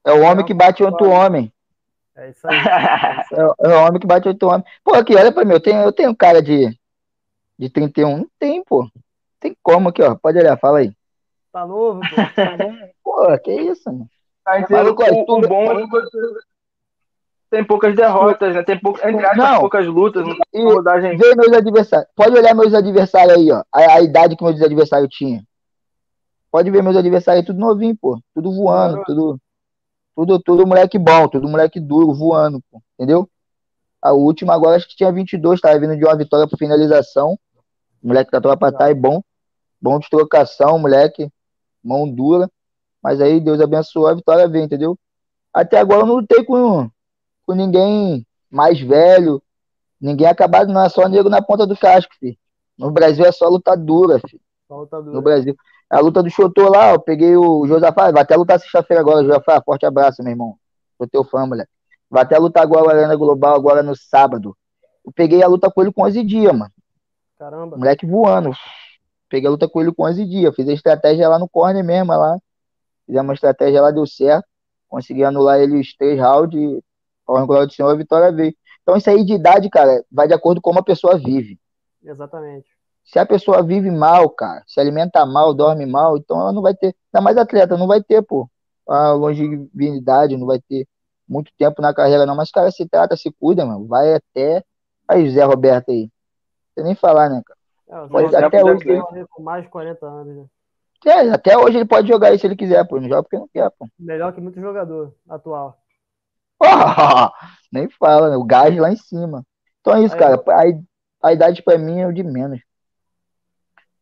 É 0.05 0.12
o 0.12 0.23
homem 0.23 0.45
que 0.45 0.55
bate 0.55 0.83
outro 0.83 1.11
homem. 1.11 1.53
É 2.17 2.31
isso 2.31 2.47
aí. 2.47 2.57
É, 3.33 3.71
é, 3.71 3.77
o 3.77 3.87
homem 3.87 4.01
que 4.01 4.07
bate 4.07 4.29
outro 4.29 4.49
homem. 4.49 4.65
Pô, 4.85 4.95
aqui, 4.95 5.15
olha 5.15 5.33
pra 5.33 5.45
mim, 5.45 5.53
eu 5.53 5.61
tenho, 5.61 5.81
eu 5.81 5.93
tenho 5.93 6.15
cara 6.15 6.43
de, 6.43 6.77
de 7.59 7.71
31. 7.71 8.19
Não 8.19 8.27
tem, 8.38 8.62
pô. 8.62 8.88
Tem 9.41 9.57
como 9.62 9.88
aqui, 9.88 10.03
ó. 10.03 10.15
Pode 10.15 10.38
olhar, 10.38 10.59
fala 10.59 10.81
aí. 10.81 10.93
Tá 11.53 11.67
novo, 11.67 12.01
pô. 12.01 12.07
pô, 13.03 13.38
que 13.38 13.53
isso, 13.53 13.91
mano. 13.91 14.09
Tá 14.45 14.61
entendendo? 14.61 14.88
O, 14.88 15.35
o 15.35 15.41
bom 15.49 15.65
é 15.65 15.87
tem 17.53 17.62
poucas 17.62 17.95
derrotas, 17.95 18.55
né? 18.55 18.62
Tem 18.62 18.81
poucas, 18.81 19.05
entre 19.05 19.27
aspas, 19.27 19.37
não. 19.37 19.61
poucas 19.61 19.87
lutas. 19.87 20.27
Não 20.27 20.35
e, 20.55 20.62
rodagem. 20.65 21.19
Vê 21.19 21.35
meus 21.35 21.53
adversários. 21.53 22.09
Pode 22.17 22.35
olhar 22.35 22.55
meus 22.55 22.73
adversários 22.73 23.37
aí, 23.37 23.53
ó. 23.53 23.62
A, 23.71 23.97
a 23.97 24.01
idade 24.01 24.37
que 24.37 24.43
meus 24.43 24.62
adversários 24.62 25.15
tinham. 25.15 25.43
Pode 26.51 26.71
ver 26.71 26.83
meus 26.83 26.97
adversários 26.97 27.45
tudo 27.45 27.61
novinho, 27.61 27.95
pô. 27.95 28.19
Tudo 28.35 28.55
voando, 28.55 29.03
tudo, 29.05 29.38
tudo, 30.14 30.38
tudo 30.40 30.66
moleque 30.66 30.98
bom, 30.98 31.29
tudo 31.29 31.48
moleque 31.48 31.81
duro, 31.81 32.14
voando, 32.14 32.61
pô. 32.70 32.83
Entendeu? 32.94 33.29
A 34.01 34.12
última 34.12 34.55
agora 34.55 34.77
acho 34.77 34.88
que 34.88 34.96
tinha 34.96 35.12
22, 35.12 35.61
tava 35.61 35.79
vindo 35.79 35.96
de 35.96 36.05
uma 36.05 36.16
vitória 36.16 36.48
por 36.48 36.59
finalização. 36.59 37.38
moleque 38.03 38.31
da 38.31 38.40
tropa 38.40 38.72
tá 38.72 38.87
aí 38.87 38.94
bom. 38.94 39.22
Bom 39.81 39.98
de 39.98 40.09
trocação, 40.11 40.79
moleque. 40.79 41.31
Mão 41.83 42.09
dura. 42.09 42.51
Mas 43.03 43.20
aí 43.20 43.40
Deus 43.40 43.61
abençoou, 43.61 44.07
a 44.07 44.14
vitória 44.14 44.48
veio, 44.48 44.64
entendeu? 44.64 44.98
Até 45.53 45.79
agora 45.79 46.03
eu 46.03 46.07
não 46.07 46.14
lutei 46.16 46.44
com, 46.44 46.88
com 47.44 47.55
ninguém 47.55 48.27
mais 48.51 48.81
velho. 48.81 49.42
Ninguém 50.01 50.27
acabado, 50.27 50.72
não 50.72 50.85
é 50.85 50.88
só 50.88 51.09
nego 51.09 51.29
na 51.29 51.42
ponta 51.42 51.66
do 51.66 51.77
casco, 51.77 52.12
filho. 52.18 52.37
No 52.77 52.90
Brasil 52.90 53.25
é 53.25 53.31
só 53.31 53.48
luta 53.48 53.77
dura, 53.77 54.20
filho. 54.29 54.42
Só 54.66 54.79
luta 54.79 55.01
dura. 55.01 55.14
No 55.14 55.22
Brasil. 55.22 55.57
A 55.92 56.00
luta 56.00 56.22
do 56.22 56.31
Chotô 56.31 56.70
lá, 56.70 56.92
eu 56.92 56.98
peguei 56.98 57.37
o 57.37 57.66
Josafá, 57.66 58.11
vai 58.11 58.22
até 58.22 58.35
lutar 58.35 58.59
sexta-feira 58.59 59.02
agora, 59.02 59.22
Josafá, 59.22 59.61
forte 59.62 59.85
abraço, 59.85 60.22
meu 60.22 60.33
irmão. 60.33 60.57
Sou 60.96 61.07
teu 61.07 61.22
fã, 61.22 61.44
moleque. 61.44 61.70
Vai 62.09 62.22
até 62.22 62.38
lutar 62.38 62.62
agora 62.62 62.88
a 62.88 62.94
Arena 62.94 63.14
Global, 63.14 63.55
agora 63.55 63.83
no 63.83 63.94
sábado. 63.94 64.57
Eu 65.05 65.12
peguei 65.12 65.42
a 65.42 65.46
luta 65.46 65.70
com 65.70 65.83
ele 65.83 65.92
com 65.92 66.05
11 66.05 66.24
dias, 66.24 66.50
mano. 66.50 66.72
Caramba. 67.38 67.76
Moleque 67.76 68.07
voando. 68.07 68.52
Peguei 69.28 69.48
a 69.48 69.50
luta 69.50 69.68
com 69.68 69.83
ele 69.83 69.92
com 69.92 70.05
11 70.05 70.24
dias. 70.24 70.55
Fiz 70.55 70.66
a 70.66 70.72
estratégia 70.72 71.28
lá 71.28 71.38
no 71.38 71.46
corner 71.46 71.85
mesmo, 71.85 72.12
lá. 72.12 72.38
Fizemos 73.05 73.28
uma 73.28 73.35
estratégia 73.35 73.83
lá, 73.83 73.90
deu 73.90 74.07
certo. 74.07 74.46
Consegui 74.88 75.24
anular 75.24 75.61
ele 75.61 75.78
os 75.78 75.94
três 75.94 76.18
rounds. 76.18 76.81
Ao 77.26 77.46
glória 77.46 77.66
do 77.66 77.72
Senhor, 77.72 77.90
a 77.90 77.94
vitória 77.94 78.32
veio. 78.32 78.55
Então, 78.82 78.97
isso 78.97 79.11
aí 79.11 79.22
de 79.24 79.34
idade, 79.34 79.68
cara, 79.68 80.03
vai 80.11 80.26
de 80.26 80.32
acordo 80.32 80.59
com 80.62 80.70
como 80.70 80.80
a 80.80 80.84
pessoa 80.84 81.18
vive. 81.18 81.59
Exatamente. 82.03 82.72
Se 83.05 83.18
a 83.18 83.26
pessoa 83.26 83.62
vive 83.62 83.90
mal, 83.90 84.30
cara, 84.30 84.62
se 84.66 84.80
alimenta 84.80 85.24
mal, 85.26 85.53
dorme 85.53 85.84
mal, 85.86 86.16
então 86.16 86.40
ela 86.40 86.53
não 86.53 86.62
vai 86.62 86.74
ter, 86.74 86.94
ainda 87.12 87.22
mais 87.22 87.36
atleta, 87.36 87.76
não 87.76 87.86
vai 87.86 88.03
ter, 88.03 88.22
pô, 88.22 88.48
a 88.88 89.12
longevidade, 89.12 90.36
não 90.36 90.46
vai 90.46 90.61
ter 90.61 90.86
muito 91.28 91.50
tempo 91.57 91.80
na 91.80 91.94
carreira, 91.94 92.26
não. 92.26 92.36
Mas, 92.36 92.50
cara, 92.50 92.70
se 92.70 92.86
trata, 92.88 93.16
se 93.16 93.32
cuida, 93.32 93.64
mano. 93.64 93.86
Vai 93.86 94.14
até. 94.14 94.62
Aí, 95.09 95.30
Zé 95.30 95.44
Roberto 95.44 95.90
aí. 95.90 96.11
Não 96.76 96.84
nem 96.84 96.94
falar, 96.94 97.28
né, 97.28 97.42
cara? 97.44 98.05
É, 98.05 98.09
pode, 98.09 98.36
até 98.36 98.64
hoje. 98.64 98.88
Ele... 98.88 99.26
Com 99.30 99.42
mais 99.42 99.64
de 99.64 99.70
40 99.70 100.07
anos, 100.07 100.36
né? 100.36 100.44
É, 101.05 101.30
até 101.30 101.59
hoje 101.59 101.78
ele 101.78 101.84
pode 101.84 102.07
jogar 102.07 102.28
aí 102.28 102.38
se 102.38 102.46
ele 102.46 102.57
quiser, 102.57 102.86
pô. 102.86 103.00
Não 103.00 103.09
joga 103.09 103.22
porque 103.22 103.38
não 103.38 103.48
quer, 103.48 103.68
pô. 103.70 103.88
Melhor 103.98 104.32
que 104.32 104.40
muito 104.40 104.61
jogador 104.61 105.14
atual. 105.28 105.76
Oh, 106.61 106.64
nem 107.72 107.88
fala, 107.90 108.30
né? 108.30 108.36
O 108.36 108.44
gás 108.44 108.76
lá 108.76 108.90
em 108.90 108.96
cima. 108.96 109.44
Então 109.80 109.96
é 109.96 110.05
isso, 110.05 110.14
aí, 110.14 110.20
cara. 110.20 110.42
A, 110.46 111.28
a 111.28 111.32
idade 111.32 111.62
pra 111.62 111.76
mim 111.76 112.00
é 112.00 112.07
o 112.07 112.12
de 112.12 112.22
menos. 112.22 112.61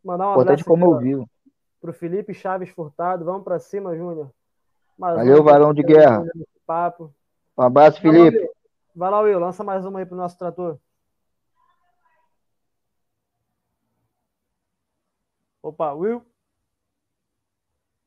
Mandar 0.05 0.29
um 0.29 0.33
Importante 0.33 0.65
como 0.65 0.87
eu 0.87 0.99
vivo. 0.99 1.31
Pro 1.81 1.93
Felipe 1.93 2.35
Chaves 2.35 2.71
Furtado. 2.71 3.25
Vamos 3.25 3.45
para 3.45 3.59
cima, 3.59 3.97
Júnior. 3.97 4.31
Valeu, 4.99 5.43
varão 5.43 5.73
de 5.73 5.83
guerra. 5.83 6.25
Papo. 6.67 7.13
Um 7.57 7.63
abraço, 7.63 8.01
Felipe. 8.01 8.51
Vai 8.95 9.11
lá, 9.11 9.21
Will. 9.21 9.39
Lança 9.39 9.65
mais 9.65 9.85
uma 9.85 9.99
aí 9.99 10.07
pro 10.07 10.17
nosso 10.17 10.39
trator. 10.39 10.79
Opa, 15.63 15.93
Will. 15.93 16.25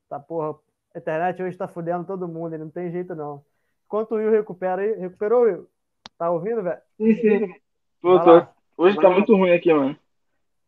Tá, 0.09 0.19
porra. 0.19 0.57
A 0.93 0.99
internet 0.99 1.41
hoje 1.41 1.57
tá 1.57 1.67
fudendo 1.67 2.05
todo 2.05 2.27
mundo, 2.27 2.53
ele 2.53 2.63
não 2.63 2.71
tem 2.71 2.91
jeito 2.91 3.15
não. 3.15 3.43
Enquanto 3.85 4.11
o 4.11 4.15
Will 4.15 4.31
recupera 4.31 4.81
aí. 4.81 4.93
Recuperou, 4.93 5.43
Will? 5.43 5.69
Tá 6.17 6.29
ouvindo, 6.29 6.61
velho? 6.61 6.81
Sim, 6.97 7.15
sim. 7.15 7.55
Tô, 8.01 8.19
tô. 8.19 8.47
Hoje 8.77 8.99
tá 8.99 9.09
muito 9.09 9.35
ruim 9.35 9.51
aqui, 9.51 9.73
mano. 9.73 9.97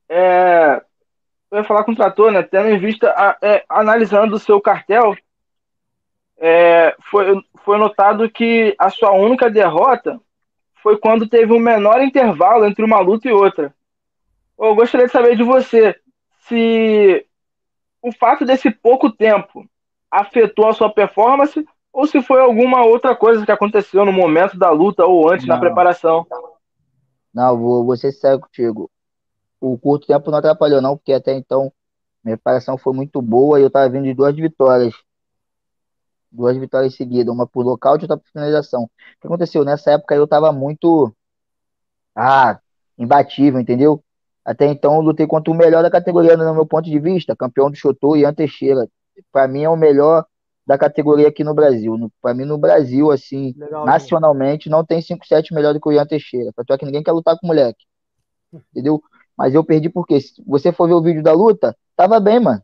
É. 0.08 0.85
Eu 1.56 1.60
ia 1.60 1.64
falar 1.64 1.86
com 1.86 1.94
o 1.94 1.96
trator, 1.96 2.34
né? 2.34 2.44
Tendo 2.44 2.68
em 2.68 2.78
vista, 2.78 3.10
a, 3.12 3.38
é, 3.42 3.64
analisando 3.70 4.36
o 4.36 4.40
seu 4.40 4.60
cartel, 4.60 5.16
é, 6.38 6.94
foi, 7.10 7.42
foi 7.64 7.78
notado 7.78 8.30
que 8.30 8.76
a 8.78 8.90
sua 8.90 9.14
única 9.14 9.50
derrota 9.50 10.20
foi 10.84 10.98
quando 10.98 11.30
teve 11.30 11.54
um 11.54 11.60
menor 11.60 12.02
intervalo 12.02 12.66
entre 12.66 12.84
uma 12.84 13.00
luta 13.00 13.30
e 13.30 13.32
outra. 13.32 13.74
Eu 14.60 14.76
gostaria 14.76 15.06
de 15.06 15.14
saber 15.14 15.38
de 15.38 15.44
você 15.44 15.96
se 16.42 17.26
o 18.02 18.12
fato 18.12 18.44
desse 18.44 18.70
pouco 18.70 19.10
tempo 19.10 19.66
afetou 20.12 20.68
a 20.68 20.74
sua 20.74 20.94
performance 20.94 21.66
ou 21.94 22.06
se 22.06 22.22
foi 22.22 22.42
alguma 22.42 22.84
outra 22.84 23.16
coisa 23.16 23.46
que 23.46 23.52
aconteceu 23.52 24.04
no 24.04 24.12
momento 24.12 24.60
da 24.60 24.72
luta 24.72 25.06
ou 25.06 25.32
antes 25.32 25.48
não. 25.48 25.56
na 25.56 25.62
preparação. 25.62 26.28
Não, 27.34 27.58
vou, 27.58 27.86
vou 27.86 27.96
ser 27.96 28.12
sério 28.12 28.42
contigo. 28.42 28.92
O 29.66 29.78
curto 29.80 30.06
tempo 30.06 30.30
não 30.30 30.38
atrapalhou, 30.38 30.82
não, 30.82 30.96
porque 30.96 31.12
até 31.12 31.34
então 31.34 31.74
minha 32.24 32.38
preparação 32.38 32.78
foi 32.78 32.94
muito 32.94 33.22
boa 33.22 33.60
e 33.60 33.64
eu 33.64 33.68
estava 33.68 33.90
vindo 33.90 34.04
de 34.04 34.14
duas 34.14 34.36
vitórias 34.36 34.94
duas 36.32 36.58
vitórias 36.58 36.94
seguidas, 36.96 37.34
uma 37.34 37.48
por 37.48 37.66
local 37.66 37.96
e 37.96 38.02
outra 38.02 38.18
por 38.18 38.28
finalização. 38.30 38.84
O 38.84 38.90
que 39.22 39.28
aconteceu? 39.28 39.64
Nessa 39.64 39.92
época 39.92 40.14
eu 40.14 40.28
tava 40.28 40.52
muito. 40.52 41.16
Ah, 42.14 42.60
imbatível, 42.98 43.60
entendeu? 43.60 44.04
Até 44.44 44.68
então 44.68 44.96
eu 44.96 45.02
lutei 45.02 45.26
contra 45.26 45.52
o 45.52 45.56
melhor 45.56 45.82
da 45.82 45.90
categoria, 45.90 46.38
no 46.38 46.54
meu 46.54 46.66
ponto 46.66 46.86
de 46.90 47.00
vista, 47.00 47.36
campeão 47.36 47.72
do 47.72 47.76
Chotô, 47.76 48.16
Ian 48.16 48.34
Teixeira. 48.34 48.88
Para 49.32 49.48
mim 49.48 49.64
é 49.64 49.70
o 49.70 49.76
melhor 49.76 50.26
da 50.66 50.78
categoria 50.78 51.28
aqui 51.28 51.44
no 51.44 51.54
Brasil. 51.54 52.12
Para 52.22 52.34
mim, 52.34 52.46
no 52.46 52.58
Brasil, 52.58 53.12
assim, 53.12 53.54
Legal, 53.58 53.86
nacionalmente, 53.86 54.70
não 54.70 54.86
tem 54.86 55.02
5-7 55.02 55.54
melhor 55.54 55.74
do 55.74 55.82
que 55.82 55.90
o 55.90 55.92
Ian 55.92 56.06
Teixeira. 56.06 56.52
Tanto 56.56 56.74
é 56.74 56.78
que 56.78 56.86
ninguém 56.86 57.04
quer 57.04 57.12
lutar 57.12 57.38
com 57.40 57.46
o 57.46 57.48
moleque. 57.48 57.84
Entendeu? 58.72 59.02
Mas 59.38 59.54
eu 59.54 59.64
perdi 59.64 59.90
porque, 59.90 60.20
se 60.22 60.42
você 60.46 60.72
for 60.72 60.88
ver 60.88 60.94
o 60.94 61.02
vídeo 61.02 61.24
da 61.24 61.34
luta, 61.34 61.76
tava 61.96 62.20
bem, 62.20 62.40
mano. 62.40 62.62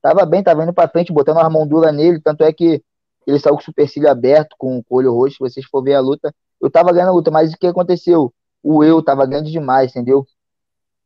Tava 0.00 0.24
bem, 0.24 0.42
tava 0.42 0.62
indo 0.62 0.72
pra 0.72 0.88
frente, 0.88 1.12
botando 1.12 1.38
uma 1.38 1.50
mão 1.50 1.66
dura 1.66 1.90
nele. 1.92 2.20
Tanto 2.20 2.44
é 2.44 2.52
que 2.52 2.82
ele 3.26 3.38
saiu 3.38 3.54
com 3.54 3.60
o 3.60 3.64
supercílio 3.64 4.08
aberto, 4.10 4.54
com 4.58 4.78
o 4.78 4.84
olho 4.96 5.12
roxo. 5.12 5.36
Se 5.36 5.40
vocês 5.40 5.66
for 5.66 5.82
ver 5.82 5.94
a 5.94 6.00
luta, 6.00 6.34
eu 6.60 6.70
tava 6.70 6.92
ganhando 6.92 7.10
a 7.10 7.12
luta, 7.12 7.30
mas 7.30 7.52
o 7.52 7.58
que 7.58 7.66
aconteceu? 7.66 8.32
O 8.62 8.84
eu 8.84 9.02
tava 9.02 9.26
grande 9.26 9.50
demais, 9.50 9.90
entendeu? 9.90 10.26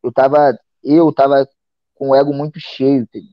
Eu 0.02 0.12
tava, 0.12 0.58
eu 0.82 1.12
tava 1.12 1.48
com 1.94 2.10
o 2.10 2.14
ego 2.14 2.32
muito 2.32 2.58
cheio, 2.60 3.02
entendeu? 3.02 3.30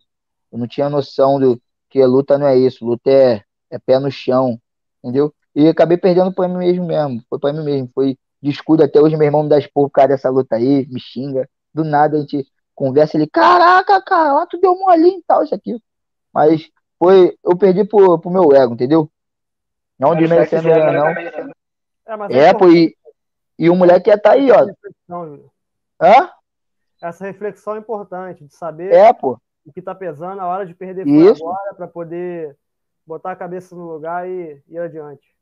Eu 0.52 0.60
não 0.60 0.68
tinha 0.68 0.90
noção 0.90 1.40
do 1.40 1.62
que 1.90 2.02
a 2.02 2.08
luta 2.08 2.38
não 2.38 2.48
é 2.48 2.58
isso, 2.58 2.86
luta 2.86 3.10
é, 3.10 3.44
é 3.70 3.80
pé 3.80 4.00
no 4.00 4.12
chão, 4.12 4.60
entendeu? 5.04 5.34
E 5.56 5.68
acabei 5.68 5.98
perdendo 5.98 6.32
pra 6.34 6.48
mim 6.48 6.58
mesmo 6.58 6.86
mesmo, 6.86 7.24
foi 7.30 7.40
pra 7.40 7.52
mim 7.54 7.64
mesmo, 7.64 7.90
foi 7.94 8.18
de 8.42 8.50
escudo 8.50 8.84
até 8.84 9.00
hoje, 9.00 9.18
meu 9.18 9.26
irmão 9.26 9.44
me 9.44 9.50
dá 9.50 9.58
esporro 9.58 9.88
por 9.88 9.94
causa 9.94 10.10
dessa 10.10 10.30
luta 10.30 10.56
aí, 10.56 10.88
me 10.88 11.00
xinga, 11.00 11.50
do 11.74 11.84
nada 11.84 12.18
a 12.18 12.20
gente 12.22 12.48
conversa, 12.74 13.18
ele, 13.18 13.28
caraca, 13.28 14.02
cara, 14.02 14.34
lá 14.34 14.46
tu 14.46 14.58
deu 14.60 14.78
molinho 14.78 15.20
e 15.20 15.24
tal, 15.28 15.44
isso 15.44 15.54
aqui. 15.54 15.78
Mas 16.34 16.70
foi. 16.98 17.38
Eu 17.44 17.58
perdi 17.58 17.84
pro, 17.84 18.18
pro 18.20 18.32
meu 18.32 18.54
ego, 18.54 18.74
entendeu? 18.74 19.12
Não 19.98 20.16
desmerecendo 20.16 20.70
ele, 20.70 20.92
não. 20.92 21.08
É, 21.08 22.16
mas 22.16 22.32
é, 22.32 22.40
é 22.48 22.54
pô, 22.54 22.70
e, 22.70 22.96
e 23.58 23.70
o 23.70 23.76
moleque 23.76 24.10
ia 24.10 24.16
estar 24.16 24.32
tá 24.32 24.36
aí, 24.36 24.50
ó. 24.52 24.66
Hã? 26.02 26.30
Essa 27.02 27.26
reflexão 27.26 27.76
é 27.76 27.80
importante, 27.80 28.46
de 28.46 28.54
saber 28.54 28.94
é, 28.94 29.14
pô. 29.14 29.38
o 29.66 29.72
que 29.72 29.82
tá 29.82 29.94
pesando, 29.94 30.42
a 30.42 30.48
hora 30.48 30.66
de 30.66 30.74
perder 30.74 31.02
agora, 31.02 31.74
para 31.76 31.88
poder 31.88 32.58
botar 33.06 33.32
a 33.32 33.36
cabeça 33.36 33.76
no 33.76 33.92
lugar 33.92 34.28
e 34.28 34.62
ir 34.68 34.80
adiante. 34.80 35.36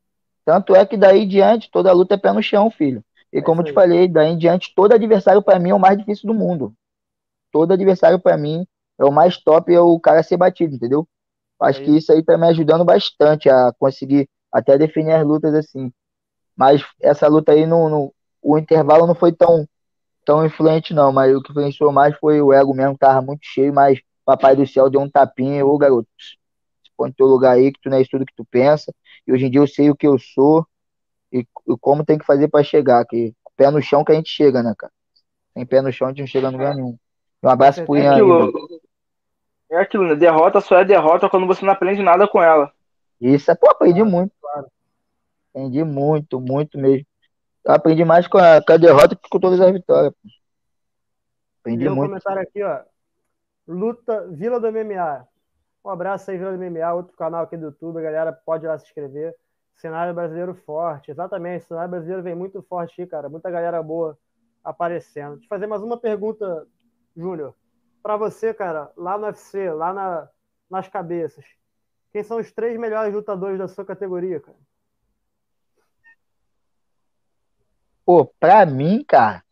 Tanto 0.48 0.74
é 0.74 0.86
que 0.86 0.96
daí 0.96 1.24
em 1.24 1.28
diante, 1.28 1.70
toda 1.70 1.92
luta 1.92 2.14
é 2.14 2.16
pé 2.16 2.32
no 2.32 2.42
chão, 2.42 2.70
filho. 2.70 3.04
E 3.30 3.36
é 3.36 3.42
como 3.42 3.60
eu 3.60 3.66
te 3.66 3.72
falei, 3.74 4.08
daí 4.08 4.30
em 4.30 4.38
diante, 4.38 4.72
todo 4.74 4.94
adversário 4.94 5.42
para 5.42 5.58
mim 5.58 5.68
é 5.68 5.74
o 5.74 5.78
mais 5.78 5.98
difícil 5.98 6.26
do 6.26 6.32
mundo. 6.32 6.72
Todo 7.52 7.74
adversário 7.74 8.18
para 8.18 8.38
mim 8.38 8.66
é 8.98 9.04
o 9.04 9.12
mais 9.12 9.36
top, 9.36 9.70
é 9.74 9.78
o 9.78 10.00
cara 10.00 10.22
ser 10.22 10.38
batido, 10.38 10.74
entendeu? 10.74 11.06
Acho 11.60 11.82
que 11.82 11.94
isso 11.94 12.10
aí 12.10 12.24
tá 12.24 12.38
me 12.38 12.46
ajudando 12.46 12.82
bastante 12.82 13.50
a 13.50 13.74
conseguir 13.78 14.26
até 14.50 14.78
definir 14.78 15.12
as 15.12 15.26
lutas 15.26 15.52
assim. 15.52 15.92
Mas 16.56 16.82
essa 16.98 17.28
luta 17.28 17.52
aí, 17.52 17.66
no, 17.66 17.90
no, 17.90 18.14
o 18.40 18.56
intervalo 18.56 19.06
não 19.06 19.14
foi 19.14 19.32
tão, 19.32 19.68
tão 20.24 20.46
influente, 20.46 20.94
não. 20.94 21.12
Mas 21.12 21.36
o 21.36 21.42
que 21.42 21.50
influenciou 21.50 21.92
mais 21.92 22.16
foi 22.16 22.40
o 22.40 22.54
ego 22.54 22.72
mesmo, 22.72 22.96
tava 22.96 23.20
muito 23.20 23.42
cheio, 23.42 23.74
mas 23.74 24.00
Papai 24.24 24.56
do 24.56 24.66
Céu 24.66 24.88
deu 24.88 25.02
um 25.02 25.10
tapinha. 25.10 25.66
Ô, 25.66 25.76
garoto, 25.76 26.08
põe 26.96 27.10
no 27.10 27.14
teu 27.14 27.26
lugar 27.26 27.52
aí, 27.52 27.70
que 27.70 27.80
tu 27.82 27.90
não 27.90 27.98
é 27.98 28.00
isso 28.00 28.12
tudo 28.12 28.24
que 28.24 28.34
tu 28.34 28.46
pensa. 28.46 28.90
E 29.26 29.32
hoje 29.32 29.46
em 29.46 29.50
dia 29.50 29.60
eu 29.60 29.66
sei 29.66 29.90
o 29.90 29.96
que 29.96 30.06
eu 30.06 30.18
sou 30.18 30.66
e, 31.32 31.40
e 31.40 31.78
como 31.80 32.04
tem 32.04 32.18
que 32.18 32.26
fazer 32.26 32.48
para 32.48 32.64
chegar. 32.64 33.04
Que 33.04 33.34
pé 33.56 33.70
no 33.70 33.82
chão 33.82 34.04
que 34.04 34.12
a 34.12 34.14
gente 34.14 34.30
chega, 34.30 34.62
né, 34.62 34.74
cara? 34.78 34.92
Sem 35.52 35.66
pé 35.66 35.82
no 35.82 35.92
chão 35.92 36.08
a 36.08 36.10
gente 36.10 36.20
não 36.20 36.26
chega 36.26 36.50
no 36.50 36.58
lugar 36.58 36.74
nenhum. 36.74 36.96
Um 37.42 37.48
abraço 37.48 37.84
pro 37.84 37.96
Ian. 37.96 38.16
É 39.70 39.76
aquilo, 39.76 40.08
né? 40.08 40.14
Derrota 40.14 40.60
só 40.60 40.78
é 40.78 40.84
derrota 40.84 41.28
quando 41.28 41.46
você 41.46 41.64
não 41.64 41.72
aprende 41.72 42.02
nada 42.02 42.26
com 42.26 42.42
ela. 42.42 42.72
Isso, 43.20 43.50
é, 43.50 43.54
pô, 43.54 43.68
aprendi 43.68 44.02
muito, 44.02 44.32
claro. 44.40 44.66
Aprendi 45.50 45.84
muito, 45.84 46.40
muito 46.40 46.78
mesmo. 46.78 47.06
Eu 47.64 47.74
aprendi 47.74 48.04
mais 48.04 48.26
com 48.26 48.38
a, 48.38 48.62
com 48.62 48.72
a 48.72 48.76
derrota 48.76 49.16
que 49.16 49.28
com 49.28 49.40
todas 49.40 49.60
as 49.60 49.72
vitórias. 49.72 50.12
Pô. 50.12 50.28
Aprendi 51.60 51.84
e 51.84 51.88
muito. 51.88 52.00
um 52.00 52.06
comentário 52.08 52.40
aqui, 52.40 52.62
ó. 52.62 52.80
Luta 53.66 54.26
Vila 54.28 54.58
do 54.58 54.72
MMA. 54.72 55.26
Um 55.84 55.90
abraço 55.90 56.30
aí, 56.30 56.38
Vila 56.38 56.56
do 56.56 56.58
MMA, 56.58 56.92
outro 56.92 57.16
canal 57.16 57.44
aqui 57.44 57.56
do 57.56 57.66
YouTube, 57.66 57.98
a 57.98 58.02
galera 58.02 58.32
pode 58.32 58.64
ir 58.64 58.68
lá 58.68 58.78
se 58.78 58.86
inscrever. 58.86 59.34
Cenário 59.76 60.12
brasileiro 60.12 60.54
forte, 60.54 61.10
exatamente. 61.10 61.66
Cenário 61.66 61.90
brasileiro 61.90 62.22
vem 62.22 62.34
muito 62.34 62.60
forte 62.62 63.00
aí, 63.00 63.06
cara. 63.06 63.28
Muita 63.28 63.50
galera 63.50 63.82
boa 63.82 64.18
aparecendo. 64.62 65.34
Deixa 65.34 65.46
eu 65.46 65.48
fazer 65.48 65.66
mais 65.66 65.82
uma 65.82 65.96
pergunta, 65.96 66.66
Júnior 67.16 67.54
para 68.08 68.16
você, 68.16 68.54
cara, 68.54 68.90
lá 68.96 69.18
no 69.18 69.26
UFC, 69.26 69.70
lá 69.70 69.92
na, 69.92 70.28
nas 70.70 70.88
cabeças, 70.88 71.44
quem 72.10 72.22
são 72.22 72.38
os 72.38 72.50
três 72.50 72.78
melhores 72.78 73.12
lutadores 73.12 73.58
da 73.58 73.68
sua 73.68 73.84
categoria, 73.84 74.40
cara? 74.40 74.56
Pô, 78.04 78.24
pra 78.40 78.64
mim, 78.64 79.04
cara, 79.04 79.44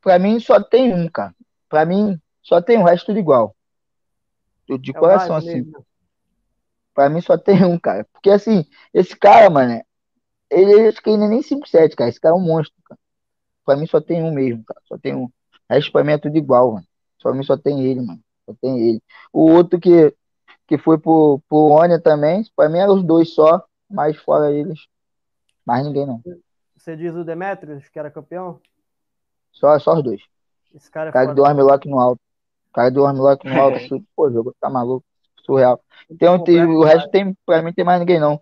pra 0.00 0.18
mim 0.18 0.40
só 0.40 0.62
tem 0.62 0.94
um, 0.94 1.08
cara. 1.10 1.34
Pra 1.68 1.84
mim 1.84 2.18
só 2.42 2.62
tem 2.62 2.78
o 2.78 2.84
resto 2.84 3.06
tudo 3.06 3.18
igual. 3.18 3.54
De 4.78 4.90
é 4.90 4.94
coração, 4.94 5.36
assim. 5.36 5.62
Mesmo. 5.62 5.86
Pra 6.94 7.08
mim 7.08 7.20
só 7.20 7.38
tem 7.38 7.64
um, 7.64 7.78
cara. 7.78 8.06
Porque, 8.12 8.30
assim, 8.30 8.64
esse 8.92 9.16
cara, 9.16 9.48
mano, 9.48 9.82
ele 10.50 10.88
acho 10.88 11.02
que 11.02 11.10
ele 11.10 11.28
nem 11.28 11.40
5-7, 11.40 11.94
cara. 11.94 12.10
Esse 12.10 12.20
cara 12.20 12.34
é 12.34 12.38
um 12.38 12.42
monstro, 12.42 12.76
cara. 12.84 12.98
Pra 13.64 13.76
mim 13.76 13.86
só 13.86 14.00
tem 14.00 14.22
um 14.22 14.32
mesmo, 14.32 14.64
cara. 14.64 14.80
Só 14.86 14.98
tem 14.98 15.14
um. 15.14 15.24
O 15.24 15.32
resto 15.68 15.92
pra 15.92 16.02
mim 16.02 16.12
é 16.12 16.18
tudo 16.18 16.36
igual, 16.36 16.72
mano. 16.72 16.86
Só 17.18 17.32
mim 17.32 17.44
só 17.44 17.56
tem 17.56 17.84
ele, 17.84 18.00
mano. 18.00 18.20
Só 18.46 18.54
tem 18.60 18.88
ele. 18.88 19.02
O 19.32 19.50
outro 19.50 19.78
que, 19.78 20.14
que 20.66 20.78
foi 20.78 20.98
pro, 20.98 21.40
pro 21.48 21.68
Onia 21.68 22.00
também, 22.00 22.42
pra 22.56 22.68
mim 22.68 22.78
eram 22.78 22.94
os 22.94 23.04
dois 23.04 23.32
só, 23.32 23.64
mas 23.88 24.16
fora 24.16 24.52
eles, 24.52 24.86
mais 25.64 25.86
ninguém 25.86 26.06
não. 26.06 26.22
Você 26.76 26.96
diz 26.96 27.14
o 27.14 27.24
Demetrius, 27.24 27.88
que 27.88 27.98
era 27.98 28.10
campeão? 28.10 28.60
Só, 29.52 29.78
só 29.78 29.94
os 29.94 30.02
dois. 30.02 30.22
Esse 30.74 30.90
cara 30.90 31.08
é 31.08 31.10
o 31.10 31.12
cara 31.12 31.34
do 31.34 31.44
Armlock 31.44 31.88
no 31.88 32.00
alto. 32.00 32.20
O 32.72 32.72
cara 32.72 32.90
do 32.90 33.04
Armlock 33.04 33.44
no 33.44 33.60
alto, 33.60 34.04
pô, 34.14 34.30
jogo 34.30 34.54
tá 34.60 34.70
maluco, 34.70 35.04
surreal. 35.44 35.80
Tem, 36.18 36.44
tem, 36.44 36.64
o 36.64 36.84
resto 36.84 37.10
tem, 37.10 37.36
pra 37.44 37.60
mim 37.62 37.72
tem 37.72 37.84
mais 37.84 37.98
ninguém 37.98 38.20
não. 38.20 38.40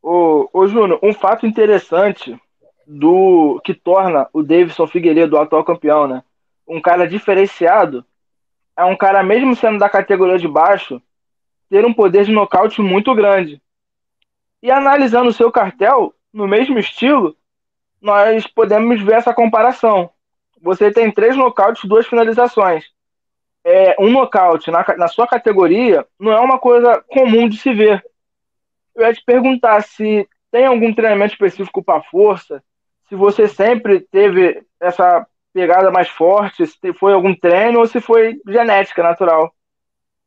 Ô, 0.00 0.48
ô 0.52 0.66
Júnior, 0.68 1.00
um 1.02 1.12
fato 1.12 1.46
interessante 1.46 2.40
do 2.86 3.60
que 3.64 3.74
torna 3.74 4.28
o 4.32 4.40
Davidson 4.42 4.86
Figueiredo 4.86 5.34
o 5.34 5.40
atual 5.40 5.64
campeão, 5.64 6.06
né? 6.06 6.22
um 6.70 6.80
cara 6.80 7.06
diferenciado 7.06 8.04
é 8.76 8.84
um 8.84 8.96
cara, 8.96 9.22
mesmo 9.22 9.54
sendo 9.56 9.78
da 9.78 9.90
categoria 9.90 10.38
de 10.38 10.46
baixo, 10.46 11.02
ter 11.68 11.84
um 11.84 11.92
poder 11.92 12.24
de 12.24 12.32
nocaute 12.32 12.80
muito 12.80 13.14
grande. 13.14 13.60
E 14.62 14.70
analisando 14.70 15.28
o 15.28 15.32
seu 15.32 15.50
cartel, 15.50 16.14
no 16.32 16.46
mesmo 16.46 16.78
estilo, 16.78 17.36
nós 18.00 18.46
podemos 18.46 19.02
ver 19.02 19.14
essa 19.14 19.34
comparação. 19.34 20.10
Você 20.60 20.90
tem 20.90 21.10
três 21.10 21.36
nocautes, 21.36 21.88
duas 21.88 22.06
finalizações. 22.06 22.84
É, 23.64 23.94
um 23.98 24.10
nocaute 24.10 24.70
na, 24.70 24.84
na 24.96 25.08
sua 25.08 25.26
categoria 25.26 26.06
não 26.18 26.32
é 26.32 26.40
uma 26.40 26.58
coisa 26.58 27.02
comum 27.08 27.48
de 27.48 27.58
se 27.58 27.72
ver. 27.72 28.04
Eu 28.94 29.06
ia 29.06 29.14
te 29.14 29.22
perguntar 29.24 29.82
se 29.82 30.28
tem 30.50 30.66
algum 30.66 30.94
treinamento 30.94 31.32
específico 31.32 31.82
para 31.82 32.02
força, 32.02 32.62
se 33.08 33.14
você 33.14 33.48
sempre 33.48 34.00
teve 34.00 34.62
essa 34.80 35.26
pegada 35.52 35.90
mais 35.90 36.08
forte, 36.08 36.66
se 36.66 36.92
foi 36.94 37.12
algum 37.12 37.34
treino 37.34 37.80
ou 37.80 37.86
se 37.86 38.00
foi 38.00 38.40
genética 38.46 39.02
natural. 39.02 39.52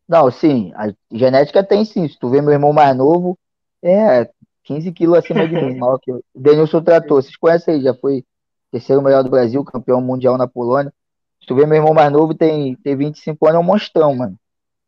Não, 0.08 0.30
sim, 0.30 0.74
a 0.76 0.94
genética 1.12 1.64
tem 1.64 1.86
sim. 1.86 2.08
Se 2.08 2.20
tu 2.20 2.30
vê 2.30 2.42
meu 2.42 2.52
irmão 2.52 2.74
mais 2.74 2.96
novo, 2.96 3.38
é, 3.82 4.30
15 4.66 4.92
quilos 4.92 5.18
acima 5.18 5.48
de 5.48 5.56
mim, 5.56 5.76
maior 5.80 5.98
que 5.98 6.12
eu. 6.12 6.24
Denilson 6.36 6.82
Trator, 6.82 7.22
vocês 7.22 7.36
conhecem 7.38 7.76
aí, 7.76 7.82
já 7.82 7.94
foi 7.94 8.24
terceiro 8.74 9.04
melhor 9.04 9.24
do 9.24 9.30
Brasil, 9.30 9.64
campeão 9.64 10.02
mundial 10.02 10.36
na 10.36 10.48
Polônia. 10.48 10.92
Se 11.40 11.46
tu 11.46 11.56
vê 11.56 11.66
meu 11.66 11.78
irmão 11.78 11.94
mais 11.94 12.12
novo, 12.12 12.34
tem, 12.34 12.76
tem 12.78 12.96
25 12.96 13.48
anos, 13.48 13.58
é 13.58 13.60
um 13.60 13.64
monstrão, 13.64 14.16
mano. 14.16 14.36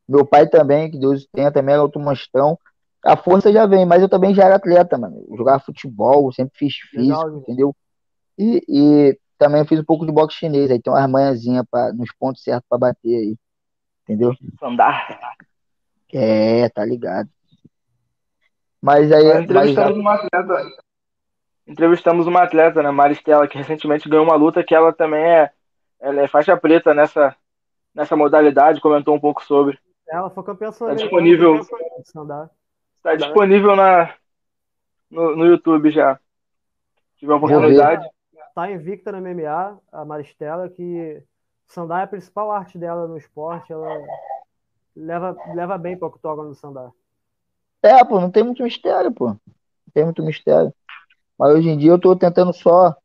Meu 0.10 0.26
pai 0.26 0.48
também, 0.48 0.90
que 0.90 0.98
Deus 0.98 1.28
tenha, 1.32 1.52
também 1.52 1.74
era 1.74 1.84
outro 1.84 2.02
monstrão. 2.02 2.58
A 3.04 3.16
força 3.16 3.52
já 3.52 3.68
vem, 3.68 3.86
mas 3.86 4.02
eu 4.02 4.10
também 4.10 4.34
já 4.34 4.46
era 4.46 4.56
atleta, 4.56 4.98
mano. 4.98 5.24
Eu 5.30 5.38
jogava 5.38 5.60
futebol, 5.60 6.32
sempre 6.32 6.58
fiz 6.58 6.76
físico, 6.76 7.00
Legal, 7.00 7.38
entendeu? 7.38 7.76
E, 8.38 8.64
e 8.68 9.20
também 9.38 9.66
fiz 9.66 9.80
um 9.80 9.86
pouco 9.86 10.06
de 10.06 10.12
boxe 10.12 10.38
chinês, 10.38 10.72
aí 10.72 10.82
tem 10.82 10.92
umas 10.92 11.10
manhãzinhas 11.10 11.64
nos 11.94 12.12
pontos 12.18 12.42
certos 12.42 12.68
pra 12.68 12.80
bater 12.80 13.16
aí. 13.16 13.36
Entendeu? 14.04 14.34
Andar. 14.64 15.36
É, 16.12 16.70
tá 16.70 16.84
ligado. 16.84 17.30
Mas 18.82 19.12
aí. 19.12 19.26
Nós 19.26 19.44
entrevistamos 19.44 20.04
mas... 20.04 20.22
uma 20.22 20.40
atleta. 20.40 20.85
Entrevistamos 21.68 22.28
uma 22.28 22.44
atleta, 22.44 22.84
né, 22.84 22.92
Maristela, 22.92 23.48
que 23.48 23.58
recentemente 23.58 24.08
ganhou 24.08 24.26
uma 24.26 24.36
luta 24.36 24.64
que 24.64 24.76
ela 24.76 24.94
também 24.94 25.24
é, 25.24 25.52
ela 26.00 26.22
é 26.22 26.28
faixa 26.28 26.56
preta 26.56 26.94
nessa, 26.94 27.36
nessa 27.94 28.16
modalidade, 28.16 28.82
comentou 28.82 29.16
um 29.16 29.20
pouco 29.20 29.44
sobre. 29.44 29.80
Ela 30.08 30.30
foi 30.30 30.44
campeã 30.44 30.70
Está 30.70 30.94
disponível. 30.94 31.62
Está 32.98 33.16
disponível 33.16 33.76
na, 33.76 34.14
no, 35.10 35.36
no 35.36 35.46
YouTube 35.46 35.90
já. 35.90 36.16
Se 37.14 37.20
tiver 37.20 37.34
oportunidade. 37.34 38.08
Está 38.50 38.72
invicta 38.72 39.12
no 39.12 39.18
MMA, 39.20 39.80
a 39.92 40.06
Maristela, 40.06 40.70
que 40.70 41.22
Sandá 41.68 42.02
é 42.02 42.04
a 42.04 42.08
principal 42.08 42.52
arte 42.52 42.78
dela 42.78 43.08
no 43.08 43.18
esporte. 43.18 43.74
Ela 43.74 43.90
leva, 44.96 45.36
leva 45.54 45.78
bem 45.78 45.98
para 45.98 46.06
o 46.06 46.10
octógono 46.10 46.50
do 46.50 46.56
Sandá. 46.56 46.92
É, 47.82 48.04
pô, 48.04 48.20
não 48.20 48.32
tem 48.32 48.44
muito 48.44 48.64
mistério, 48.64 49.12
pô. 49.12 49.30
Não 49.30 49.40
tem 49.94 50.04
muito 50.06 50.24
mistério. 50.24 50.74
Mas 51.38 51.54
hoje 51.54 51.70
em 51.70 51.78
dia 51.78 51.92
eu 51.92 52.00
tô 52.00 52.16
tentando 52.16 52.54
só, 52.54 52.96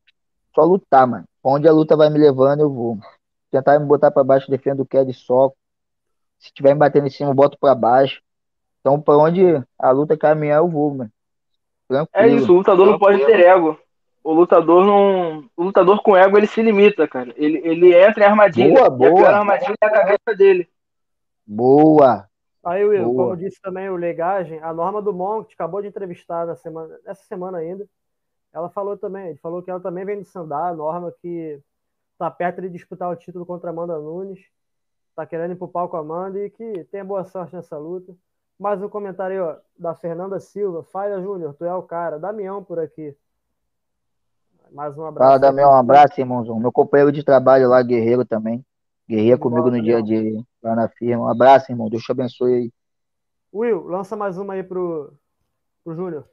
só 0.55 0.63
lutar, 0.63 1.07
mano. 1.07 1.25
Onde 1.43 1.67
a 1.67 1.73
luta 1.73 1.97
vai 1.97 2.11
me 2.11 2.19
levando, 2.19 2.61
eu 2.61 2.73
vou. 2.73 2.99
Tentar 3.51 3.79
me 3.79 3.87
botar 3.87 4.11
para 4.11 4.23
baixo, 4.23 4.51
defendo 4.51 4.81
o 4.81 4.87
que 4.87 4.97
é 4.97 5.05
de 5.05 5.13
soco. 5.13 5.57
Se 6.39 6.53
tiver 6.53 6.75
me 6.75 6.81
batendo 6.81 7.07
em 7.07 7.11
cima, 7.11 7.31
eu 7.31 7.35
boto 7.35 7.59
para 7.59 7.75
baixo. 7.75 8.23
Então, 8.81 9.01
para 9.01 9.17
onde 9.17 9.43
a 9.79 9.91
luta 9.91 10.17
caminhar, 10.17 10.59
eu 10.59 10.69
vou, 10.69 10.95
mano. 10.95 11.11
Tranquilo. 11.89 12.25
É 12.25 12.29
isso, 12.29 12.53
o 12.53 12.57
lutador 12.57 12.87
não 12.87 12.99
pode 12.99 13.25
ter 13.27 13.41
ego. 13.41 13.79
O 14.23 14.33
lutador 14.33 14.85
não. 14.85 15.45
O 15.57 15.65
lutador 15.65 16.03
com 16.03 16.17
ego 16.17 16.37
ele 16.37 16.47
se 16.47 16.63
limita, 16.63 17.09
cara. 17.09 17.33
Ele, 17.37 17.61
ele 17.65 17.95
entra 17.95 18.25
em 18.25 18.27
armadilha. 18.27 18.75
Boa, 18.75 18.91
boa. 18.91 19.21
E 19.21 19.25
a 19.25 19.39
armadilha 19.39 19.75
é 19.83 19.87
a 19.87 19.91
cabeça 19.91 20.37
dele. 20.37 20.69
Boa. 21.47 22.27
Aí, 22.65 22.85
Will, 22.85 23.05
Boa. 23.05 23.25
como 23.25 23.37
disse 23.37 23.61
também 23.61 23.89
o 23.89 23.97
Legagem, 23.97 24.61
a 24.63 24.73
Norma 24.73 25.01
do 25.01 25.15
Monte 25.15 25.55
acabou 25.55 25.81
de 25.81 25.89
entrevistar 25.89 26.47
na 26.47 26.55
semana, 26.55 26.95
nessa 27.05 27.23
semana 27.25 27.59
ainda. 27.59 27.87
Ela 28.53 28.69
falou 28.69 28.97
também, 28.97 29.29
ele 29.29 29.39
falou 29.39 29.63
que 29.63 29.71
ela 29.71 29.81
também 29.81 30.05
vem 30.05 30.21
de 30.21 30.25
Sandá, 30.25 30.73
Norma 30.75 31.13
que 31.21 31.61
tá 32.19 32.31
perto 32.31 32.61
de 32.61 32.69
disputar 32.69 33.11
o 33.11 33.17
título 33.17 33.47
contra 33.47 33.71
a 33.71 33.73
Amanda 33.73 33.99
Nunes, 33.99 34.41
tá 35.15 35.25
querendo 35.25 35.53
ir 35.53 35.57
pro 35.57 35.69
palco 35.69 35.97
Amanda 35.97 36.39
e 36.39 36.51
que 36.51 36.85
tenha 36.85 37.05
boa 37.05 37.25
sorte 37.25 37.55
nessa 37.55 37.79
luta. 37.79 38.15
Mais 38.59 38.83
um 38.83 38.91
comentário 38.91 39.43
aí, 39.43 39.51
ó, 39.51 39.57
da 39.79 39.95
Fernanda 39.95 40.39
Silva. 40.39 40.83
Falha 40.83 41.23
Júnior, 41.23 41.55
tu 41.55 41.65
é 41.65 41.75
o 41.75 41.83
cara. 41.83 42.19
Damião 42.19 42.63
por 42.63 42.79
aqui. 42.79 43.17
Mais 44.71 44.97
um 44.99 45.05
abraço. 45.07 45.29
Fala, 45.31 45.39
Damião, 45.39 45.71
um 45.71 45.77
abraço, 45.77 46.21
irmãozão. 46.21 46.61
Meu 46.61 46.71
companheiro 46.71 47.11
de 47.11 47.25
trabalho 47.25 47.71
lá, 47.71 47.83
Guerreiro 47.83 48.23
também. 48.25 48.63
Guerreia 49.09 49.39
comigo 49.39 49.71
no 49.71 49.81
dia 49.81 49.99
a 49.99 50.03
dia 50.03 50.45
lá 50.63 50.77
na 50.77 50.89
firma. 50.89 51.25
Um 51.25 51.29
abraço, 51.29 51.73
irmão. 51.73 51.89
Deus 51.89 52.03
te 52.03 52.13
abençoe 52.13 52.55
aí. 52.55 52.73
Will, 53.53 53.83
lança 53.87 54.15
mais 54.15 54.37
uma 54.37 54.53
aí 54.53 54.63
pro, 54.63 55.13
pro 55.83 55.95
Júnior. 55.95 56.25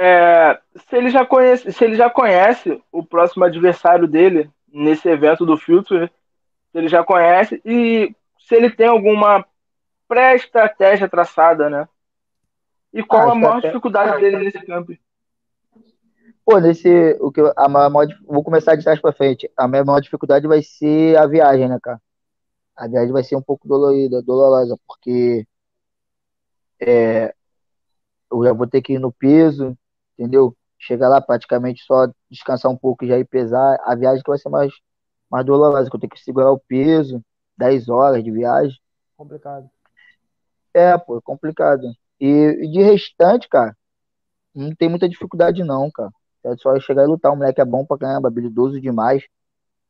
É, 0.00 0.60
se 0.76 0.96
ele 0.96 1.10
já 1.10 1.26
conhece, 1.26 1.72
se 1.72 1.84
ele 1.84 1.96
já 1.96 2.08
conhece 2.08 2.80
o 2.92 3.04
próximo 3.04 3.44
adversário 3.44 4.06
dele 4.06 4.48
nesse 4.72 5.08
evento 5.08 5.44
do 5.44 5.56
filtro, 5.56 6.06
se 6.06 6.78
ele 6.78 6.86
já 6.86 7.02
conhece 7.02 7.60
e 7.64 8.14
se 8.38 8.54
ele 8.54 8.70
tem 8.70 8.86
alguma 8.86 9.44
pré-estratégia 10.06 11.08
traçada, 11.08 11.68
né? 11.68 11.88
E 12.94 13.02
qual 13.02 13.28
ah, 13.28 13.32
a 13.32 13.34
maior 13.34 13.60
dificuldade 13.60 14.20
dele 14.20 14.44
nesse 14.44 14.64
campo? 14.64 14.96
Pô, 16.44 16.58
nesse. 16.60 17.18
O 17.20 17.32
que, 17.32 17.40
a 17.56 17.68
maior, 17.68 18.06
vou 18.24 18.44
começar 18.44 18.76
de 18.76 18.84
trás 18.84 19.00
pra 19.00 19.12
frente. 19.12 19.50
A 19.56 19.66
minha 19.66 19.84
maior 19.84 20.00
dificuldade 20.00 20.46
vai 20.46 20.62
ser 20.62 21.18
a 21.18 21.26
viagem, 21.26 21.68
né, 21.68 21.76
cara? 21.82 22.00
A 22.76 22.86
viagem 22.86 23.12
vai 23.12 23.24
ser 23.24 23.34
um 23.34 23.42
pouco 23.42 23.66
dolorida, 23.66 24.22
dolorosa, 24.22 24.78
porque 24.86 25.44
é, 26.80 27.34
eu 28.30 28.44
já 28.44 28.52
vou 28.52 28.68
ter 28.68 28.80
que 28.80 28.92
ir 28.92 29.00
no 29.00 29.10
peso, 29.10 29.76
entendeu? 30.18 30.56
Chegar 30.78 31.08
lá 31.08 31.20
praticamente 31.20 31.84
só 31.84 32.08
descansar 32.30 32.70
um 32.70 32.76
pouco 32.76 33.04
e 33.04 33.08
já 33.08 33.18
ir 33.18 33.24
pesar. 33.24 33.78
A 33.84 33.94
viagem 33.94 34.22
que 34.22 34.30
vai 34.30 34.38
ser 34.38 34.48
mais, 34.48 34.72
mais 35.30 35.44
dolorosa, 35.44 35.88
que 35.88 35.96
eu 35.96 36.00
tenho 36.00 36.10
que 36.10 36.20
segurar 36.20 36.52
o 36.52 36.58
peso, 36.58 37.22
10 37.56 37.88
horas 37.88 38.22
de 38.22 38.30
viagem. 38.30 38.78
Complicado. 39.16 39.68
É, 40.74 40.96
pô, 40.96 41.20
complicado. 41.22 41.82
E, 42.20 42.26
e 42.26 42.70
de 42.70 42.82
restante, 42.82 43.48
cara, 43.48 43.76
não 44.54 44.74
tem 44.74 44.88
muita 44.88 45.08
dificuldade 45.08 45.62
não, 45.64 45.90
cara. 45.90 46.10
É 46.44 46.56
só 46.56 46.78
chegar 46.80 47.04
e 47.04 47.06
lutar. 47.06 47.32
O 47.32 47.36
moleque 47.36 47.60
é 47.60 47.64
bom 47.64 47.84
pra 47.84 47.98
caramba, 47.98 48.28
habilidoso 48.28 48.80
demais. 48.80 49.24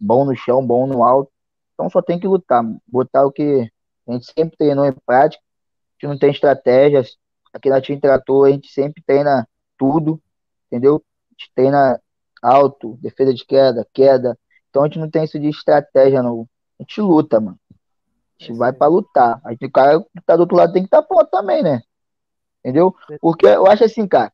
Bom 0.01 0.25
no 0.25 0.35
chão, 0.37 0.67
bom 0.67 0.87
no 0.87 1.03
alto. 1.05 1.31
Então 1.75 1.91
só 1.91 2.03
tem 2.03 2.19
que 2.19 2.27
lutar. 2.27 2.65
Botar 2.87 3.25
o 3.25 3.33
que 3.33 3.71
a 4.07 4.13
gente 4.13 4.27
sempre 4.33 4.57
treinou 4.57 4.87
em 4.87 4.93
prática. 5.07 5.43
A 5.43 6.07
gente 6.07 6.13
não 6.13 6.19
tem 6.19 6.31
estratégias. 6.31 7.17
Aqui 7.53 7.71
na 7.71 7.81
Team 7.81 8.01
Trator 8.01 8.47
a 8.47 8.51
gente 8.51 8.71
sempre 8.71 9.03
treina 9.03 9.47
tudo, 9.79 10.21
entendeu? 10.67 11.03
A 11.31 11.33
gente 11.33 11.53
treina 11.55 12.01
alto, 12.43 12.99
defesa 13.01 13.33
de 13.33 13.45
queda, 13.47 13.87
queda. 13.93 14.39
Então 14.69 14.83
a 14.83 14.87
gente 14.87 14.99
não 14.99 15.11
tem 15.11 15.25
isso 15.25 15.39
de 15.39 15.49
estratégia, 15.49 16.23
não. 16.23 16.49
A 16.79 16.83
gente 16.83 17.01
luta, 17.01 17.41
mano. 17.41 17.59
A 18.39 18.45
gente 18.45 18.57
vai 18.57 18.73
para 18.73 18.89
lutar. 18.89 19.41
A 19.45 19.51
gente, 19.53 19.67
o 19.67 19.71
cara 19.71 20.01
que 20.01 20.23
tá 20.25 20.37
do 20.37 20.41
outro 20.41 20.57
lado 20.57 20.73
tem 20.73 20.83
que 20.83 20.87
estar 20.87 21.03
tá 21.03 21.09
pronto 21.09 21.29
também, 21.31 21.63
né? 21.63 21.83
Entendeu? 22.61 22.95
Porque 23.21 23.47
eu 23.47 23.67
acho 23.67 23.85
assim, 23.85 24.07
cara, 24.07 24.33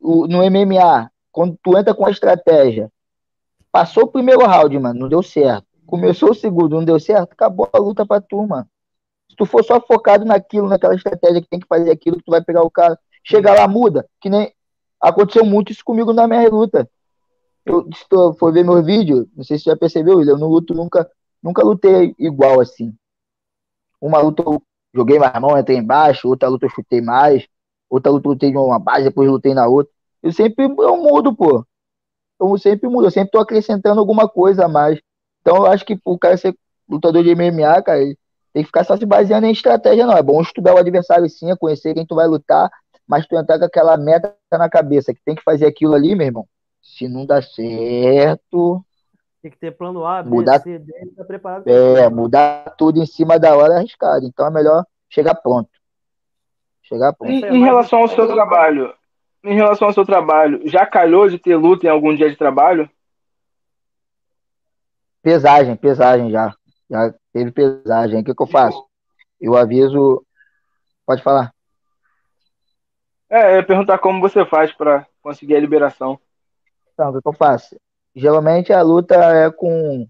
o, 0.00 0.26
no 0.26 0.38
MMA, 0.38 1.10
quando 1.30 1.58
tu 1.62 1.76
entra 1.76 1.94
com 1.94 2.06
a 2.06 2.10
estratégia, 2.10 2.90
passou 3.70 4.04
o 4.04 4.08
primeiro 4.08 4.46
round, 4.46 4.78
mano, 4.78 5.00
não 5.00 5.08
deu 5.08 5.22
certo. 5.22 5.66
Começou 5.86 6.30
o 6.30 6.34
segundo, 6.34 6.76
não 6.76 6.84
deu 6.84 6.98
certo, 6.98 7.32
acabou 7.32 7.68
a 7.72 7.78
luta 7.78 8.06
pra 8.06 8.20
tu, 8.20 8.46
mano. 8.46 8.66
Se 9.28 9.36
tu 9.36 9.44
for 9.44 9.64
só 9.64 9.80
focado 9.80 10.24
naquilo, 10.24 10.68
naquela 10.68 10.94
estratégia 10.94 11.42
que 11.42 11.48
tem 11.48 11.60
que 11.60 11.66
fazer 11.66 11.90
aquilo, 11.90 12.22
tu 12.22 12.30
vai 12.30 12.42
pegar 12.42 12.62
o 12.62 12.70
cara, 12.70 12.98
chega 13.24 13.52
lá, 13.52 13.66
muda, 13.66 14.08
que 14.20 14.30
nem 14.30 14.53
aconteceu 15.04 15.44
muito 15.44 15.70
isso 15.70 15.84
comigo 15.84 16.12
na 16.12 16.26
minha 16.26 16.48
luta. 16.48 16.88
Eu, 17.64 17.88
se 17.94 18.06
tu 18.08 18.34
for 18.34 18.52
ver 18.52 18.64
meu 18.64 18.82
vídeo, 18.82 19.28
não 19.36 19.44
sei 19.44 19.58
se 19.58 19.64
você 19.64 19.70
já 19.70 19.76
percebeu, 19.76 20.22
eu 20.22 20.38
não 20.38 20.48
luto 20.48 20.74
nunca, 20.74 21.10
nunca 21.42 21.62
lutei 21.62 22.14
igual 22.18 22.60
assim. 22.60 22.94
Uma 24.00 24.18
luta 24.18 24.42
eu 24.42 24.62
joguei 24.94 25.18
mais 25.18 25.38
mão, 25.40 25.58
entrei 25.58 25.78
embaixo, 25.78 26.28
outra 26.28 26.48
luta 26.48 26.66
eu 26.66 26.70
chutei 26.70 27.00
mais, 27.00 27.46
outra 27.88 28.10
luta 28.10 28.28
eu 28.28 28.32
lutei 28.32 28.50
de 28.50 28.56
uma 28.56 28.78
base, 28.78 29.04
depois 29.04 29.28
lutei 29.28 29.54
na 29.54 29.66
outra. 29.66 29.92
Eu 30.22 30.32
sempre 30.32 30.64
eu 30.64 30.96
mudo, 30.96 31.34
pô. 31.34 31.64
Eu 32.40 32.58
sempre 32.58 32.88
mudo, 32.88 33.06
eu 33.06 33.10
sempre 33.10 33.30
tô 33.30 33.38
acrescentando 33.38 34.00
alguma 34.00 34.28
coisa 34.28 34.66
a 34.66 34.68
mais. 34.68 35.00
Então 35.40 35.56
eu 35.56 35.66
acho 35.66 35.84
que 35.84 35.98
o 36.04 36.18
cara 36.18 36.36
ser 36.36 36.56
lutador 36.88 37.22
de 37.22 37.34
MMA, 37.34 37.82
cara, 37.82 38.00
tem 38.52 38.62
que 38.62 38.66
ficar 38.66 38.84
só 38.84 38.96
se 38.96 39.06
baseando 39.06 39.46
em 39.46 39.52
estratégia, 39.52 40.06
não. 40.06 40.16
É 40.16 40.22
bom 40.22 40.40
estudar 40.42 40.74
o 40.74 40.78
adversário 40.78 41.28
sim, 41.30 41.50
é 41.50 41.56
conhecer 41.56 41.94
quem 41.94 42.06
tu 42.06 42.14
vai 42.14 42.26
lutar, 42.26 42.70
mas 43.06 43.26
tu 43.26 43.36
entrar 43.36 43.58
com 43.58 43.64
aquela 43.64 43.96
meta 43.96 44.34
na 44.52 44.68
cabeça, 44.68 45.14
que 45.14 45.20
tem 45.24 45.34
que 45.34 45.42
fazer 45.42 45.66
aquilo 45.66 45.94
ali, 45.94 46.14
meu 46.14 46.26
irmão. 46.26 46.48
Se 46.82 47.08
não 47.08 47.24
dá 47.24 47.40
certo. 47.40 48.84
Tem 49.42 49.50
que 49.50 49.58
ter 49.58 49.72
plano 49.72 50.06
A, 50.06 50.22
B, 50.22 50.30
mudar, 50.30 50.60
C, 50.60 50.78
D, 50.78 50.92
tá 51.16 51.24
preparado. 51.24 51.68
É, 51.68 52.08
mudar 52.08 52.74
tudo 52.78 53.00
em 53.02 53.06
cima 53.06 53.38
da 53.38 53.56
hora 53.56 53.74
é 53.74 53.76
arriscado. 53.78 54.26
Então 54.26 54.46
é 54.46 54.50
melhor 54.50 54.84
chegar 55.08 55.34
pronto. 55.34 55.70
Chegar 56.82 57.12
pronto. 57.12 57.32
E, 57.32 57.44
em 57.44 57.62
relação 57.62 58.00
ao 58.00 58.08
seu 58.08 58.26
trabalho, 58.26 58.94
em 59.44 59.54
relação 59.54 59.88
ao 59.88 59.94
seu 59.94 60.04
trabalho, 60.04 60.66
já 60.66 60.86
calhou 60.86 61.28
de 61.28 61.38
ter 61.38 61.56
luta 61.56 61.86
em 61.86 61.90
algum 61.90 62.14
dia 62.14 62.30
de 62.30 62.36
trabalho? 62.36 62.88
Pesagem, 65.22 65.76
pesagem 65.76 66.30
já. 66.30 66.54
Já 66.90 67.14
teve 67.32 67.50
pesagem. 67.50 68.20
O 68.20 68.24
que, 68.24 68.34
que 68.34 68.42
eu 68.42 68.46
faço? 68.46 68.82
Eu 69.40 69.56
aviso. 69.56 70.24
Pode 71.06 71.22
falar. 71.22 71.53
É, 73.34 73.50
eu 73.50 73.56
ia 73.56 73.66
perguntar 73.66 73.98
como 73.98 74.20
você 74.20 74.46
faz 74.46 74.72
para 74.72 75.04
conseguir 75.20 75.56
a 75.56 75.60
liberação. 75.60 76.20
Então, 76.92 77.10
o 77.10 77.20
que, 77.20 77.28
eu 77.28 77.32
faço? 77.32 77.74
Geralmente 78.14 78.72
a 78.72 78.80
luta 78.80 79.16
é 79.16 79.50
com 79.50 80.06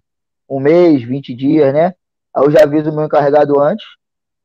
um 0.47 0.61
mês, 0.61 1.03
20 1.03 1.35
dias, 1.35 1.73
né? 1.73 1.95
Aí 2.37 2.45
eu 2.45 2.51
já 2.51 2.65
aviso 2.65 2.91
o 2.91 2.95
meu 2.95 3.07
encarregado 3.07 3.59
antes, 3.59 3.87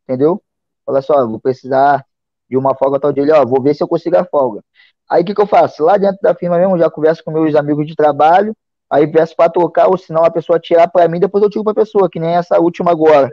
entendeu? 0.04 0.42
Olha 0.88 1.02
só, 1.02 1.28
vou 1.28 1.42
precisar 1.42 2.06
de 2.50 2.56
uma 2.56 2.74
folga 2.74 3.02
tal 3.02 3.12
dia, 3.12 3.24
ele, 3.24 3.34
ó, 3.34 3.46
vou 3.46 3.62
ver 3.62 3.76
se 3.76 3.84
eu 3.84 3.88
consigo 3.88 4.16
a 4.16 4.24
folga. 4.24 4.64
Aí 5.10 5.24
o 5.24 5.26
que, 5.26 5.36
que 5.36 5.42
eu 5.42 5.46
faço? 5.46 5.84
Lá 5.84 5.98
dentro 5.98 6.20
da 6.22 6.34
firma 6.34 6.58
mesmo, 6.58 6.78
já 6.78 6.90
converso 6.90 7.22
com 7.22 7.32
meus 7.32 7.56
amigos 7.56 7.86
de 7.86 7.98
trabalho, 7.98 8.56
aí 8.90 9.06
peço 9.06 9.36
para 9.36 9.52
tocar, 9.52 9.88
ou 9.90 9.98
senão 9.98 10.24
a 10.24 10.32
pessoa 10.32 10.58
tirar 10.58 10.88
para 10.88 11.06
mim, 11.10 11.20
depois 11.20 11.44
eu 11.44 11.50
tiro 11.50 11.66
para 11.66 11.74
a 11.74 11.84
pessoa, 11.84 12.10
que 12.10 12.18
nem 12.18 12.38
essa 12.38 12.58
última 12.62 12.92
agora. 12.92 13.30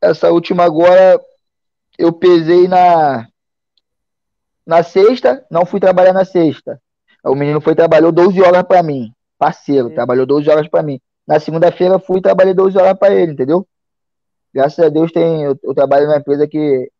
Essa 0.00 0.30
última 0.30 0.64
agora, 0.64 1.20
eu 1.98 2.14
pesei 2.14 2.66
na, 2.66 3.28
na 4.68 4.82
sexta, 4.82 5.42
não 5.50 5.64
fui 5.64 5.80
trabalhar 5.80 6.12
na 6.12 6.26
sexta. 6.26 6.78
O 7.24 7.34
menino 7.34 7.58
foi 7.58 7.74
trabalhou 7.74 8.12
12 8.12 8.42
horas 8.42 8.62
para 8.64 8.82
mim. 8.82 9.10
Parceiro, 9.38 9.88
trabalhou 9.94 10.26
12 10.26 10.50
horas 10.50 10.68
para 10.68 10.82
mim. 10.82 11.00
Na 11.26 11.40
segunda-feira 11.40 11.98
fui 11.98 12.18
e 12.18 12.22
trabalhei 12.22 12.52
12 12.52 12.76
horas 12.76 12.98
para 12.98 13.14
ele, 13.14 13.32
entendeu? 13.32 13.66
Graças 14.52 14.84
a 14.84 14.90
Deus 14.90 15.10
tem, 15.10 15.42
eu, 15.42 15.58
eu 15.62 15.74
trabalho 15.74 16.06
numa 16.06 16.18
empresa 16.18 16.46
que, 16.46 16.90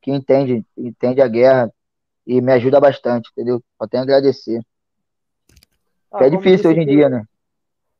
que 0.00 0.10
entende, 0.10 0.64
entende 0.74 1.20
a 1.20 1.28
guerra 1.28 1.70
e 2.26 2.40
me 2.40 2.50
ajuda 2.52 2.80
bastante, 2.80 3.30
entendeu? 3.30 3.62
Só 3.76 3.86
tenho 3.86 4.02
a 4.02 4.04
agradecer. 4.04 4.62
Ah, 6.10 6.24
é 6.24 6.30
difícil 6.30 6.70
hoje 6.70 6.80
em 6.80 6.86
dia, 6.86 7.10
né? 7.10 7.24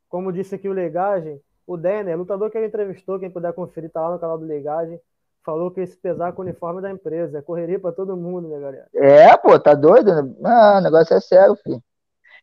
Como 0.08 0.32
disse 0.32 0.54
aqui 0.54 0.70
o 0.70 0.72
Legagem, 0.72 1.38
o 1.66 1.76
Denner, 1.76 2.16
lutador 2.16 2.50
que 2.50 2.56
ele 2.56 2.68
entrevistou, 2.68 3.18
quem 3.18 3.30
puder 3.30 3.52
conferir, 3.52 3.90
tá 3.90 4.00
lá 4.00 4.14
no 4.14 4.18
canal 4.18 4.38
do 4.38 4.46
Legagem, 4.46 4.98
falou 5.44 5.70
que 5.70 5.80
esse 5.80 5.96
pesar 5.96 6.32
com 6.32 6.42
o 6.42 6.44
uniforme 6.44 6.80
da 6.80 6.90
empresa. 6.90 7.38
É 7.38 7.42
correria 7.42 7.78
para 7.78 7.92
todo 7.92 8.16
mundo, 8.16 8.48
né, 8.48 8.58
galera? 8.58 8.88
É, 8.94 9.36
pô, 9.36 9.58
tá 9.58 9.74
doido? 9.74 10.14
Né? 10.14 10.34
Ah, 10.44 10.78
o 10.78 10.80
negócio 10.80 11.14
é 11.14 11.20
sério, 11.20 11.56
filho. 11.56 11.82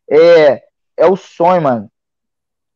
É, 0.08 0.62
é 0.96 1.06
o 1.06 1.16
sonho, 1.16 1.62
mano. 1.62 1.90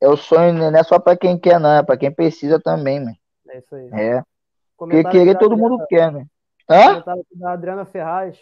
É 0.01 0.09
o 0.09 0.17
sonho, 0.17 0.53
não 0.53 0.79
é 0.79 0.83
só 0.83 0.99
para 0.99 1.17
quem 1.17 1.39
quer, 1.39 1.59
não, 1.59 1.71
é 1.71 1.83
para 1.83 1.97
quem 1.97 2.11
precisa 2.11 2.61
também, 2.61 3.01
mano. 3.01 3.17
É 3.49 3.59
isso 3.59 3.75
aí. 3.75 3.91
É. 3.93 4.23
Porque 4.77 5.05
querer 5.05 5.39
todo 5.39 5.53
Adriana, 5.53 5.71
mundo 5.71 5.87
quer, 5.89 6.13
né? 6.13 6.27
Hã? 6.69 7.03
Da 7.35 7.53
Adriana 7.53 7.85
Ferraz, 7.85 8.39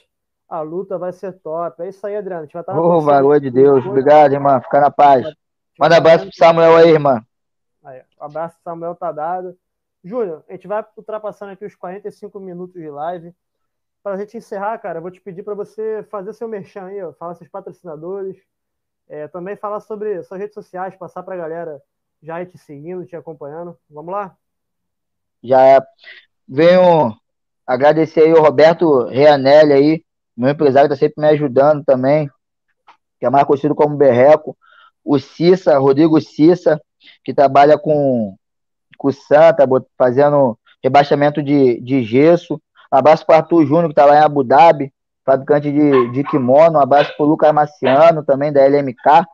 a 0.49 0.61
luta 0.61 0.99
vai 0.99 1.13
ser 1.13 1.33
top. 1.41 1.83
É 1.83 1.89
isso 1.89 2.07
aí, 2.07 2.17
Adriana. 2.17 2.43
A 2.43 2.45
gente 2.45 2.53
vai 2.53 2.63
estar 2.63 2.79
Ô, 2.79 3.01
valor 3.01 3.39
de 3.41 3.51
Deus. 3.51 3.85
Obrigado, 3.87 4.33
irmão. 4.33 4.61
Fica 4.61 4.81
na 4.81 4.91
paz. 4.91 5.27
Manda 5.79 5.97
abraço 5.97 6.27
pro 6.27 6.37
Samuel 6.37 6.77
aí, 6.77 6.91
irmão. 6.91 7.21
Aí, 7.85 8.03
um 8.21 8.25
abraço 8.25 8.55
pro 8.57 8.73
Samuel, 8.73 8.95
tá 8.95 9.13
dado. 9.13 9.57
Júnior, 10.05 10.45
a 10.49 10.53
gente 10.53 10.67
vai 10.67 10.85
ultrapassando 10.97 11.53
aqui 11.53 11.65
os 11.65 11.75
45 11.75 12.41
minutos 12.41 12.81
de 12.81 12.91
live. 12.91 13.35
Para 14.03 14.15
a 14.15 14.19
gente 14.19 14.37
encerrar, 14.37 14.77
cara, 14.79 15.01
vou 15.01 15.11
te 15.11 15.21
pedir 15.21 15.45
para 15.45 15.55
você 15.55 16.05
fazer 16.11 16.33
seu 16.33 16.49
merchan 16.49 16.87
aí, 16.87 17.01
ó, 17.03 17.13
falar 17.13 17.35
seus 17.35 17.49
patrocinadores, 17.49 18.37
é, 19.09 19.29
também 19.29 19.57
falar 19.57 19.81
sobre 19.81 20.23
suas 20.25 20.41
redes 20.41 20.55
sociais, 20.55 20.97
passar 20.97 21.23
para 21.23 21.35
a 21.35 21.39
galera 21.39 21.81
já 22.21 22.43
ir 22.43 22.47
te 22.47 22.59
seguindo, 22.59 23.07
te 23.07 23.15
acompanhando. 23.15 23.79
Vamos 23.89 24.13
lá? 24.13 24.37
Já 25.43 25.85
venho 26.49 27.17
agradecer 27.67 28.23
aí 28.23 28.33
o 28.33 28.43
Roberto 28.43 29.05
Reanelli 29.07 29.73
aí, 29.73 30.05
meu 30.37 30.51
empresário 30.51 30.87
está 30.93 30.97
sempre 30.97 31.21
me 31.21 31.29
ajudando 31.29 31.85
também, 31.85 32.29
que 33.19 33.27
é 33.27 33.31
mais 33.31 33.47
conhecido 33.47 33.75
como 33.75 33.97
Berreco. 33.97 34.57
O 35.05 35.19
Cissa, 35.19 35.79
Rodrigo 35.79 36.21
Cissa, 36.21 36.81
que 37.25 37.35
trabalha 37.35 37.77
com, 37.77 38.37
Santa, 39.11 39.67
fazendo 39.97 40.59
rebaixamento 40.83 41.43
de, 41.43 41.81
de 41.81 42.03
gesso. 42.05 42.61
Um 42.93 42.97
abraço 42.99 43.25
para 43.25 43.37
Arthur 43.37 43.65
Júnior, 43.65 43.87
que 43.87 43.93
está 43.93 44.05
lá 44.05 44.17
em 44.17 44.23
Abu 44.23 44.45
Dhabi, 44.45 44.93
fabricante 45.25 45.73
de, 45.73 46.11
de 46.13 46.25
kimono. 46.25 46.79
Um 46.79 46.83
abraço 46.83 47.17
para 47.17 47.25
o 47.25 47.29
Lucas 47.29 47.53
Marciano, 47.53 48.23
também 48.23 48.53
da 48.53 48.63
LMK. 48.67 49.25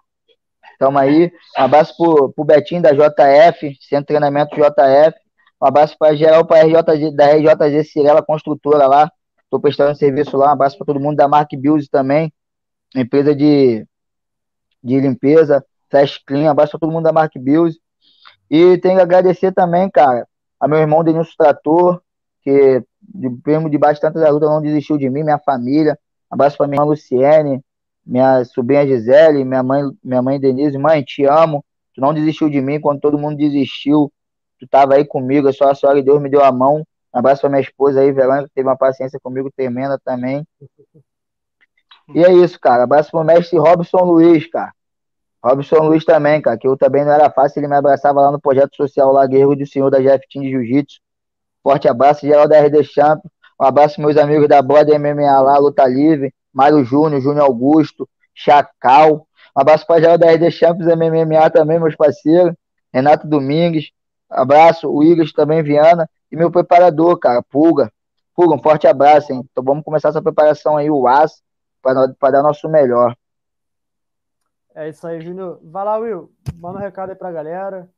Estamos 0.73 1.01
aí. 1.01 1.33
Um 1.59 1.63
abraço 1.63 1.93
para 1.97 2.43
o 2.43 2.45
Betinho 2.45 2.81
da 2.81 2.93
JF, 2.93 3.77
Centro 3.81 4.03
de 4.03 4.07
Treinamento 4.07 4.55
JF. 4.55 5.19
Um 5.61 5.67
abraço 5.67 5.97
para 5.99 6.15
geral 6.15 6.45
para 6.45 6.63
RJ, 6.63 7.11
da 7.13 7.27
RJG 7.33 7.83
Cirela 7.83 8.23
Construtora 8.23 8.87
lá. 8.87 9.11
Estou 9.43 9.59
prestando 9.59 9.97
serviço 9.97 10.37
lá. 10.37 10.51
Um 10.51 10.53
abraço 10.53 10.77
para 10.79 10.87
todo 10.87 11.01
mundo 11.01 11.17
da 11.17 11.27
Mark 11.27 11.51
Bills 11.57 11.89
também, 11.91 12.33
empresa 12.95 13.35
de, 13.35 13.85
de 14.85 15.01
limpeza, 15.01 15.65
Flash 15.91 16.19
Clean. 16.25 16.45
Um 16.45 16.51
abraço 16.51 16.73
para 16.73 16.81
todo 16.81 16.93
mundo 16.93 17.05
da 17.05 17.13
Mark 17.13 17.33
Bills. 17.37 17.77
E 18.51 18.79
tenho 18.79 18.97
que 18.97 19.03
agradecer 19.03 19.53
também, 19.53 19.91
cara, 19.91 20.27
a 20.59 20.67
meu 20.67 20.79
irmão 20.79 21.05
Denilson 21.05 21.33
Trator, 21.37 22.01
que 22.43 22.83
mesmo 23.47 23.69
debaixo 23.69 24.01
de 24.01 24.01
tantas 24.01 24.33
lutas 24.33 24.49
não 24.49 24.61
desistiu 24.61 24.97
de 24.97 25.09
mim, 25.09 25.23
minha 25.23 25.39
família. 25.39 25.99
Abraço 26.31 26.57
para 26.57 26.67
minha 26.67 26.77
irmã 26.77 26.91
Luciene, 26.91 27.63
minha 28.05 28.45
sobrinha 28.45 28.87
Gisele, 28.87 29.45
minha 29.45 29.63
mãe, 29.63 29.83
minha 30.03 30.23
mãe 30.23 30.41
Denise. 30.41 30.79
Mãe, 30.79 31.03
te 31.03 31.25
amo. 31.25 31.65
Tu 31.95 32.01
não 32.01 32.15
desistiu 32.15 32.49
de 32.49 32.61
mim 32.61 32.81
quando 32.81 33.01
todo 33.01 33.19
mundo 33.19 33.37
desistiu. 33.37 34.11
Tu 34.59 34.65
estava 34.65 34.95
aí 34.95 35.05
comigo, 35.05 35.53
só 35.53 35.71
a 35.71 35.75
senhora 35.75 35.99
e 35.99 36.03
Deus 36.03 36.21
me 36.21 36.29
deu 36.29 36.43
a 36.43 36.51
mão. 36.51 36.87
Abraço 37.13 37.43
para 37.43 37.51
minha 37.51 37.63
esposa 37.63 38.01
aí, 38.01 38.13
Verônica, 38.13 38.49
que 38.49 38.55
teve 38.55 38.69
uma 38.69 38.77
paciência 38.77 39.19
comigo 39.23 39.51
tremenda 39.55 39.99
também. 40.05 40.47
E 42.15 42.25
é 42.25 42.33
isso, 42.33 42.59
cara. 42.59 42.85
Abraço 42.85 43.11
pro 43.11 43.25
mestre 43.25 43.59
Robson 43.59 44.05
Luiz, 44.05 44.47
cara. 44.47 44.73
Robson 45.45 45.83
Luiz 45.85 46.05
também, 46.05 46.41
cara, 46.43 46.59
que 46.59 46.67
eu 46.67 46.77
também 46.77 47.05
não 47.05 47.13
era 47.13 47.31
fácil, 47.31 47.61
ele 47.61 47.69
me 47.69 47.77
abraçava 47.77 48.21
lá 48.21 48.33
no 48.33 48.41
projeto 48.41 48.75
social 48.75 49.13
lá, 49.13 49.27
Guerreiro 49.27 49.57
do 49.57 49.67
Senhor 49.67 49.91
da 49.91 50.01
GF 50.01 50.27
Team 50.33 50.45
de 50.45 50.51
Jiu-Jitsu. 50.51 51.01
Forte 51.63 51.89
abraço, 51.89 52.27
geral 52.27 52.49
da 52.49 52.59
RD 52.59 52.83
Champ. 52.85 53.21
Um 53.61 53.65
abraço 53.65 54.01
meus 54.01 54.17
amigos 54.17 54.49
da 54.49 54.61
Borda 54.63 54.99
MMA 54.99 55.41
lá, 55.41 55.59
Luta 55.59 55.87
Livre, 55.87 56.33
Mário 56.53 56.85
Júnior, 56.85 57.21
Júnior 57.21 57.45
Augusto, 57.45 58.09
Chacal. 58.35 59.27
Um 59.57 59.61
abraço 59.61 59.87
para 59.87 60.01
geral 60.01 60.19
da 60.19 60.31
RD 60.31 60.51
Champs 60.51 60.87
MMA 60.87 61.51
também, 61.51 61.79
meus 61.79 61.97
parceiros. 61.97 62.55
Renato 62.93 63.27
Domingues. 63.27 63.91
Abraço, 64.31 64.89
o 64.89 65.03
Igor 65.03 65.31
também, 65.33 65.63
Viana. 65.63 66.09
E 66.31 66.37
meu 66.37 66.51
preparador, 66.51 67.19
cara, 67.19 67.43
Pulga. 67.43 67.91
Pulga, 68.35 68.55
um 68.55 68.63
forte 68.63 68.87
abraço, 68.87 69.33
hein? 69.33 69.43
Então 69.51 69.65
vamos 69.65 69.85
começar 69.85 70.11
essa 70.11 70.23
preparação 70.23 70.77
aí, 70.77 70.91
o 70.91 71.07
AS, 71.09 71.43
para 71.83 72.31
dar 72.31 72.43
nosso 72.43 72.69
melhor. 72.69 73.17
É 74.79 74.89
isso 74.91 75.05
aí, 75.09 75.21
Júnior. 75.21 75.59
Vai 75.61 75.85
lá, 75.85 75.97
Will. 75.97 76.31
Manda 76.55 76.79
um 76.79 76.81
recado 76.81 77.11
aí 77.11 77.17
pra 77.17 77.33
galera. 77.33 77.89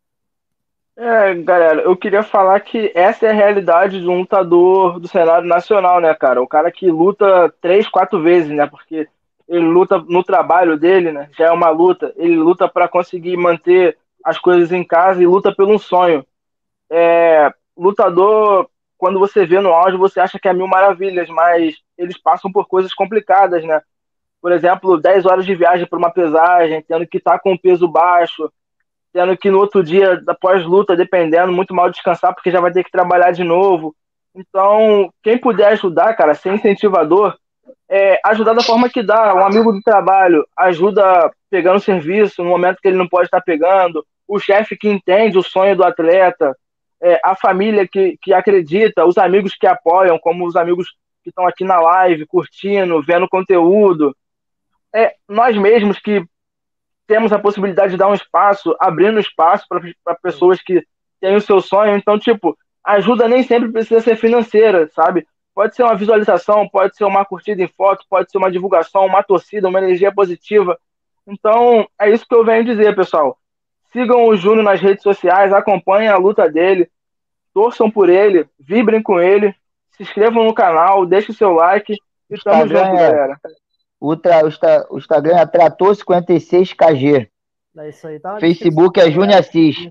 É, 0.97 1.35
galera, 1.35 1.83
eu 1.83 1.95
queria 1.95 2.23
falar 2.23 2.59
que 2.61 2.91
essa 2.95 3.27
é 3.27 3.31
a 3.31 3.35
realidade 3.35 4.01
de 4.01 4.09
um 4.09 4.21
lutador 4.21 4.99
do 4.99 5.07
cenário 5.07 5.47
nacional, 5.47 6.01
né, 6.01 6.15
cara? 6.15 6.41
O 6.41 6.49
cara 6.49 6.73
que 6.73 6.91
luta 6.91 7.55
três, 7.61 7.87
quatro 7.87 8.23
vezes, 8.23 8.51
né? 8.51 8.67
Porque 8.67 9.07
ele 9.47 9.67
luta 9.67 9.99
no 10.09 10.25
trabalho 10.25 10.79
dele, 10.79 11.13
né? 11.13 11.29
Já 11.37 11.49
é 11.49 11.51
uma 11.53 11.69
luta. 11.69 12.15
Ele 12.17 12.37
luta 12.37 12.67
para 12.67 12.89
conseguir 12.89 13.37
manter 13.37 13.99
as 14.25 14.39
coisas 14.39 14.73
em 14.73 14.83
casa 14.83 15.23
e 15.23 15.27
luta 15.27 15.55
pelo 15.55 15.75
um 15.75 15.79
sonho. 15.79 16.25
É, 16.91 17.53
lutador, 17.77 18.71
quando 18.97 19.19
você 19.19 19.45
vê 19.45 19.61
no 19.61 19.69
áudio, 19.75 19.99
você 19.99 20.19
acha 20.19 20.39
que 20.39 20.49
é 20.49 20.55
mil 20.55 20.67
maravilhas, 20.67 21.29
mas 21.29 21.77
eles 21.99 22.17
passam 22.17 22.51
por 22.51 22.67
coisas 22.67 22.95
complicadas, 22.95 23.63
né? 23.65 23.83
Por 24.41 24.53
exemplo, 24.53 25.01
10 25.01 25.27
horas 25.27 25.45
de 25.45 25.55
viagem 25.55 25.87
para 25.87 25.99
uma 25.99 26.11
pesagem, 26.11 26.83
tendo 26.87 27.07
que 27.07 27.19
estar 27.19 27.33
tá 27.33 27.39
com 27.39 27.57
peso 27.57 27.87
baixo, 27.87 28.51
tendo 29.13 29.37
que 29.37 29.51
no 29.51 29.59
outro 29.59 29.83
dia, 29.83 30.23
após 30.27 30.65
luta, 30.65 30.97
dependendo, 30.97 31.53
muito 31.53 31.75
mal 31.75 31.91
descansar, 31.91 32.35
porque 32.35 32.51
já 32.51 32.61
vai 32.61 32.73
ter 32.73 32.85
que 32.85 32.91
trabalhar 32.91 33.33
de 33.33 33.45
novo. 33.45 33.95
Então, 34.35 35.13
quem 35.23 35.37
puder 35.37 35.73
ajudar, 35.73 36.15
cara, 36.15 36.35
ser 36.35 36.55
incentivador, 36.55 37.37
é, 37.89 38.21
ajudar 38.25 38.55
da 38.55 38.63
forma 38.63 38.89
que 38.89 39.03
dá. 39.03 39.35
Um 39.35 39.45
amigo 39.45 39.73
do 39.73 39.83
trabalho 39.83 40.47
ajuda 40.57 41.31
pegando 41.51 41.81
serviço 41.81 42.43
no 42.43 42.49
momento 42.49 42.79
que 42.81 42.89
ele 42.89 42.97
não 42.97 43.09
pode 43.09 43.27
estar 43.27 43.41
pegando, 43.41 44.05
o 44.27 44.39
chefe 44.39 44.77
que 44.77 44.89
entende 44.89 45.37
o 45.37 45.43
sonho 45.43 45.77
do 45.77 45.83
atleta, 45.83 46.57
é, 47.03 47.21
a 47.25 47.35
família 47.35 47.89
que, 47.89 48.17
que 48.23 48.33
acredita, 48.33 49.05
os 49.05 49.19
amigos 49.19 49.57
que 49.57 49.67
apoiam, 49.67 50.19
como 50.19 50.47
os 50.47 50.55
amigos 50.55 50.87
que 51.25 51.31
estão 51.31 51.47
aqui 51.47 51.65
na 51.65 51.81
live, 51.81 52.27
curtindo, 52.27 53.03
vendo 53.03 53.29
conteúdo 53.29 54.15
é 54.95 55.15
nós 55.29 55.57
mesmos 55.57 55.99
que 55.99 56.25
temos 57.07 57.33
a 57.33 57.39
possibilidade 57.39 57.93
de 57.93 57.97
dar 57.97 58.09
um 58.09 58.15
espaço, 58.15 58.77
abrindo 58.79 59.19
espaço 59.19 59.67
para 59.69 60.15
pessoas 60.17 60.63
que 60.63 60.85
têm 61.21 61.35
o 61.35 61.41
seu 61.41 61.61
sonho. 61.61 61.97
Então, 61.97 62.19
tipo, 62.19 62.57
ajuda 62.85 63.29
nem 63.29 63.43
sempre 63.43 63.71
precisa 63.71 64.01
ser 64.01 64.17
financeira, 64.17 64.89
sabe? 64.95 65.27
Pode 65.55 65.75
ser 65.75 65.83
uma 65.83 65.97
visualização, 65.97 66.69
pode 66.69 66.97
ser 66.97 67.05
uma 67.05 67.25
curtida 67.25 67.63
em 67.63 67.69
foto, 67.69 68.05
pode 68.09 68.31
ser 68.31 68.39
uma 68.39 68.51
divulgação, 68.51 69.07
uma 69.07 69.23
torcida, 69.23 69.69
uma 69.69 69.81
energia 69.81 70.13
positiva. 70.13 70.79
Então, 71.27 71.87
é 72.01 72.11
isso 72.11 72.27
que 72.27 72.35
eu 72.35 72.45
venho 72.45 72.65
dizer, 72.65 72.95
pessoal. 72.95 73.37
Sigam 73.93 74.27
o 74.27 74.37
Júnior 74.37 74.65
nas 74.65 74.81
redes 74.81 75.03
sociais, 75.03 75.53
acompanhem 75.53 76.09
a 76.09 76.17
luta 76.17 76.49
dele, 76.49 76.89
torçam 77.53 77.91
por 77.91 78.09
ele, 78.09 78.49
vibrem 78.59 79.03
com 79.03 79.21
ele, 79.21 79.53
se 79.91 80.05
inscrevam 80.05 80.45
no 80.45 80.55
canal, 80.55 81.05
deixem 81.05 81.33
o 81.33 81.37
seu 81.37 81.53
like 81.53 81.93
e 82.31 82.39
tamo 82.39 82.69
junto, 82.69 82.77
é 82.77 82.97
galera. 82.97 83.41
O, 84.01 84.17
tra, 84.17 84.43
o, 84.91 84.99
Instagram 84.99 85.37
é 85.37 85.47
Trator56KG. 85.47 87.29
É 87.77 87.89
isso 87.89 88.07
aí, 88.07 88.19
tá? 88.19 88.41
Facebook 88.41 88.99
é 88.99 89.11
Júnior 89.11 89.39
Assis. 89.39 89.91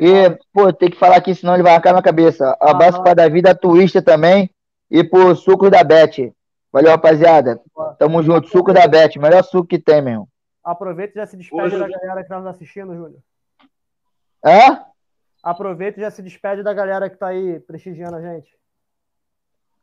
E, 0.00 0.30
pô, 0.52 0.72
tem 0.72 0.90
que 0.90 0.98
falar 0.98 1.16
aqui, 1.16 1.34
senão 1.34 1.54
ele 1.54 1.62
vai 1.62 1.72
arrancar 1.72 1.92
na 1.92 2.02
cabeça. 2.02 2.56
Ah, 2.60 2.72
Abraço 2.72 3.02
para 3.02 3.14
Davi 3.14 3.40
da 3.40 3.54
Twista 3.54 4.02
também 4.02 4.50
e 4.90 5.04
pro 5.04 5.34
Suco 5.36 5.70
da 5.70 5.84
Bete. 5.84 6.32
Valeu, 6.72 6.90
rapaziada. 6.90 7.60
Tamo 7.98 8.22
junto. 8.22 8.48
Suco 8.48 8.72
da 8.72 8.88
Bete, 8.88 9.18
melhor 9.18 9.44
suco 9.44 9.68
que 9.68 9.78
tem, 9.78 10.02
meu. 10.02 10.28
Aproveita 10.62 11.12
e 11.12 11.20
já 11.20 11.26
se 11.26 11.36
despede 11.36 11.62
Hoje... 11.62 11.78
da 11.78 11.88
galera 11.88 12.22
que 12.22 12.28
tá 12.28 12.38
nos 12.38 12.46
assistindo, 12.48 12.94
Júnior. 12.94 13.20
Hã? 14.44 14.84
Aproveita 15.42 16.00
e 16.00 16.02
já 16.02 16.10
se 16.10 16.22
despede 16.22 16.62
da 16.62 16.72
galera 16.72 17.08
que 17.08 17.16
tá 17.16 17.28
aí 17.28 17.60
prestigiando 17.60 18.16
a 18.16 18.20
gente. 18.20 18.50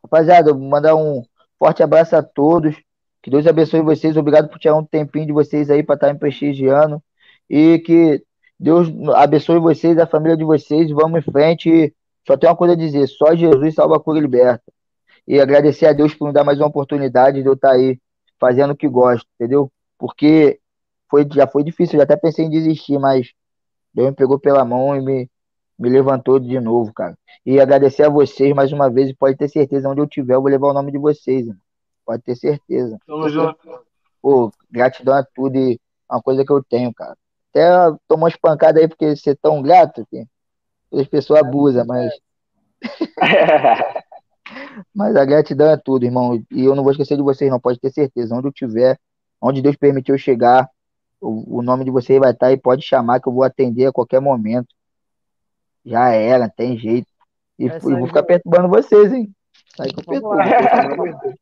Rapaziada, 0.02 0.52
vou 0.52 0.60
mandar 0.60 0.96
um 0.96 1.22
Forte 1.62 1.80
abraço 1.80 2.16
a 2.16 2.22
todos. 2.24 2.74
Que 3.22 3.30
Deus 3.30 3.46
abençoe 3.46 3.82
vocês. 3.82 4.16
Obrigado 4.16 4.48
por 4.48 4.58
tirar 4.58 4.74
um 4.74 4.84
tempinho 4.84 5.26
de 5.26 5.32
vocês 5.32 5.70
aí 5.70 5.80
para 5.80 5.94
estar 5.94 6.12
me 6.12 6.18
prestigiando. 6.18 7.00
E 7.48 7.78
que 7.78 8.20
Deus 8.58 8.88
abençoe 9.14 9.60
vocês, 9.60 9.96
a 9.96 10.04
família 10.04 10.36
de 10.36 10.42
vocês. 10.42 10.90
Vamos 10.90 11.20
em 11.20 11.30
frente. 11.30 11.94
Só 12.26 12.36
tem 12.36 12.50
uma 12.50 12.56
coisa 12.56 12.74
a 12.74 12.76
dizer: 12.76 13.06
só 13.06 13.36
Jesus 13.36 13.76
salva, 13.76 14.00
cura 14.00 14.18
e 14.18 14.22
liberta. 14.22 14.64
E 15.24 15.38
agradecer 15.38 15.86
a 15.86 15.92
Deus 15.92 16.12
por 16.12 16.26
me 16.26 16.34
dar 16.34 16.42
mais 16.42 16.58
uma 16.58 16.66
oportunidade 16.66 17.40
de 17.40 17.48
eu 17.48 17.52
estar 17.52 17.70
aí 17.70 17.96
fazendo 18.40 18.72
o 18.72 18.76
que 18.76 18.88
gosto, 18.88 19.24
entendeu? 19.36 19.70
Porque 19.96 20.58
foi, 21.08 21.28
já 21.32 21.46
foi 21.46 21.62
difícil, 21.62 21.96
já 21.96 22.02
até 22.02 22.16
pensei 22.16 22.44
em 22.44 22.50
desistir, 22.50 22.98
mas 22.98 23.30
Deus 23.94 24.08
me 24.08 24.16
pegou 24.16 24.36
pela 24.36 24.64
mão 24.64 24.96
e 24.96 25.00
me, 25.00 25.30
me 25.78 25.88
levantou 25.88 26.38
de 26.38 26.60
novo, 26.60 26.92
cara. 26.92 27.16
E 27.44 27.60
agradecer 27.60 28.04
a 28.04 28.08
vocês 28.08 28.54
mais 28.54 28.72
uma 28.72 28.90
vez, 28.90 29.10
e 29.10 29.14
pode 29.14 29.36
ter 29.36 29.48
certeza, 29.48 29.88
onde 29.88 30.00
eu 30.00 30.06
tiver, 30.06 30.34
eu 30.34 30.42
vou 30.42 30.50
levar 30.50 30.68
o 30.68 30.74
nome 30.74 30.92
de 30.92 30.98
vocês, 30.98 31.40
irmão. 31.46 31.56
Pode 32.04 32.22
ter 32.22 32.36
certeza. 32.36 32.98
Tamo 33.06 33.28
junto. 33.28 33.58
Pô, 34.20 34.52
gratidão 34.70 35.14
a 35.14 35.24
tudo 35.24 35.56
e 35.56 35.80
é 36.10 36.14
uma 36.14 36.22
coisa 36.22 36.44
que 36.44 36.52
eu 36.52 36.62
tenho, 36.62 36.92
cara. 36.92 37.16
Até 37.50 37.96
tomou 38.08 38.24
umas 38.24 38.36
pancadas 38.36 38.82
aí 38.82 38.88
porque 38.88 39.16
você 39.16 39.30
é 39.30 39.34
tão 39.34 39.60
grato, 39.60 40.06
que 40.10 40.26
as 40.92 41.06
pessoas 41.06 41.40
abusam, 41.40 41.84
mas. 41.86 42.12
mas 44.94 45.16
a 45.16 45.24
gratidão 45.24 45.70
é 45.70 45.76
tudo, 45.76 46.04
irmão. 46.04 46.42
E 46.50 46.64
eu 46.64 46.74
não 46.74 46.82
vou 46.82 46.92
esquecer 46.92 47.16
de 47.16 47.22
vocês, 47.22 47.50
não, 47.50 47.60
pode 47.60 47.78
ter 47.78 47.90
certeza. 47.90 48.34
Onde 48.34 48.48
eu 48.48 48.52
tiver, 48.52 48.98
onde 49.40 49.62
Deus 49.62 49.76
permitiu 49.76 50.14
eu 50.14 50.18
chegar, 50.18 50.68
o, 51.20 51.58
o 51.58 51.62
nome 51.62 51.84
de 51.84 51.90
vocês 51.90 52.18
vai 52.18 52.32
estar 52.32 52.52
e 52.52 52.56
pode 52.56 52.82
chamar 52.82 53.20
que 53.20 53.28
eu 53.28 53.32
vou 53.32 53.42
atender 53.44 53.86
a 53.86 53.92
qualquer 53.92 54.20
momento. 54.20 54.74
Já 55.84 56.10
era, 56.10 56.48
tem 56.48 56.78
jeito. 56.78 57.08
E, 57.58 57.68
é 57.68 57.78
vou 57.78 58.06
ficar 58.06 58.22
perturbando 58.22 58.68
vocês, 58.68 59.12
hein? 59.12 59.30
Eu 59.78 60.04
perturbo. 60.04 60.36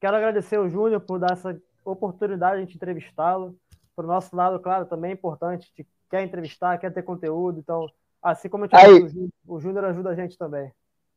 Quero 0.00 0.16
agradecer 0.16 0.58
o 0.58 0.68
Júnior 0.68 1.00
por 1.00 1.18
dar 1.18 1.32
essa 1.32 1.56
oportunidade 1.84 2.56
de 2.56 2.62
a 2.62 2.64
gente 2.64 2.76
entrevistá-lo. 2.76 3.56
Para 3.94 4.04
o 4.04 4.08
nosso 4.08 4.36
lado, 4.36 4.60
claro, 4.60 4.84
também 4.84 5.12
é 5.12 5.14
importante. 5.14 5.72
Te 5.74 5.86
quer 6.10 6.22
entrevistar, 6.22 6.78
quer 6.78 6.92
ter 6.92 7.02
conteúdo. 7.02 7.58
Então, 7.58 7.86
assim 8.22 8.48
como 8.48 8.64
eu 8.64 8.68
te 8.68 8.76
aí, 8.76 9.08
o 9.46 9.58
Júnior 9.58 9.84
ajuda 9.86 10.10
a 10.10 10.14
gente 10.14 10.36
também. 10.36 10.70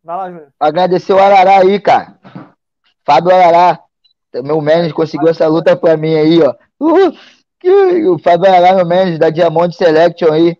Vai 0.04 0.16
lá, 0.16 0.32
Júnior. 0.32 0.48
Agradecer 0.60 1.14
o 1.14 1.20
Arará 1.20 1.60
aí, 1.60 1.80
cara. 1.80 2.18
Fábio 3.06 3.32
Arará. 3.32 3.84
Meu 4.44 4.62
manager 4.62 4.94
conseguiu 4.94 5.28
essa 5.28 5.48
luta 5.48 5.76
para 5.76 5.98
mim 5.98 6.16
aí, 6.16 6.40
ó. 6.42 6.56
O 6.80 8.20
Fábio 8.20 8.48
Arará, 8.48 8.76
meu 8.76 8.86
manager 8.86 9.20
da 9.20 9.30
Diamond 9.30 9.76
Selection 9.76 10.32
aí, 10.32 10.58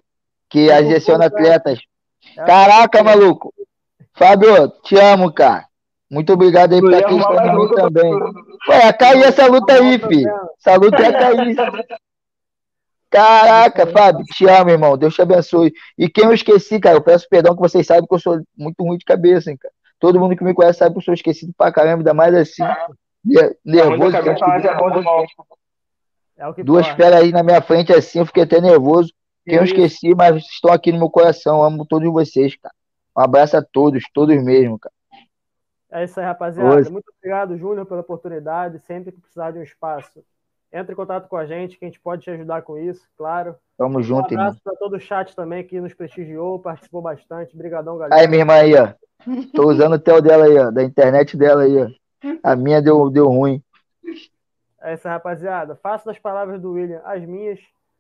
que 0.50 0.70
ageciona 0.72 1.28
atletas. 1.28 1.80
É. 2.38 2.46
Caraca, 2.46 3.04
maluco. 3.04 3.54
Fábio, 4.14 4.70
te 4.84 4.98
amo, 4.98 5.32
cara. 5.34 5.66
Muito 6.10 6.34
obrigado 6.34 6.74
aí 6.74 6.82
por 6.82 6.92
estar 6.92 7.06
aqui 7.06 7.76
também. 7.76 8.14
Ué, 8.68 8.86
ia 8.86 8.94
cair 8.94 9.24
essa 9.24 9.46
luta 9.46 9.74
aí, 9.74 10.00
filho. 10.00 10.32
Essa 10.58 10.76
luta 10.76 11.02
ia 11.02 11.14
cair. 11.14 11.56
Caraca, 13.10 13.86
Fábio, 13.94 14.26
te 14.26 14.48
amo, 14.48 14.72
irmão. 14.72 14.98
Deus 14.98 15.14
te 15.14 15.22
abençoe. 15.22 15.72
E 15.98 16.10
quem 16.10 16.26
eu 16.26 16.34
esqueci, 16.34 16.80
cara, 16.80 16.98
eu 16.98 17.02
peço 17.02 17.28
perdão 17.30 17.56
que 17.56 17.62
vocês 17.62 17.86
sabem 17.86 18.08
que 18.08 18.14
eu 18.14 18.20
sou 18.20 18.42
muito 18.58 18.84
ruim 18.84 18.98
de 18.98 19.06
cabeça, 19.06 19.52
hein, 19.52 19.58
cara. 19.58 19.74
Todo 20.00 20.20
mundo 20.20 20.36
que 20.36 20.44
me 20.44 20.54
conhece 20.54 20.80
sabe 20.80 20.94
que 20.94 21.00
eu 21.00 21.04
sou 21.04 21.14
esquecido 21.14 21.54
pra 21.58 21.72
caramba, 21.72 21.98
ainda 22.00 22.14
mais 22.14 22.34
assim. 22.34 22.64
Nervoso. 23.66 24.16
É 26.38 26.64
Duas 26.64 26.88
feras 26.90 27.22
aí 27.22 27.32
na 27.32 27.44
minha 27.44 27.62
frente 27.62 27.94
assim, 27.94 28.20
eu 28.20 28.26
fiquei 28.26 28.44
até 28.44 28.62
nervoso. 28.62 29.14
Quem 29.50 29.58
eu 29.58 29.64
esqueci, 29.64 30.16
mas 30.16 30.44
estão 30.46 30.72
aqui 30.72 30.92
no 30.92 31.00
meu 31.00 31.10
coração. 31.10 31.64
amo 31.64 31.86
todos 31.86 32.12
vocês, 32.12 32.56
cara. 32.56 32.74
Um 33.18 33.22
abraço 33.22 33.58
a 33.58 33.62
todos, 33.62 34.04
todos 34.14 34.42
mesmo, 34.44 34.80
cara. 34.80 34.94
É 35.92 36.04
isso 36.04 36.20
aí, 36.20 36.26
rapaziada. 36.26 36.76
Hoje. 36.76 36.92
Muito 36.92 37.12
obrigado, 37.18 37.58
Júnior, 37.58 37.86
pela 37.86 38.02
oportunidade. 38.02 38.80
Sempre 38.80 39.12
que 39.12 39.20
precisar 39.20 39.52
de 39.52 39.58
um 39.58 39.64
espaço, 39.64 40.24
entre 40.72 40.94
em 40.94 40.96
contato 40.96 41.28
com 41.28 41.36
a 41.36 41.46
gente, 41.46 41.78
que 41.78 41.86
a 41.86 41.88
gente 41.88 42.00
pode 42.00 42.22
te 42.22 42.30
ajudar 42.30 42.62
com 42.62 42.78
isso, 42.78 43.02
claro. 43.18 43.56
Tamo 43.76 44.02
junto, 44.04 44.34
Um 44.34 44.40
abraço 44.40 44.62
para 44.64 44.76
todo 44.76 44.98
o 44.98 45.00
chat 45.00 45.36
também 45.36 45.64
que 45.64 45.82
nos 45.82 45.94
prestigiou, 45.94 46.60
participou 46.60 47.02
bastante. 47.02 47.56
Obrigadão, 47.56 47.98
galera. 47.98 48.22
Aí, 48.22 48.28
minha 48.28 48.42
irmã 48.42 48.54
aí, 48.54 48.76
ó. 48.76 48.94
Tô 49.56 49.68
usando 49.68 49.94
o 49.94 50.00
tel 50.00 50.22
dela 50.22 50.46
aí, 50.46 50.58
ó, 50.58 50.70
da 50.70 50.84
internet 50.84 51.36
dela 51.36 51.64
aí, 51.64 51.76
ó. 51.76 51.90
A 52.44 52.56
minha 52.56 52.82
deu, 52.82 53.10
deu 53.10 53.28
ruim. 53.28 53.64
É 54.82 54.94
isso, 54.94 55.08
rapaziada. 55.08 55.76
Faço 55.76 56.06
das 56.06 56.20
palavras 56.20 56.62
do 56.62 56.72
William 56.72 57.02
as 57.04 57.26
minhas. 57.26 57.60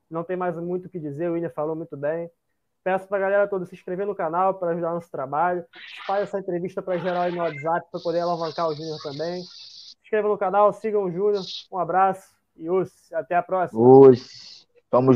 Não 0.09 0.23
tem 0.23 0.35
mais 0.35 0.55
muito 0.55 0.85
o 0.85 0.89
que 0.89 0.99
dizer, 0.99 1.29
o 1.29 1.33
William 1.33 1.49
falou 1.49 1.75
muito 1.75 1.95
bem. 1.95 2.29
Peço 2.83 3.07
para 3.07 3.17
a 3.17 3.21
galera 3.21 3.47
toda 3.47 3.65
se 3.65 3.75
inscrever 3.75 4.07
no 4.07 4.15
canal 4.15 4.53
para 4.53 4.71
ajudar 4.71 4.93
nosso 4.93 5.11
trabalho. 5.11 5.65
Espalhe 5.99 6.23
essa 6.23 6.39
entrevista 6.39 6.81
para 6.81 6.97
geral 6.97 7.23
aí 7.23 7.31
no 7.31 7.43
WhatsApp 7.43 7.87
para 7.91 8.01
poder 8.01 8.21
alavancar 8.21 8.67
o 8.67 8.73
Júnior 8.73 8.97
também. 9.03 9.43
Se 9.43 9.97
inscreva 10.03 10.27
no 10.27 10.37
canal, 10.37 10.73
sigam 10.73 11.03
o 11.03 11.11
Júnior. 11.11 11.43
Um 11.71 11.77
abraço 11.77 12.27
e 12.55 12.69
os 12.69 12.91
até 13.13 13.35
a 13.35 13.43
próxima. 13.43 13.81
Os. 13.81 14.67
Tamo 14.89 15.07